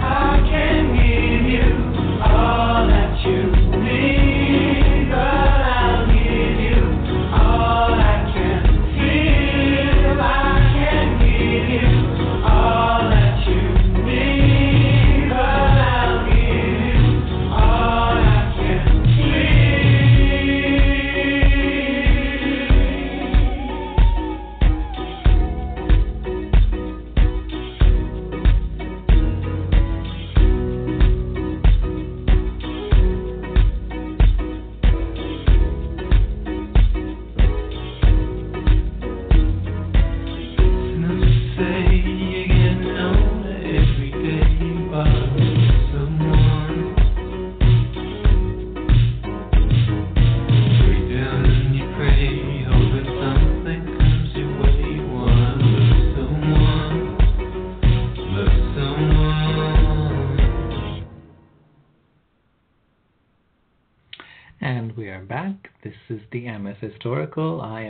[0.00, 3.42] I can give you all that you
[3.82, 5.67] need,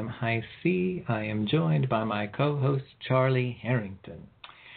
[0.09, 1.05] I High C.
[1.07, 4.27] I am joined by my co-host Charlie Harrington.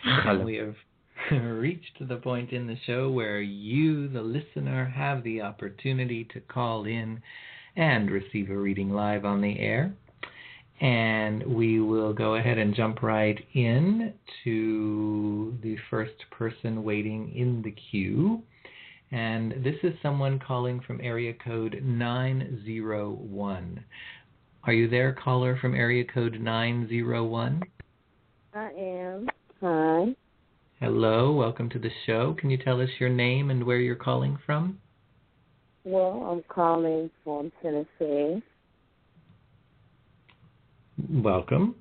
[0.04, 0.76] And we have
[1.32, 6.86] reached the point in the show where you, the listener, have the opportunity to call
[6.86, 7.22] in
[7.78, 9.94] and receive a reading live on the air.
[10.82, 14.14] And we will go ahead and jump right in
[14.44, 18.44] to the first person waiting in the queue.
[19.12, 23.84] And this is someone calling from area code 901.
[24.64, 27.64] Are you there, caller from area code 901?
[28.54, 29.28] I am.
[29.60, 30.16] Hi.
[30.80, 32.36] Hello, welcome to the show.
[32.40, 34.78] Can you tell us your name and where you're calling from?
[35.84, 38.44] Well, I'm calling from Tennessee.
[41.10, 41.74] Welcome.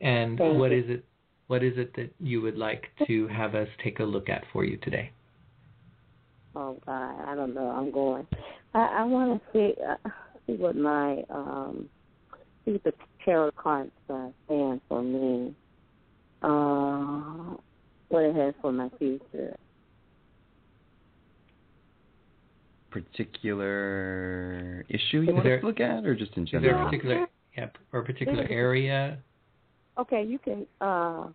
[0.00, 0.78] And Thank what you.
[0.78, 1.04] is it
[1.48, 4.64] what is it that you would like to have us take a look at for
[4.64, 5.10] you today?
[6.54, 7.68] Oh God, I don't know.
[7.68, 8.28] I'm going.
[8.74, 10.08] I, I want to see uh,
[10.46, 11.88] see what my um
[12.66, 12.92] see the
[13.24, 15.54] tarot cards uh, stand for me.
[16.42, 17.56] Uh,
[18.08, 19.56] what it has for my future.
[22.90, 26.82] particular issue you Is want there- to look at, or just in Is there general?
[26.82, 27.26] a particular
[27.56, 29.18] yeah, or a particular area?
[29.98, 31.28] Okay, you can uh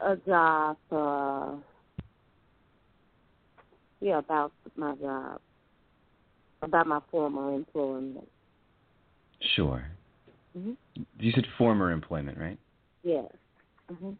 [0.00, 1.56] a job uh
[4.00, 5.40] yeah, about my job.
[6.62, 8.28] About my former employment.
[9.56, 9.84] Sure.
[10.56, 10.72] Hmm
[11.18, 12.58] You said former employment, right?
[13.02, 13.26] Yes.
[13.90, 14.12] hmm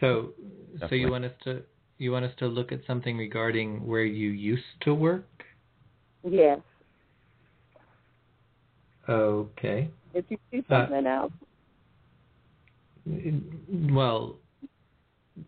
[0.00, 0.30] So
[0.88, 1.62] so you want us to
[1.98, 5.44] you want us to look at something regarding where you used to work?
[6.28, 6.60] Yes.
[9.08, 9.90] Okay.
[10.14, 11.32] If you see Uh, something else,
[13.92, 14.38] Well,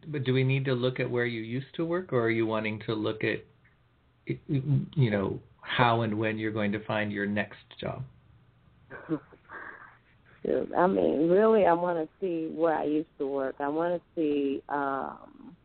[0.08, 2.46] but do we need to look at where you used to work, or are you
[2.46, 3.40] wanting to look at,
[4.26, 8.02] you know, how and when you're going to find your next job?
[10.46, 13.56] shoot, I mean, really, I want to see where I used to work.
[13.58, 15.56] I want to see, um,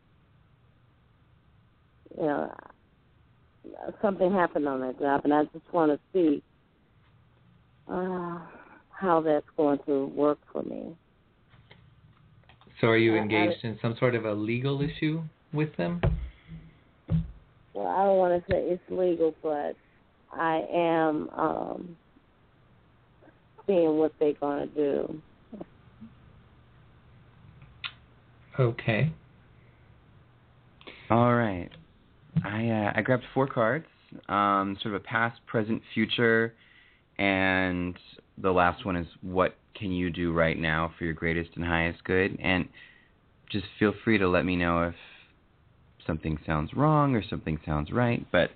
[2.16, 2.52] you know,
[4.00, 6.42] something happened on that job, and I just want to see
[7.88, 8.38] uh,
[8.90, 10.96] how that's going to work for me.
[12.80, 15.22] So, are you I- I- engaged in some sort of a legal issue
[15.52, 16.00] with them?
[17.74, 19.76] Well, I don't want to say it's legal, but
[20.32, 21.96] I am um,
[23.66, 25.22] seeing what they're going to do.
[28.58, 29.12] Okay.
[31.10, 31.68] All right.
[32.44, 33.86] I uh, I grabbed four cards,
[34.28, 36.54] um, sort of a past, present, future,
[37.18, 37.96] and
[38.38, 42.02] the last one is what can you do right now for your greatest and highest
[42.04, 42.38] good.
[42.42, 42.68] And
[43.50, 44.94] just feel free to let me know if
[46.06, 48.26] something sounds wrong or something sounds right.
[48.32, 48.50] But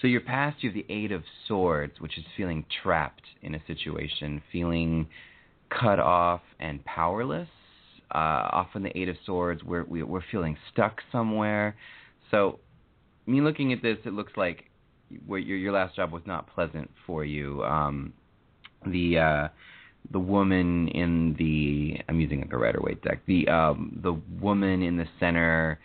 [0.00, 3.60] so your past, you have the Eight of Swords, which is feeling trapped in a
[3.66, 5.08] situation, feeling
[5.70, 7.48] cut off and powerless.
[8.14, 11.76] Uh, often the Eight of Swords, we're we, we're feeling stuck somewhere.
[12.30, 12.60] So
[13.26, 14.64] me looking at this, it looks like
[15.10, 17.62] your your last job was not pleasant for you.
[17.64, 18.12] Um,
[18.86, 19.48] the uh,
[20.10, 23.20] the woman in the I'm using like a Rider Waite deck.
[23.26, 25.78] The um, the woman in the center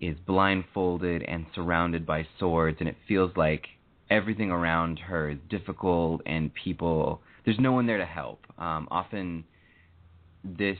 [0.00, 3.66] is blindfolded and surrounded by swords, and it feels like
[4.10, 8.40] everything around her is difficult, and people there's no one there to help.
[8.58, 9.44] Um, often,
[10.44, 10.78] this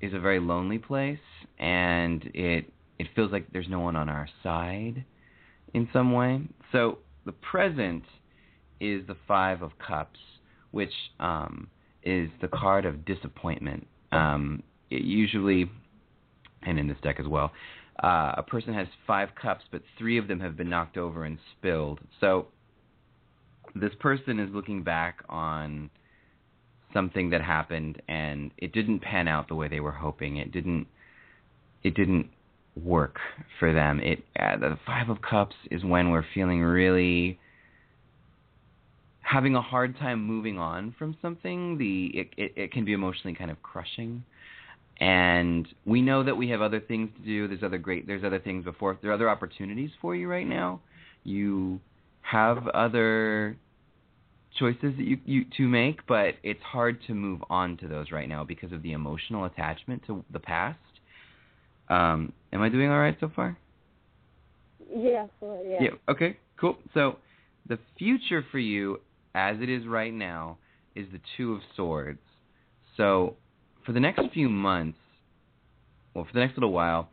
[0.00, 1.18] is a very lonely place,
[1.58, 5.04] and it it feels like there's no one on our side
[5.72, 6.42] in some way.
[6.72, 8.04] So the present
[8.80, 10.18] is the Five of Cups,
[10.70, 11.68] which um,
[12.02, 13.86] is the card of disappointment.
[14.12, 15.70] Um, it usually,
[16.62, 17.52] and in this deck as well,
[18.02, 21.38] uh, a person has five cups, but three of them have been knocked over and
[21.56, 22.00] spilled.
[22.20, 22.46] So
[23.74, 25.90] this person is looking back on
[26.92, 30.36] something that happened, and it didn't pan out the way they were hoping.
[30.36, 30.86] It didn't.
[31.82, 32.28] It didn't
[32.82, 33.18] work
[33.58, 34.00] for them.
[34.00, 37.38] It uh, the five of cups is when we're feeling really
[39.20, 41.78] having a hard time moving on from something.
[41.78, 44.24] The it, it it can be emotionally kind of crushing.
[45.00, 47.48] And we know that we have other things to do.
[47.48, 50.80] There's other great there's other things before there are other opportunities for you right now.
[51.24, 51.80] You
[52.20, 53.56] have other
[54.58, 58.28] choices that you, you to make, but it's hard to move on to those right
[58.28, 60.78] now because of the emotional attachment to the past.
[61.88, 63.56] Um, am I doing all right so far?
[64.94, 65.82] Yeah, so, yeah.
[65.82, 65.90] Yeah.
[66.08, 66.36] Okay.
[66.58, 66.76] Cool.
[66.94, 67.16] So
[67.68, 69.00] the future for you,
[69.34, 70.58] as it is right now,
[70.94, 72.18] is the Two of Swords.
[72.96, 73.36] So
[73.90, 74.98] for the next few months,
[76.14, 77.08] well, for the next little while,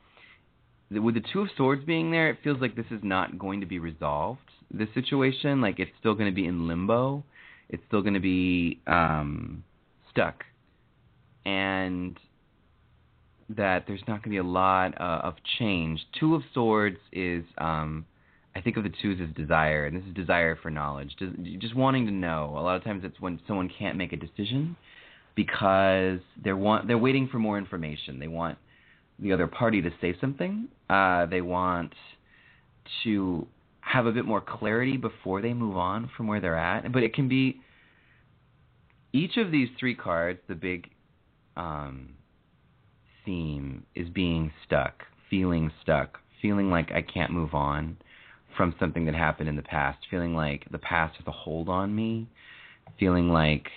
[0.92, 3.66] with the Two of Swords being there, it feels like this is not going to
[3.66, 4.42] be resolved.
[4.72, 7.24] This situation, like it's still going to be in limbo.
[7.68, 9.64] It's still going to be um,
[10.12, 10.44] stuck,
[11.48, 12.16] and
[13.50, 16.00] that there's not going to be a lot uh, of change.
[16.20, 18.06] Two of Swords is, um,
[18.56, 21.76] I think of the twos as desire, and this is desire for knowledge, Des- just
[21.76, 22.54] wanting to know.
[22.56, 24.76] A lot of times it's when someone can't make a decision
[25.38, 28.20] because they're want they're waiting for more information.
[28.20, 28.58] They want
[29.20, 30.68] the other party to say something.
[30.90, 31.94] Uh, they want
[33.04, 33.48] to
[33.80, 36.92] have a bit more clarity before they move on from where they're at.
[36.92, 37.62] But it can be
[39.14, 40.90] each of these three cards, the big
[41.56, 42.10] um,
[43.24, 47.98] theme is being stuck, feeling stuck, feeling like I can't move on
[48.58, 51.96] from something that happened in the past, feeling like the past has a hold on
[51.96, 52.28] me,
[53.00, 53.68] feeling like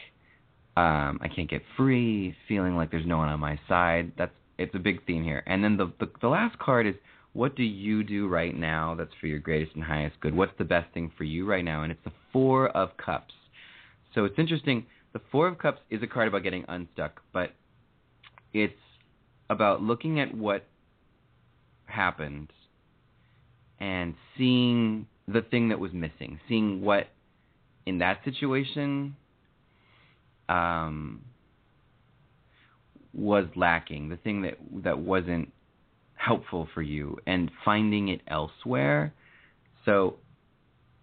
[0.77, 4.13] um, I can't get free, feeling like there's no one on my side.
[4.17, 5.43] That's it's a big theme here.
[5.47, 6.95] And then the, the the last card is
[7.33, 10.35] what do you do right now that's for your greatest and highest good?
[10.35, 11.83] What's the best thing for you right now?
[11.83, 13.35] And it's the Four of Cups.
[14.15, 14.87] So it's interesting.
[15.13, 17.53] The Four of Cups is a card about getting unstuck, but
[18.53, 18.75] it's
[19.49, 20.67] about looking at what
[21.87, 22.53] happened
[23.79, 27.09] and seeing the thing that was missing, seeing what
[27.87, 29.17] in that situation
[30.51, 31.23] um,
[33.15, 34.55] was lacking, the thing that
[34.85, 35.51] that wasn't
[36.15, 39.15] helpful for you, and finding it elsewhere.
[39.85, 40.17] So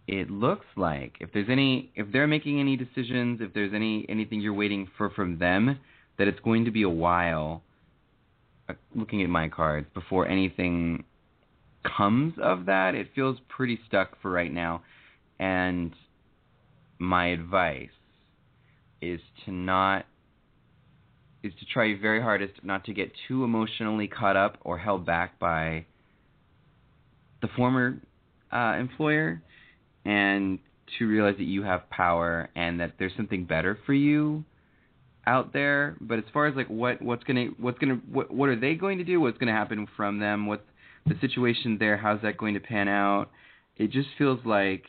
[0.07, 4.41] it looks like if there's any if they're making any decisions, if there's any anything
[4.41, 5.79] you're waiting for from them,
[6.17, 7.63] that it's going to be a while.
[8.69, 11.05] uh, Looking at my cards before anything
[11.97, 14.83] comes of that, it feels pretty stuck for right now.
[15.39, 15.93] And
[16.99, 17.89] my advice
[19.01, 20.05] is to not
[21.43, 25.05] is to try your very hardest not to get too emotionally caught up or held
[25.05, 25.85] back by
[27.41, 27.97] the former
[28.51, 29.41] uh, employer
[30.05, 30.59] and
[30.97, 34.43] to realize that you have power and that there's something better for you
[35.25, 35.97] out there.
[35.99, 38.59] But as far as like what what's going to what's going to what what are
[38.59, 39.19] they going to do?
[39.19, 40.47] What's going to happen from them?
[40.47, 40.65] What
[41.05, 43.29] the situation there how's that going to pan out?
[43.75, 44.85] It just feels like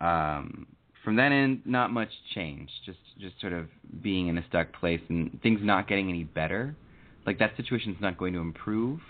[0.00, 0.66] um
[1.04, 3.66] from that end not much change just just sort of
[4.02, 6.74] being in a stuck place and things not getting any better.
[7.26, 9.00] Like that situation's not going to improve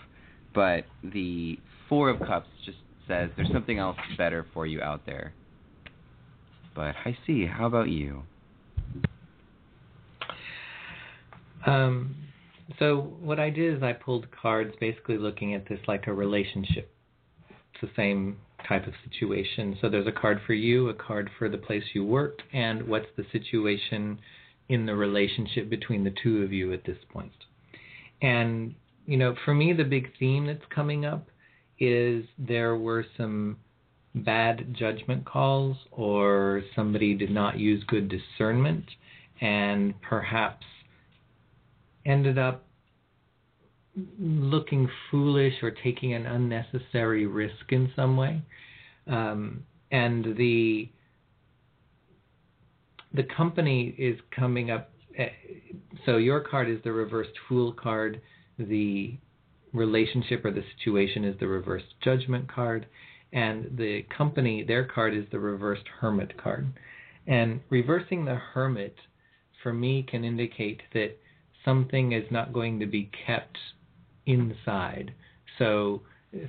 [0.53, 1.57] but the
[1.87, 2.77] four of cups just
[3.07, 5.33] says there's something else better for you out there.
[6.75, 7.45] But i see.
[7.45, 8.23] How about you?
[11.65, 12.15] Um,
[12.79, 16.89] so what I did is I pulled cards, basically looking at this like a relationship.
[17.49, 19.77] It's the same type of situation.
[19.81, 23.07] So there's a card for you, a card for the place you work, and what's
[23.17, 24.19] the situation
[24.69, 27.31] in the relationship between the two of you at this point.
[28.21, 28.75] And
[29.05, 31.27] you know, for me, the big theme that's coming up
[31.79, 33.57] is there were some
[34.13, 38.85] bad judgment calls, or somebody did not use good discernment,
[39.39, 40.65] and perhaps
[42.05, 42.65] ended up
[44.19, 48.41] looking foolish or taking an unnecessary risk in some way.
[49.07, 50.89] Um, and the
[53.13, 54.91] the company is coming up.
[55.17, 55.29] eh,
[56.05, 58.21] So your card is the reversed fool card.
[58.57, 59.17] The
[59.73, 62.85] relationship or the situation is the reversed judgment card,
[63.33, 66.67] and the company their card is the reversed hermit card.
[67.27, 68.95] And reversing the hermit
[69.61, 71.17] for me can indicate that
[71.63, 73.57] something is not going to be kept
[74.25, 75.13] inside.
[75.57, 76.01] So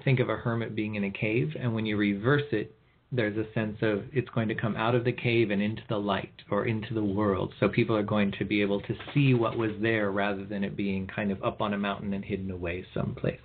[0.04, 2.74] think of a hermit being in a cave, and when you reverse it,
[3.14, 5.98] there's a sense of it's going to come out of the cave and into the
[5.98, 7.52] light or into the world.
[7.60, 10.76] So people are going to be able to see what was there rather than it
[10.76, 13.40] being kind of up on a mountain and hidden away someplace.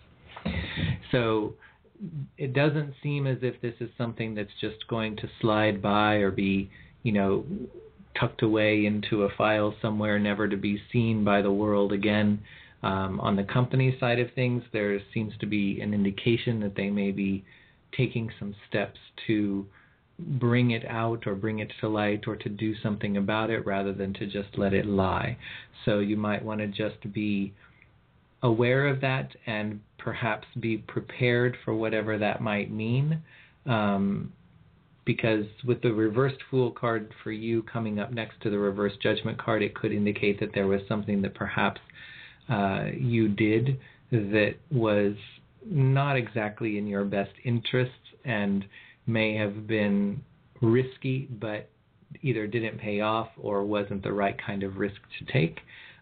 [1.11, 1.55] So
[2.37, 6.31] it doesn't seem as if this is something that's just going to slide by or
[6.31, 6.69] be,
[7.03, 7.43] you know,
[8.17, 12.39] tucked away into a file somewhere, never to be seen by the world again.
[12.83, 16.89] Um, on the company side of things, there seems to be an indication that they
[16.89, 17.43] may be
[17.95, 19.65] taking some steps to
[20.19, 23.93] bring it out or bring it to light or to do something about it rather
[23.93, 25.37] than to just let it lie.
[25.85, 27.53] So you might want to just be
[28.43, 33.21] aware of that and perhaps be prepared for whatever that might mean.
[33.65, 34.31] Um,
[35.05, 39.41] because with the reversed fool card for you coming up next to the reverse judgment
[39.41, 41.79] card, it could indicate that there was something that perhaps
[42.49, 43.79] uh, you did
[44.11, 45.15] that was
[45.65, 47.93] not exactly in your best interests
[48.25, 48.65] and
[49.05, 50.21] may have been
[50.61, 51.69] risky, but
[52.21, 55.59] either didn't pay off or wasn't the right kind of risk to take.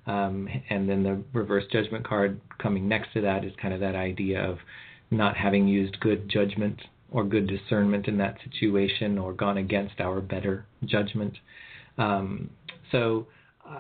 [0.08, 3.96] Um, and then the reverse judgment card coming next to that is kind of that
[3.96, 4.60] idea of
[5.10, 6.80] not having used good judgment
[7.12, 11.34] or good discernment in that situation or gone against our better judgment.
[11.98, 12.50] Um,
[12.92, 13.28] so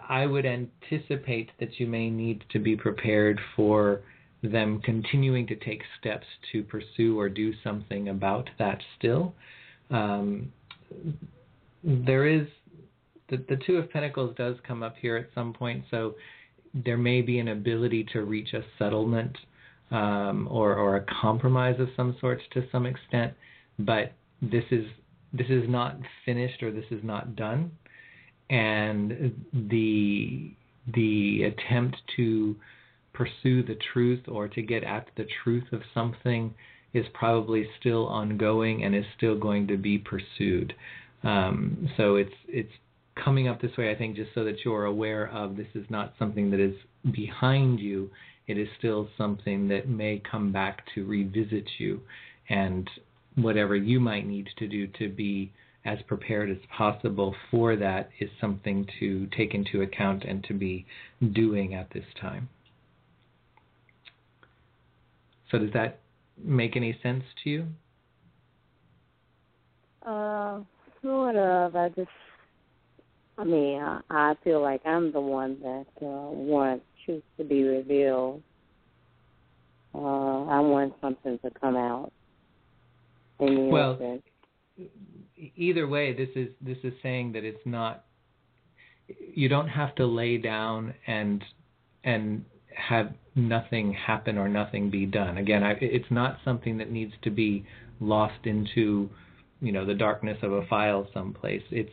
[0.10, 4.02] I would anticipate that you may need to be prepared for
[4.41, 9.34] them continuing to take steps to pursue or do something about that still.
[9.90, 10.52] Um,
[11.84, 12.48] there is
[13.30, 16.16] the, the Two of Pentacles does come up here at some point, so
[16.74, 19.36] there may be an ability to reach a settlement
[19.91, 23.34] um, or, or a compromise of some sort to some extent,
[23.80, 24.86] but this is
[25.34, 27.72] this is not finished or this is not done,
[28.50, 30.52] and the
[30.94, 32.56] the attempt to
[33.14, 36.54] pursue the truth or to get at the truth of something
[36.94, 40.74] is probably still ongoing and is still going to be pursued.
[41.24, 42.72] Um, so it's it's
[43.22, 46.14] coming up this way, I think, just so that you're aware of this is not
[46.20, 46.76] something that is
[47.12, 48.12] behind you.
[48.48, 52.02] It is still something that may come back to revisit you,
[52.50, 52.88] and
[53.36, 55.52] whatever you might need to do to be
[55.86, 60.86] as prepared as possible for that is something to take into account and to be
[61.34, 62.49] doing at this time.
[65.52, 65.99] So does that
[66.44, 67.68] make any sense to you?
[70.06, 70.62] Uh,
[71.03, 71.76] sort of.
[71.76, 72.10] I just,
[73.38, 77.64] I mean, I, I feel like I'm the one that uh, wants truth to be
[77.64, 78.41] revealed.
[79.94, 82.12] Uh, I want something to come out.
[83.40, 84.20] In the Well.
[85.38, 88.06] Either way, this is this is saying that it's not.
[89.07, 91.44] You don't have to lay down and
[92.03, 92.45] and
[92.76, 95.38] have nothing happen or nothing be done.
[95.38, 97.66] Again, I, it's not something that needs to be
[97.99, 99.10] lost into,
[99.62, 101.64] you know, the darkness of a file someplace.
[101.72, 101.91] It's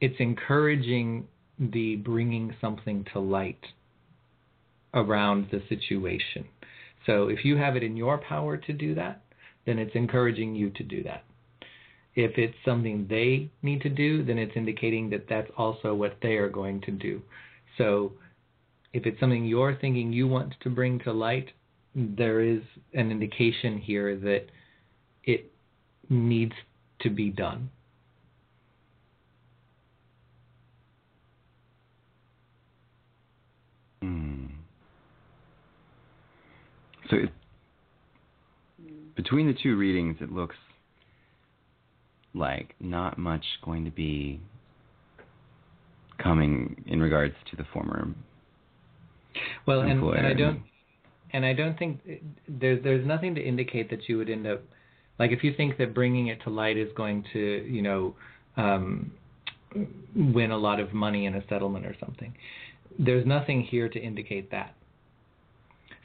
[0.00, 1.26] it's encouraging
[1.58, 3.64] the bringing something to light
[4.92, 6.44] around the situation.
[7.06, 9.22] So if you have it in your power to do that,
[9.66, 11.24] then it's encouraging you to do that.
[12.16, 16.34] If it's something they need to do, then it's indicating that that's also what they
[16.34, 17.20] are going to do.
[17.76, 18.12] So
[18.92, 21.50] if it's something you're thinking you want to bring to light,
[21.94, 22.62] there is
[22.92, 24.46] an indication here that
[25.24, 25.50] it
[26.08, 26.52] needs
[27.00, 27.70] to be done.
[34.00, 34.46] Hmm.
[37.10, 37.30] So it,
[39.16, 40.56] between the two readings, it looks
[42.34, 44.40] like not much going to be
[46.22, 48.08] coming in regards to the former.
[49.66, 50.62] Well, and, and I don't,
[51.32, 52.00] and I don't think
[52.48, 54.62] there's there's nothing to indicate that you would end up,
[55.18, 58.14] like if you think that bringing it to light is going to, you know,
[58.56, 59.10] um,
[60.14, 62.32] win a lot of money in a settlement or something.
[62.98, 64.74] There's nothing here to indicate that.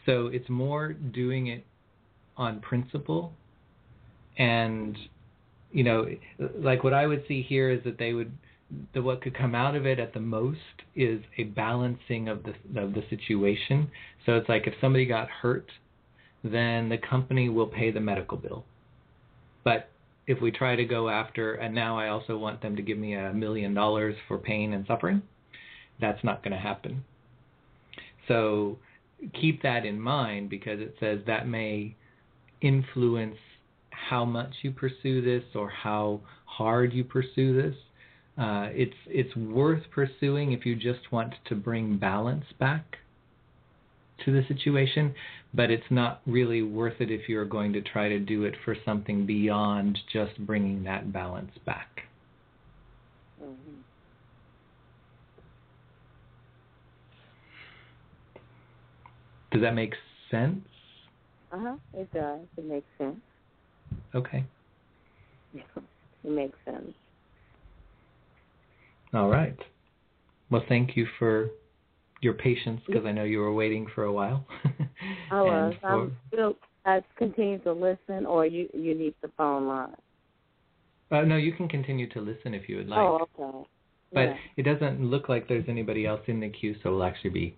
[0.06, 1.64] So it's more doing it
[2.36, 3.34] on principle,
[4.38, 4.98] and
[5.72, 6.08] you know,
[6.58, 8.32] like what I would see here is that they would
[8.94, 10.60] that what could come out of it at the most
[10.96, 13.90] is a balancing of the of the situation.
[14.26, 15.72] So it's like if somebody got hurt,
[16.44, 18.66] then the company will pay the medical bill.
[19.64, 19.90] But
[20.28, 23.16] if we try to go after, and now I also want them to give me
[23.16, 25.24] a million dollars for pain and suffering,
[26.00, 27.04] that's not going to happen.
[28.28, 28.78] So
[29.34, 31.96] keep that in mind because it says that may
[32.62, 33.38] influence
[34.08, 37.76] how much you pursue this or how hard you pursue this.
[38.38, 42.98] Uh, it's it's worth pursuing if you just want to bring balance back
[44.26, 45.14] to the situation,
[45.54, 48.76] but it's not really worth it if you're going to try to do it for
[48.86, 52.04] something beyond just bringing that balance back.
[53.42, 53.84] Mhm.
[59.52, 59.96] Does that make
[60.32, 60.66] sense?
[61.52, 61.76] Uh huh.
[61.94, 62.42] It does.
[62.58, 63.20] It makes sense.
[64.16, 64.44] Okay.
[65.54, 65.62] Yeah,
[66.24, 66.94] it makes sense.
[69.14, 69.58] All right.
[70.52, 71.50] Well, thank you for
[72.22, 74.46] your patience because I know you were waiting for a while.
[75.32, 75.74] I was.
[75.82, 76.56] For- I'm still.
[76.86, 79.96] I continue to listen, or you you need the phone line.
[81.12, 83.00] Uh, no, you can continue to listen if you would like.
[83.00, 83.68] oh, okay.
[84.14, 84.38] But Yeah.
[84.58, 87.56] it doesn't look like there's anybody else in the queue, so we'll actually be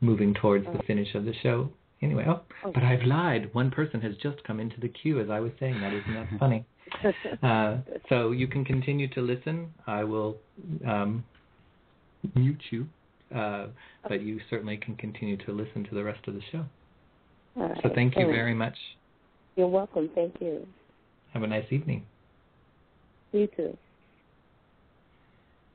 [0.00, 1.70] moving towards the finish of the show.
[2.02, 3.52] Anyway, oh, but I've lied.
[3.54, 5.92] One person has just come into the queue as I was saying that.
[5.92, 6.64] Isn't that funny?
[7.42, 7.78] Uh,
[8.08, 9.74] so you can continue to listen.
[9.88, 10.36] I will
[10.86, 11.24] um,
[12.36, 12.86] mute you,
[13.34, 13.66] uh,
[14.08, 16.64] but you certainly can continue to listen to the rest of the show.
[17.56, 18.76] All So thank you very much.
[19.56, 20.08] You're welcome.
[20.14, 20.66] Thank you.
[21.32, 22.06] Have a nice evening.
[23.32, 23.76] You too.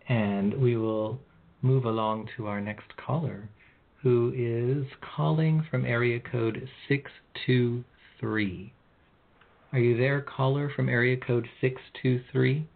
[0.08, 1.20] And we will
[1.62, 3.50] move along to our next caller,
[4.02, 8.74] who is calling from area code 623.
[9.74, 12.68] Are you there, caller from area code 623?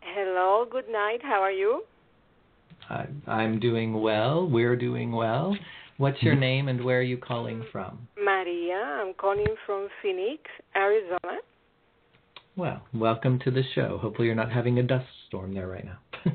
[0.00, 1.20] Hello, good night.
[1.22, 1.82] How are you?
[2.88, 4.48] I, I'm doing well.
[4.48, 5.56] We're doing well.
[5.98, 6.40] What's your mm-hmm.
[6.40, 8.08] name and where are you calling from?
[8.16, 8.74] Maria.
[8.74, 10.42] I'm calling from Phoenix,
[10.74, 11.38] Arizona.
[12.56, 13.98] Well, welcome to the show.
[14.00, 15.98] Hopefully, you're not having a dust storm there right now.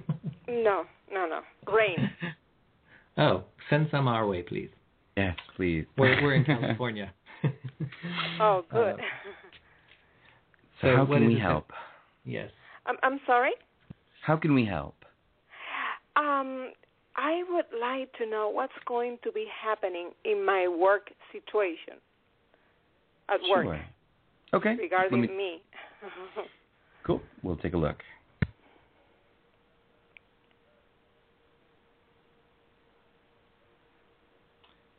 [0.50, 1.42] No, no, no.
[1.72, 2.10] Rain.
[3.18, 4.70] oh, send some our way, please.
[5.16, 5.86] Yes, please.
[5.98, 7.14] We're, we're in California.
[8.42, 8.96] Oh, good.
[8.96, 9.04] Uh,
[10.82, 11.72] So how can we it that- help?
[12.26, 12.50] yes.
[12.86, 13.52] I'm I'm sorry.
[14.24, 14.96] How can we help?
[16.16, 16.72] Um,
[17.16, 21.96] I would like to know what's going to be happening in my work situation
[23.30, 23.80] at work
[24.54, 24.76] Okay.
[24.80, 25.62] regarding me, me.
[27.06, 27.22] Cool.
[27.44, 27.98] We'll take a look.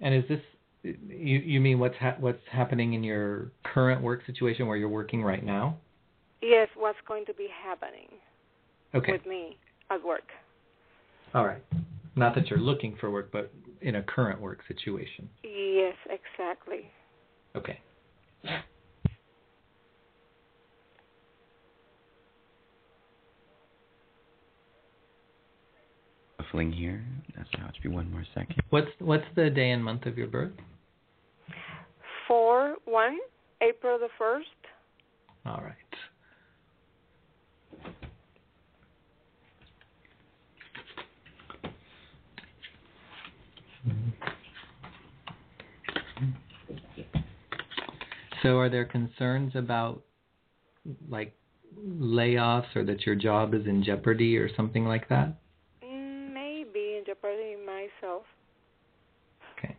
[0.08, 0.40] And is this
[0.82, 1.38] you?
[1.38, 5.44] You mean what's ha- what's happening in your current work situation where you're working right
[5.44, 5.76] now?
[6.40, 8.08] yes, what's going to be happening
[8.94, 9.12] Okay.
[9.12, 9.58] with me
[9.90, 10.22] at work?
[11.34, 11.62] All right.
[12.16, 13.52] Not that you're looking for work, but
[13.82, 15.28] in a current work situation.
[15.42, 16.90] Yes, exactly.
[17.54, 17.78] Okay.
[26.48, 27.04] Shuffling here.
[27.36, 28.62] That's how it should be one more second.
[28.70, 30.52] What's what's the day and month of your birth?
[32.26, 33.18] Four one
[33.62, 34.46] April the first.
[35.46, 35.74] All right.
[48.42, 50.02] So, are there concerns about
[51.08, 51.34] like
[51.76, 55.34] layoffs or that your job is in jeopardy or something like that?
[55.84, 58.22] Mm, Maybe in jeopardy myself.
[59.58, 59.76] Okay.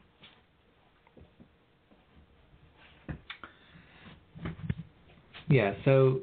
[5.59, 6.21] Yeah, so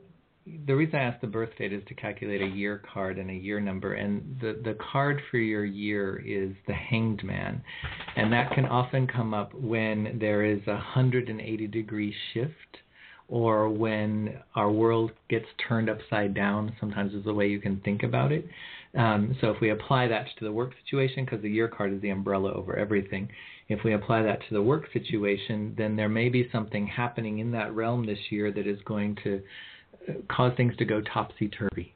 [0.67, 3.35] the reason I asked the birth date is to calculate a year card and a
[3.35, 7.63] year number, and the, the card for your year is the Hanged Man,
[8.17, 12.79] and that can often come up when there is a 180 degree shift
[13.29, 18.05] or when our world gets turned upside down, sometimes is the way you can think
[18.05, 18.47] about it.
[18.97, 22.01] Um, so if we apply that to the work situation, because the year card is
[22.01, 23.29] the umbrella over everything,
[23.69, 27.51] if we apply that to the work situation, then there may be something happening in
[27.53, 29.43] that realm this year that is going to
[30.09, 31.93] uh, cause things to go topsy turvy.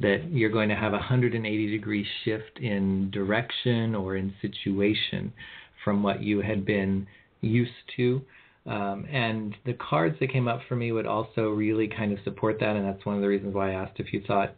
[0.00, 5.32] That you're going to have a 180 degree shift in direction or in situation
[5.84, 7.06] from what you had been
[7.40, 8.20] used to.
[8.66, 12.58] Um, and the cards that came up for me would also really kind of support
[12.60, 14.52] that, and that's one of the reasons why I asked if you thought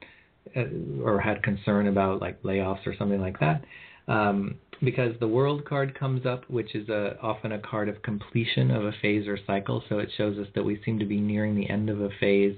[0.57, 0.65] uh,
[1.05, 3.63] or had concern about like layoffs or something like that.
[4.09, 8.71] Um, because the World card comes up, which is a, often a card of completion
[8.71, 9.83] of a phase or cycle.
[9.89, 12.57] So it shows us that we seem to be nearing the end of a phase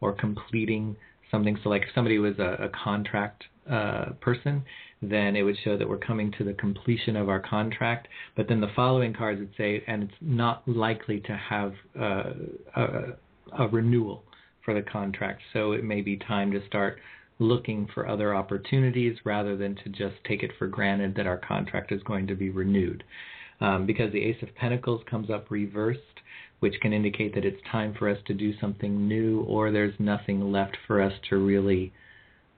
[0.00, 0.96] or completing
[1.30, 1.58] something.
[1.62, 4.64] So, like if somebody was a, a contract uh, person,
[5.00, 8.08] then it would show that we're coming to the completion of our contract.
[8.36, 12.32] But then the following cards would say, and it's not likely to have uh,
[12.76, 13.02] a,
[13.58, 14.24] a renewal
[14.64, 15.42] for the contract.
[15.52, 17.00] So it may be time to start
[17.42, 21.92] looking for other opportunities rather than to just take it for granted that our contract
[21.92, 23.04] is going to be renewed.
[23.60, 26.00] Um, because the Ace of Pentacles comes up reversed,
[26.60, 30.50] which can indicate that it's time for us to do something new or there's nothing
[30.50, 31.92] left for us to really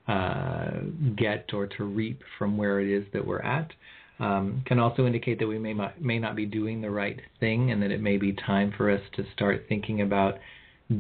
[0.07, 0.71] uh,
[1.17, 3.71] get or to reap from where it is that we're at.
[4.21, 7.83] Um, can also indicate that we may may not be doing the right thing and
[7.83, 10.39] that it may be time for us to start thinking about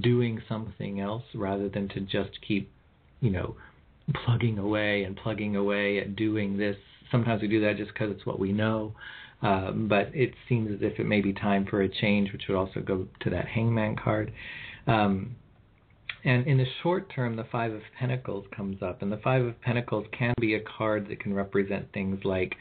[0.00, 2.70] doing something else rather than to just keep,
[3.20, 3.54] you know,
[4.24, 6.76] plugging away and plugging away at doing this.
[7.10, 8.94] Sometimes we do that just because it's what we know,
[9.42, 12.56] um, but it seems as if it may be time for a change, which would
[12.56, 14.32] also go to that Hangman card.
[14.86, 15.36] Um,
[16.24, 19.60] and in the short term, the Five of Pentacles comes up, and the Five of
[19.60, 22.54] Pentacles can be a card that can represent things like,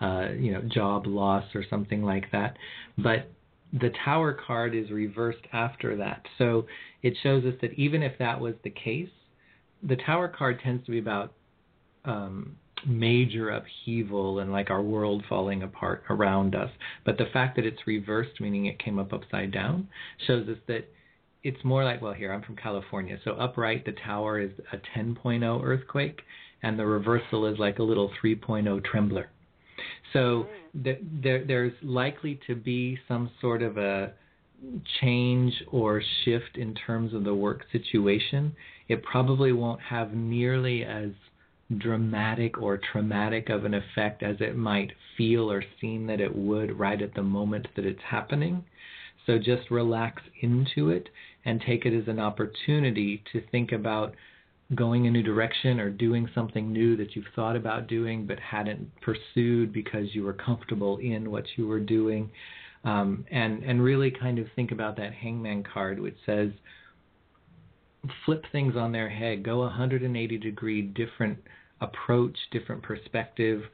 [0.00, 2.56] uh, you know, job loss or something like that.
[2.96, 3.28] But
[3.72, 6.66] the Tower card is reversed after that, so
[7.02, 9.10] it shows us that even if that was the case,
[9.82, 11.32] the Tower card tends to be about
[12.04, 16.70] um, major upheaval and like our world falling apart around us.
[17.04, 19.88] But the fact that it's reversed, meaning it came up upside down,
[20.26, 20.88] shows us that
[21.42, 23.18] it's more like well here i'm from california.
[23.24, 26.20] So upright the tower is a 10.0 earthquake
[26.62, 29.30] and the reversal is like a little 3.0 trembler.
[30.12, 30.46] So
[30.84, 34.12] th- there there's likely to be some sort of a
[35.00, 38.54] change or shift in terms of the work situation
[38.88, 41.10] it probably won't have nearly as
[41.78, 46.78] dramatic or traumatic of an effect as it might feel or seem that it would
[46.78, 48.64] right at the moment that it's happening
[49.26, 51.08] so just relax into it
[51.44, 54.14] and take it as an opportunity to think about
[54.74, 58.88] going a new direction or doing something new that you've thought about doing but hadn't
[59.00, 62.30] pursued because you were comfortable in what you were doing.
[62.84, 66.50] Um, and and really kind of think about that hangman card which says
[68.24, 71.38] flip things on their head go 180 degree different
[71.82, 73.64] approach different perspective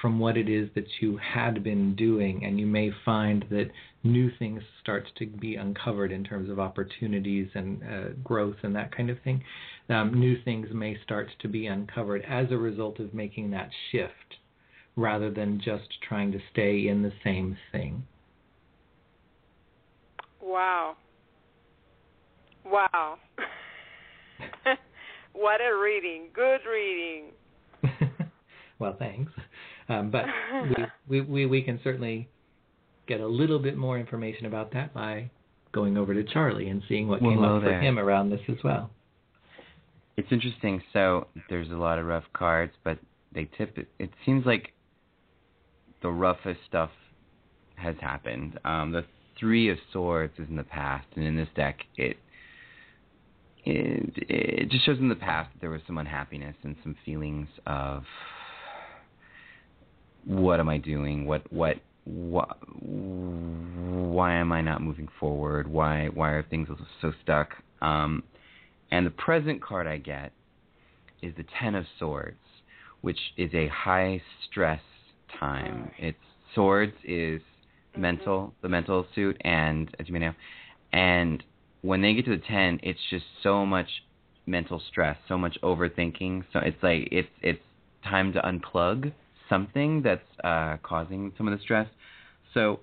[0.00, 3.70] from what it is that you had been doing, and you may find that
[4.04, 8.94] new things start to be uncovered in terms of opportunities and uh, growth and that
[8.94, 9.42] kind of thing.
[9.88, 14.36] Um, new things may start to be uncovered as a result of making that shift,
[14.96, 18.04] rather than just trying to stay in the same thing.
[20.46, 20.96] Wow.
[22.64, 23.18] Wow.
[25.32, 26.28] what a reading.
[26.32, 27.32] Good reading.
[28.78, 29.32] well, thanks.
[29.88, 30.24] Um, but
[30.68, 32.28] we, we, we, we can certainly
[33.08, 35.30] get a little bit more information about that by
[35.72, 38.40] going over to Charlie and seeing what Well, came hello up for him around this
[38.48, 38.90] as well.
[40.16, 40.80] It's interesting.
[40.92, 42.98] So there's a lot of rough cards, but
[43.34, 43.88] they tip it.
[43.98, 44.72] It seems like
[46.02, 46.90] the roughest stuff
[47.74, 48.58] has happened.
[48.64, 49.04] Um, the
[49.38, 52.16] Three of Swords is in the past, and in this deck, it
[53.64, 57.48] it, it just shows in the past that there was some unhappiness and some feelings
[57.66, 58.04] of
[60.24, 61.26] what am I doing?
[61.26, 65.68] What what what why am I not moving forward?
[65.68, 66.68] Why why are things
[67.02, 67.50] so stuck?
[67.82, 68.22] Um,
[68.90, 70.32] and the present card I get
[71.22, 72.38] is the Ten of Swords,
[73.00, 74.80] which is a high stress
[75.40, 75.90] time.
[75.98, 76.18] It's
[76.54, 77.42] swords is
[77.96, 80.34] mental, the mental suit, and as you may know,
[80.92, 81.42] and
[81.82, 83.88] when they get to the ten, it's just so much
[84.46, 86.44] mental stress, so much overthinking.
[86.52, 87.60] So it's like it's it's
[88.04, 89.12] time to unplug
[89.48, 91.88] something that's uh, causing some of the stress.
[92.54, 92.80] So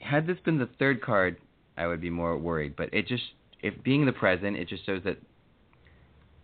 [0.00, 1.36] had this been the third card,
[1.76, 2.74] I would be more worried.
[2.76, 3.24] But it just
[3.60, 5.18] if being the present, it just shows that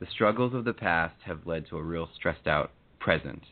[0.00, 3.42] the struggles of the past have led to a real stressed out present,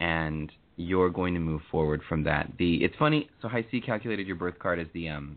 [0.00, 2.52] and you're going to move forward from that.
[2.56, 3.28] The it's funny.
[3.42, 5.36] So HiC calculated your birth card as the um,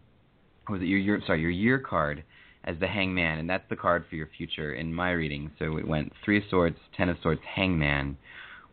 [0.69, 1.19] was it your year?
[1.25, 2.23] Sorry, your year card
[2.63, 5.49] as the Hangman, and that's the card for your future in my reading.
[5.57, 8.17] So it went Three of Swords, Ten of Swords, Hangman,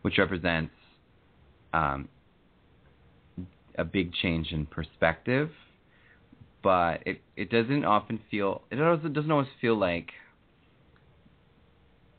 [0.03, 0.71] which represents
[1.73, 2.07] um,
[3.75, 5.49] a big change in perspective,
[6.61, 10.11] but it it doesn't often feel it doesn't always feel like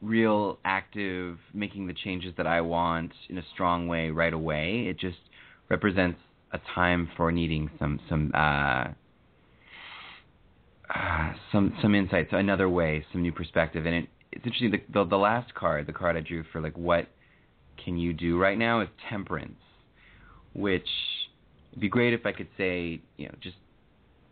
[0.03, 4.87] real active making the changes that I want in a strong way right away.
[4.89, 5.19] It just
[5.69, 6.19] represents
[6.53, 8.89] a time for needing some some uh,
[10.95, 14.73] uh, some some insight, so another way, some new perspective, and it, it's interesting.
[14.73, 17.07] The, the the last card, the card I drew for like what
[17.85, 19.61] can you do right now is temperance,
[20.55, 20.89] which
[21.71, 23.57] it'd be great if I could say, you know, just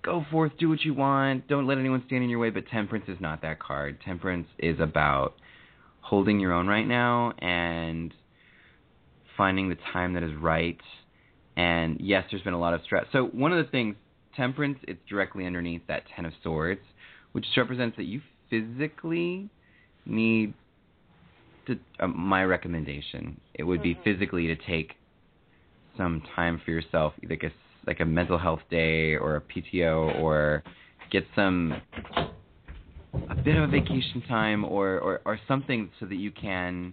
[0.02, 2.50] go forth, do what you want, don't let anyone stand in your way.
[2.50, 4.00] But temperance is not that card.
[4.04, 5.34] Temperance is about
[6.08, 8.14] holding your own right now and
[9.36, 10.80] finding the time that is right.
[11.56, 13.06] And yes, there's been a lot of stress.
[13.12, 13.94] So one of the things,
[14.34, 16.80] temperance, it's directly underneath that Ten of Swords,
[17.32, 19.50] which represents that you physically
[20.06, 20.54] need
[21.66, 21.78] to.
[22.00, 24.94] Uh, my recommendation, it would be physically to take
[25.96, 27.50] some time for yourself, like a
[27.86, 30.62] like a mental health day or a PTO, or
[31.10, 31.80] get some
[33.44, 36.92] bit of a vacation time or, or, or something so that you can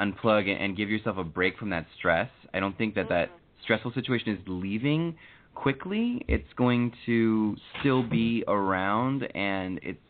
[0.00, 2.30] unplug and, give yourself a break from that stress.
[2.54, 3.30] I don't think that that
[3.62, 5.16] stressful situation is leaving
[5.54, 6.24] quickly.
[6.26, 10.00] It's going to still be around, and it's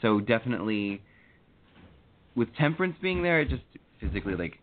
[0.00, 1.02] so definitely
[2.36, 3.62] with temperance being there, it just
[4.00, 4.58] physically like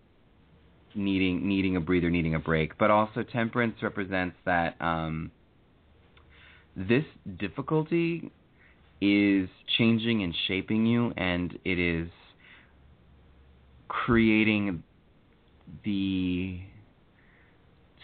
[0.96, 2.78] needing needing a breather, needing a break.
[2.78, 5.32] But also temperance represents that um,
[6.76, 7.04] this
[7.40, 8.32] difficulty
[9.02, 12.10] is changing and shaping you, and it is
[13.88, 14.84] creating
[15.84, 16.60] the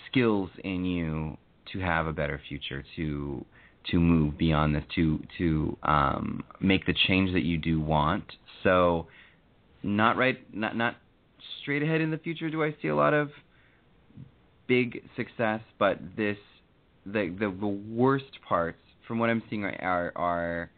[0.10, 1.38] skills in you
[1.72, 3.45] to have a better future, to
[3.91, 8.24] to move beyond this, to to um, make the change that you do want.
[8.64, 9.07] So,
[9.82, 10.95] not right, not not
[11.61, 12.49] straight ahead in the future.
[12.49, 13.30] Do I see a lot of
[14.68, 15.61] big success?
[15.80, 16.38] But this,
[17.06, 20.70] the the, the worst parts, from what I'm seeing, are are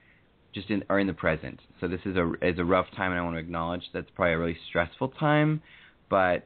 [0.56, 1.60] just in are in the present.
[1.80, 4.34] So this is a is a rough time, and I want to acknowledge that's probably
[4.34, 5.61] a really stressful time,
[6.10, 6.44] but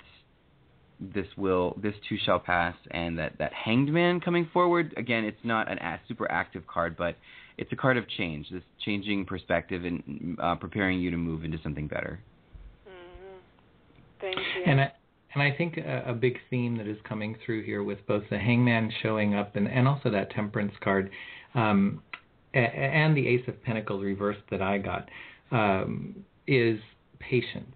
[1.00, 5.24] this will this too shall pass, and that that hanged man coming forward again.
[5.24, 7.16] It's not an a, super active card, but
[7.58, 8.48] it's a card of change.
[8.52, 12.20] This changing perspective and uh, preparing you to move into something better.
[14.20, 14.64] Thank you.
[14.66, 14.92] And I,
[15.34, 18.38] and I think a, a big theme that is coming through here with both the
[18.38, 21.10] Hangman showing up and, and also that Temperance card,
[21.56, 22.09] um, a,
[22.54, 25.10] and the Ace of Pentacles reversed that I got,
[25.52, 26.16] um,
[26.48, 26.80] is
[27.20, 27.76] patience,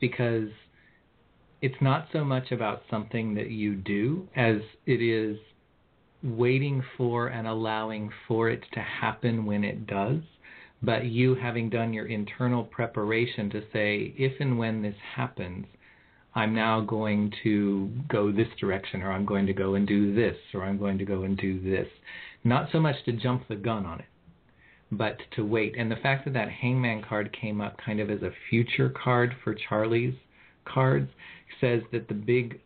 [0.00, 0.48] because
[1.62, 4.56] it's not so much about something that you do as
[4.86, 5.38] it is
[6.22, 10.20] waiting for and allowing for it to happen when it does
[10.82, 15.66] but you having done your internal preparation to say, if and when this happens,
[16.34, 20.36] I'm now going to go this direction, or I'm going to go and do this,
[20.52, 21.88] or I'm going to go and do this.
[22.46, 24.06] Not so much to jump the gun on it,
[24.92, 25.74] but to wait.
[25.76, 29.34] And the fact that that hangman card came up kind of as a future card
[29.42, 30.14] for Charlie's
[30.64, 31.10] cards
[31.60, 32.60] says that the big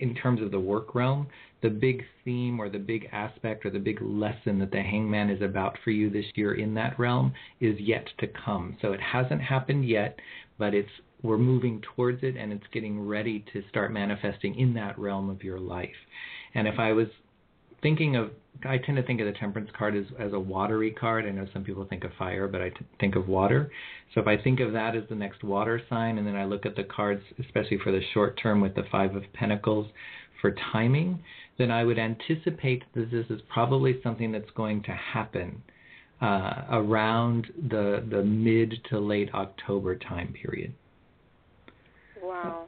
[0.00, 1.28] in terms of the work realm,
[1.62, 5.42] the big theme or the big aspect or the big lesson that the hangman is
[5.42, 8.76] about for you this year in that realm is yet to come.
[8.82, 10.18] So it hasn't happened yet,
[10.58, 10.90] but it's
[11.22, 15.44] we're moving towards it and it's getting ready to start manifesting in that realm of
[15.44, 15.90] your life.
[16.56, 17.06] And if I was
[17.82, 18.30] thinking of
[18.64, 21.26] I tend to think of the temperance card as, as a watery card.
[21.26, 23.70] I know some people think of fire, but I t- think of water.
[24.14, 26.64] So if I think of that as the next water sign, and then I look
[26.64, 29.88] at the cards, especially for the short term with the Five of Pentacles
[30.40, 31.20] for timing,
[31.58, 35.62] then I would anticipate that this is probably something that's going to happen
[36.20, 40.72] uh, around the the mid to late October time period.
[42.22, 42.66] Wow.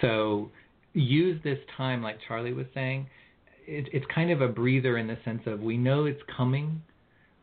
[0.00, 0.50] So
[0.94, 3.08] use this time, like Charlie was saying.
[3.66, 6.82] It, it's kind of a breather in the sense of we know it's coming,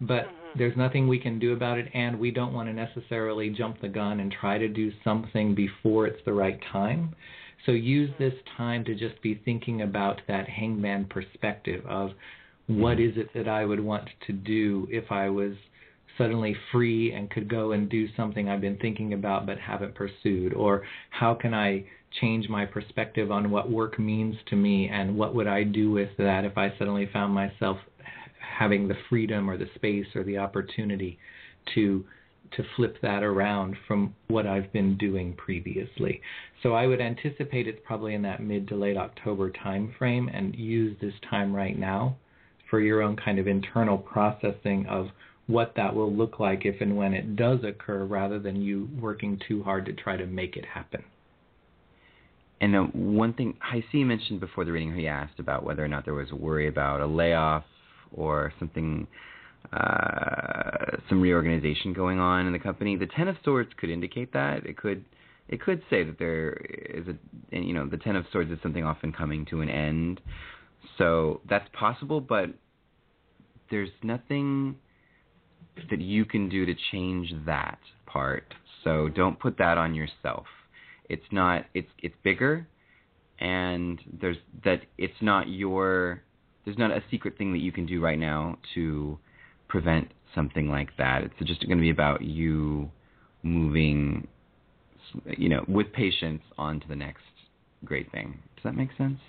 [0.01, 0.57] but mm-hmm.
[0.59, 3.89] there's nothing we can do about it, and we don't want to necessarily jump the
[3.89, 7.15] gun and try to do something before it's the right time.
[7.65, 8.23] So use mm-hmm.
[8.23, 12.11] this time to just be thinking about that hangman perspective of
[12.67, 15.53] what is it that I would want to do if I was
[16.17, 20.53] suddenly free and could go and do something I've been thinking about but haven't pursued?
[20.53, 21.85] Or how can I
[22.19, 26.09] change my perspective on what work means to me and what would I do with
[26.17, 27.77] that if I suddenly found myself
[28.39, 31.17] having the freedom or the space or the opportunity
[31.75, 32.05] to
[32.57, 36.21] to flip that around from what I've been doing previously.
[36.61, 40.55] So I would anticipate it's probably in that mid to late October time frame and
[40.55, 42.15] use this time right now
[42.69, 45.07] for your own kind of internal processing of
[45.47, 49.39] what that will look like if and when it does occur rather than you working
[49.47, 51.03] too hard to try to make it happen.
[52.61, 56.05] And uh, one thing, HiC mentioned before the reading, he asked about whether or not
[56.05, 57.65] there was a worry about a layoff
[58.11, 59.07] or something,
[59.71, 62.95] uh, some reorganization going on in the company.
[62.95, 64.65] The Ten of Swords could indicate that.
[64.65, 65.03] It could,
[65.49, 68.85] it could say that there is a, you know, the Ten of Swords is something
[68.85, 70.21] often coming to an end.
[70.97, 72.49] So that's possible, but
[73.69, 74.75] there's nothing
[75.89, 78.53] that you can do to change that part.
[78.83, 80.45] So don't put that on yourself.
[81.09, 82.67] It's not it's it's bigger
[83.39, 86.21] and there's that it's not your
[86.65, 89.17] there's not a secret thing that you can do right now to
[89.67, 91.23] prevent something like that.
[91.23, 92.89] It's just going to be about you
[93.43, 94.27] moving
[95.37, 97.23] you know with patience on to the next
[97.85, 98.39] great thing.
[98.55, 99.19] Does that make sense?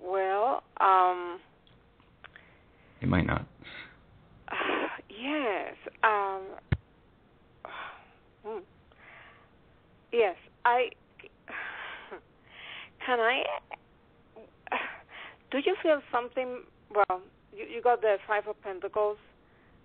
[0.00, 1.40] Well, um
[3.00, 3.46] It might not.
[5.08, 5.74] yes.
[6.04, 6.42] Um
[8.44, 8.58] hmm.
[10.12, 10.90] Yes, I
[13.06, 13.42] can I
[15.50, 16.62] do you feel something
[16.94, 17.22] well,
[17.56, 19.16] you, you got the five of pentacles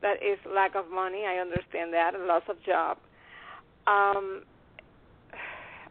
[0.01, 2.97] that is lack of money, I understand that, and loss of job.
[3.87, 4.43] Um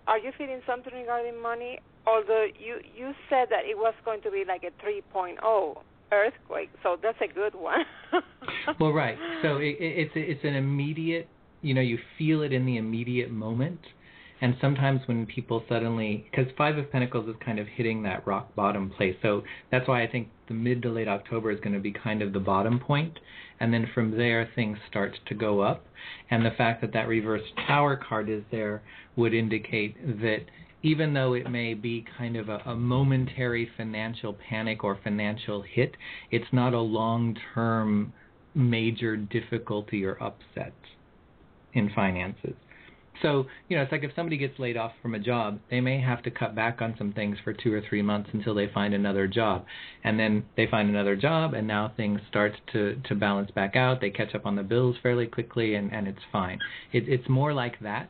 [0.06, 1.78] are you feeling something regarding money?
[2.06, 5.76] Although you you said that it was going to be like a 3.0
[6.12, 7.84] earthquake, so that's a good one.
[8.80, 9.18] well, right.
[9.42, 11.28] So it, it, it's it's an immediate.
[11.62, 13.80] You know, you feel it in the immediate moment,
[14.40, 18.54] and sometimes when people suddenly, because Five of Pentacles is kind of hitting that rock
[18.54, 21.80] bottom place, so that's why I think the mid to late October is going to
[21.80, 23.18] be kind of the bottom point,
[23.60, 25.84] and then from there things start to go up,
[26.30, 28.82] and the fact that that reverse Tower card is there
[29.16, 30.44] would indicate that
[30.82, 35.96] even though it may be kind of a, a momentary financial panic or financial hit,
[36.30, 38.12] it's not a long-term
[38.54, 40.74] major difficulty or upset
[41.72, 42.54] in finances.
[43.22, 46.00] So, you know, it's like if somebody gets laid off from a job, they may
[46.00, 48.94] have to cut back on some things for two or three months until they find
[48.94, 49.64] another job.
[50.04, 54.00] And then they find another job, and now things start to, to balance back out.
[54.00, 56.58] They catch up on the bills fairly quickly, and, and it's fine.
[56.92, 58.08] It, it's more like that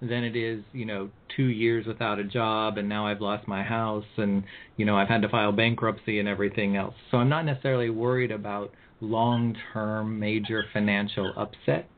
[0.00, 3.64] than it is, you know, two years without a job, and now I've lost my
[3.64, 4.44] house, and,
[4.76, 6.94] you know, I've had to file bankruptcy and everything else.
[7.10, 11.88] So I'm not necessarily worried about long term major financial upset.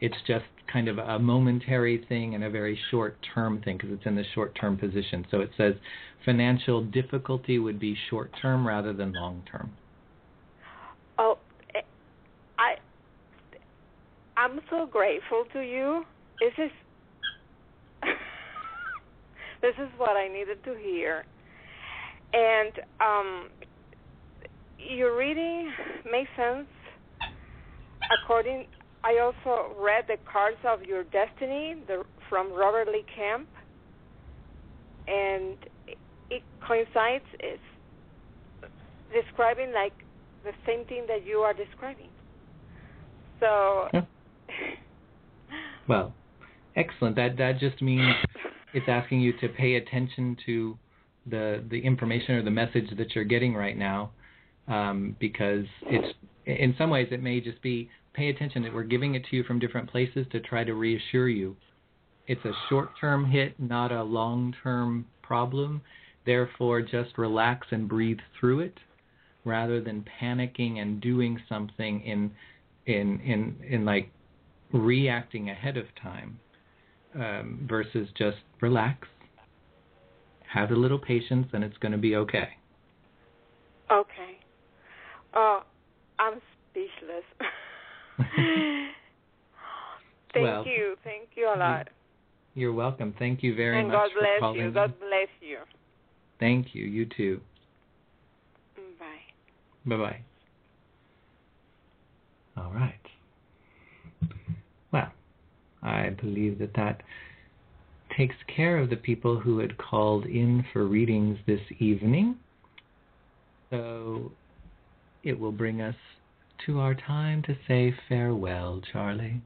[0.00, 4.06] It's just kind of a momentary thing and a very short term thing because it's
[4.06, 5.24] in the short term position.
[5.30, 5.74] So it says
[6.24, 9.70] financial difficulty would be short term rather than long term.
[11.18, 11.38] oh,
[12.58, 12.74] I
[14.36, 16.04] I'm so grateful to you.
[16.40, 16.70] This is
[19.62, 21.24] this is what I needed to hear.
[22.32, 23.48] And um
[24.78, 25.70] your reading
[26.10, 26.66] makes sense
[28.22, 28.66] according
[29.04, 33.46] I also read the cards of your destiny the, from Robert Lee Camp,
[35.06, 35.56] and
[36.30, 37.24] it coincides.
[37.38, 37.60] It's
[39.12, 39.92] describing like
[40.42, 42.08] the same thing that you are describing.
[43.40, 44.02] So, Yeah.
[45.86, 46.14] Well,
[46.76, 47.14] excellent.
[47.16, 48.14] That that just means
[48.72, 50.78] it's asking you to pay attention to
[51.26, 54.12] the the information or the message that you're getting right now,
[54.66, 56.16] um, because it's
[56.46, 59.42] in some ways it may just be pay attention that we're giving it to you
[59.44, 61.56] from different places to try to reassure you.
[62.26, 65.82] It's a short-term hit, not a long-term problem.
[66.24, 68.78] Therefore, just relax and breathe through it,
[69.44, 72.30] rather than panicking and doing something in
[72.86, 74.10] in in in like
[74.72, 76.38] reacting ahead of time
[77.14, 79.06] um, versus just relax,
[80.52, 82.48] have a little patience, and it's going to be okay.
[83.90, 84.38] okay.
[85.34, 85.62] Oh,
[86.18, 87.24] I'm speechless.
[90.32, 90.96] Thank Well, you.
[91.04, 91.88] Thank you a lot.
[92.54, 93.14] You're welcome.
[93.18, 94.60] Thank you very and much God for bless calling.
[94.60, 94.70] you.
[94.70, 95.58] God bless you.
[96.40, 96.84] Thank you.
[96.84, 97.40] You too.
[98.98, 99.86] Bye.
[99.86, 100.20] Bye bye.
[102.56, 102.94] All right.
[104.92, 105.10] Well,
[105.82, 107.02] I believe that that
[108.16, 112.36] takes care of the people who had called in for readings this evening.
[113.70, 114.30] So
[115.24, 115.96] it will bring us
[116.66, 119.42] to our time to say farewell, Charlie.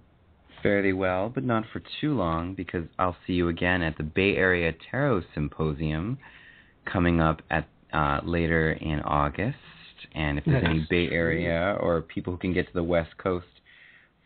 [0.62, 4.34] Fairly well, but not for too long, because I'll see you again at the Bay
[4.36, 6.18] Area Tarot Symposium
[6.84, 9.56] coming up at uh, later in August.
[10.14, 10.88] And if there's any Nice.
[10.88, 13.46] Bay Area or people who can get to the West Coast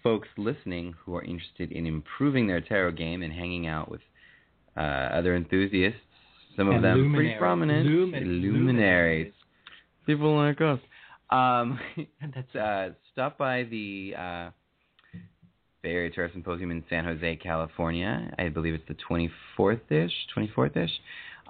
[0.03, 4.01] folks listening who are interested in improving their tarot game and hanging out with
[4.77, 6.01] uh, other enthusiasts,
[6.57, 7.39] some of And them pretty luminaries.
[7.39, 9.33] prominent Lumin- luminaries,
[10.07, 10.81] people like us.
[11.33, 11.81] Um,
[12.35, 14.51] That's uh, stop by the uh,
[15.83, 18.33] Bay Area Tarot Symposium in San Jose, California.
[18.39, 18.97] I believe it's the
[19.59, 20.91] 24th ish, 24th ish.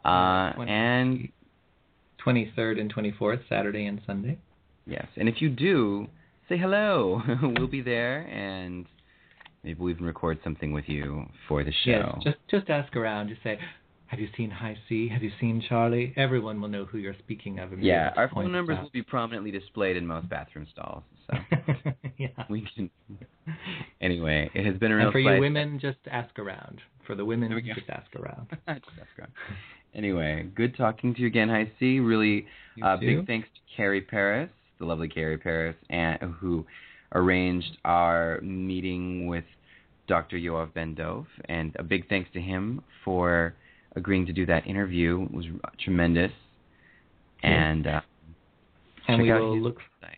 [0.04, 1.28] Uh, Twenty- and
[2.24, 4.38] 23rd and 24th, Saturday and Sunday.
[4.86, 6.06] yes, and if you do,
[6.48, 7.20] say hello.
[7.42, 8.86] we'll be there, and
[9.64, 12.20] maybe we'll even record something with you for the show.
[12.24, 13.28] Yes, just just ask around.
[13.28, 13.59] Just say,
[14.12, 15.09] "Have you seen High C?
[15.09, 17.72] Have you seen Charlie?" Everyone will know who you're speaking of.
[17.80, 21.02] yeah, our phone numbers will be prominently displayed in most bathroom stalls.
[21.26, 21.39] So
[22.18, 22.28] yeah.
[22.51, 22.90] we can.
[24.02, 26.82] Anyway, it has been a real And for you women, just ask around.
[27.06, 27.72] For the women, There we go.
[27.72, 28.48] just ask around.
[28.66, 29.32] Just ask around.
[29.94, 31.80] Anyway, good talking to you again, HiC.
[32.06, 32.47] Really
[32.82, 36.66] uh, big thanks to Carrie Paris, the lovely Carrie Paris, and who
[37.14, 39.44] arranged our meeting with
[40.06, 40.36] Dr.
[40.36, 43.55] Yoav Ben Dov, and a big thanks to him for
[43.97, 45.23] agreeing to do that interview.
[45.24, 45.47] It was
[45.82, 46.32] tremendous,
[47.43, 48.01] and uh,
[49.09, 50.16] And we will look website.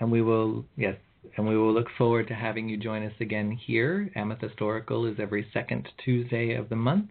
[0.00, 0.96] and we will yes,
[1.36, 4.10] and we will look forward to having you join us again here.
[4.14, 7.10] Amethyst Oracle is every second Tuesday of the month.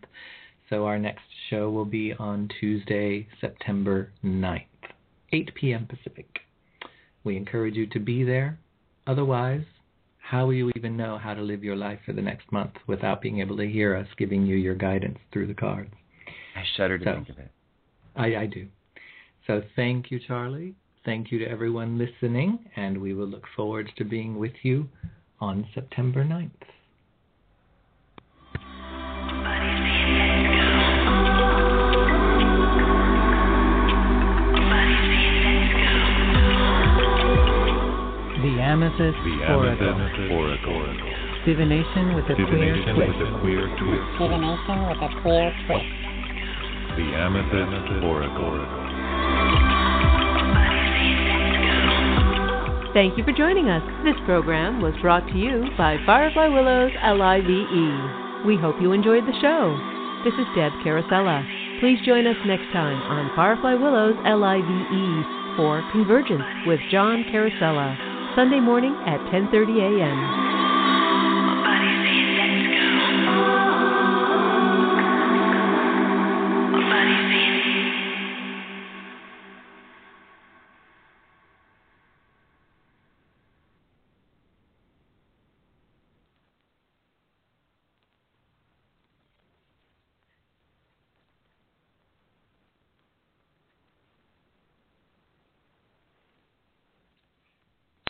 [0.69, 4.63] So our next show will be on Tuesday, September 9th,
[5.33, 5.85] 8 p.m.
[5.85, 6.39] Pacific.
[7.25, 8.57] We encourage you to be there.
[9.05, 9.65] Otherwise,
[10.31, 13.21] how will you even know how to live your life for the next month without
[13.21, 15.91] being able to hear us giving you your guidance through the cards?
[16.55, 17.51] I shudder to So- think of it.
[18.15, 18.67] I, I do.
[19.45, 20.73] So thank you, Charlie.
[21.03, 24.87] Thank you to everyone listening, and we will look forward to being with you
[25.41, 26.51] on September 9th.
[38.71, 40.87] Amethyst The Amethyst Oracle.
[41.43, 43.19] Divination with a queer Divination twist.
[43.19, 44.07] with a queer twist.
[44.15, 45.91] Divination with a queer twist.
[46.95, 48.63] The Amethyst Oracle.
[52.95, 53.83] Thank you for joining us.
[54.07, 58.47] This program was brought to you by Firefly Willows LIVE.
[58.47, 59.75] We hope you enjoyed the show.
[60.23, 61.43] This is Deb Carosella.
[61.81, 68.61] Please join us next time on Firefly Willows LIVE for Convergence with John Carosella, Sunday
[68.61, 70.60] morning at 10:30 a.m.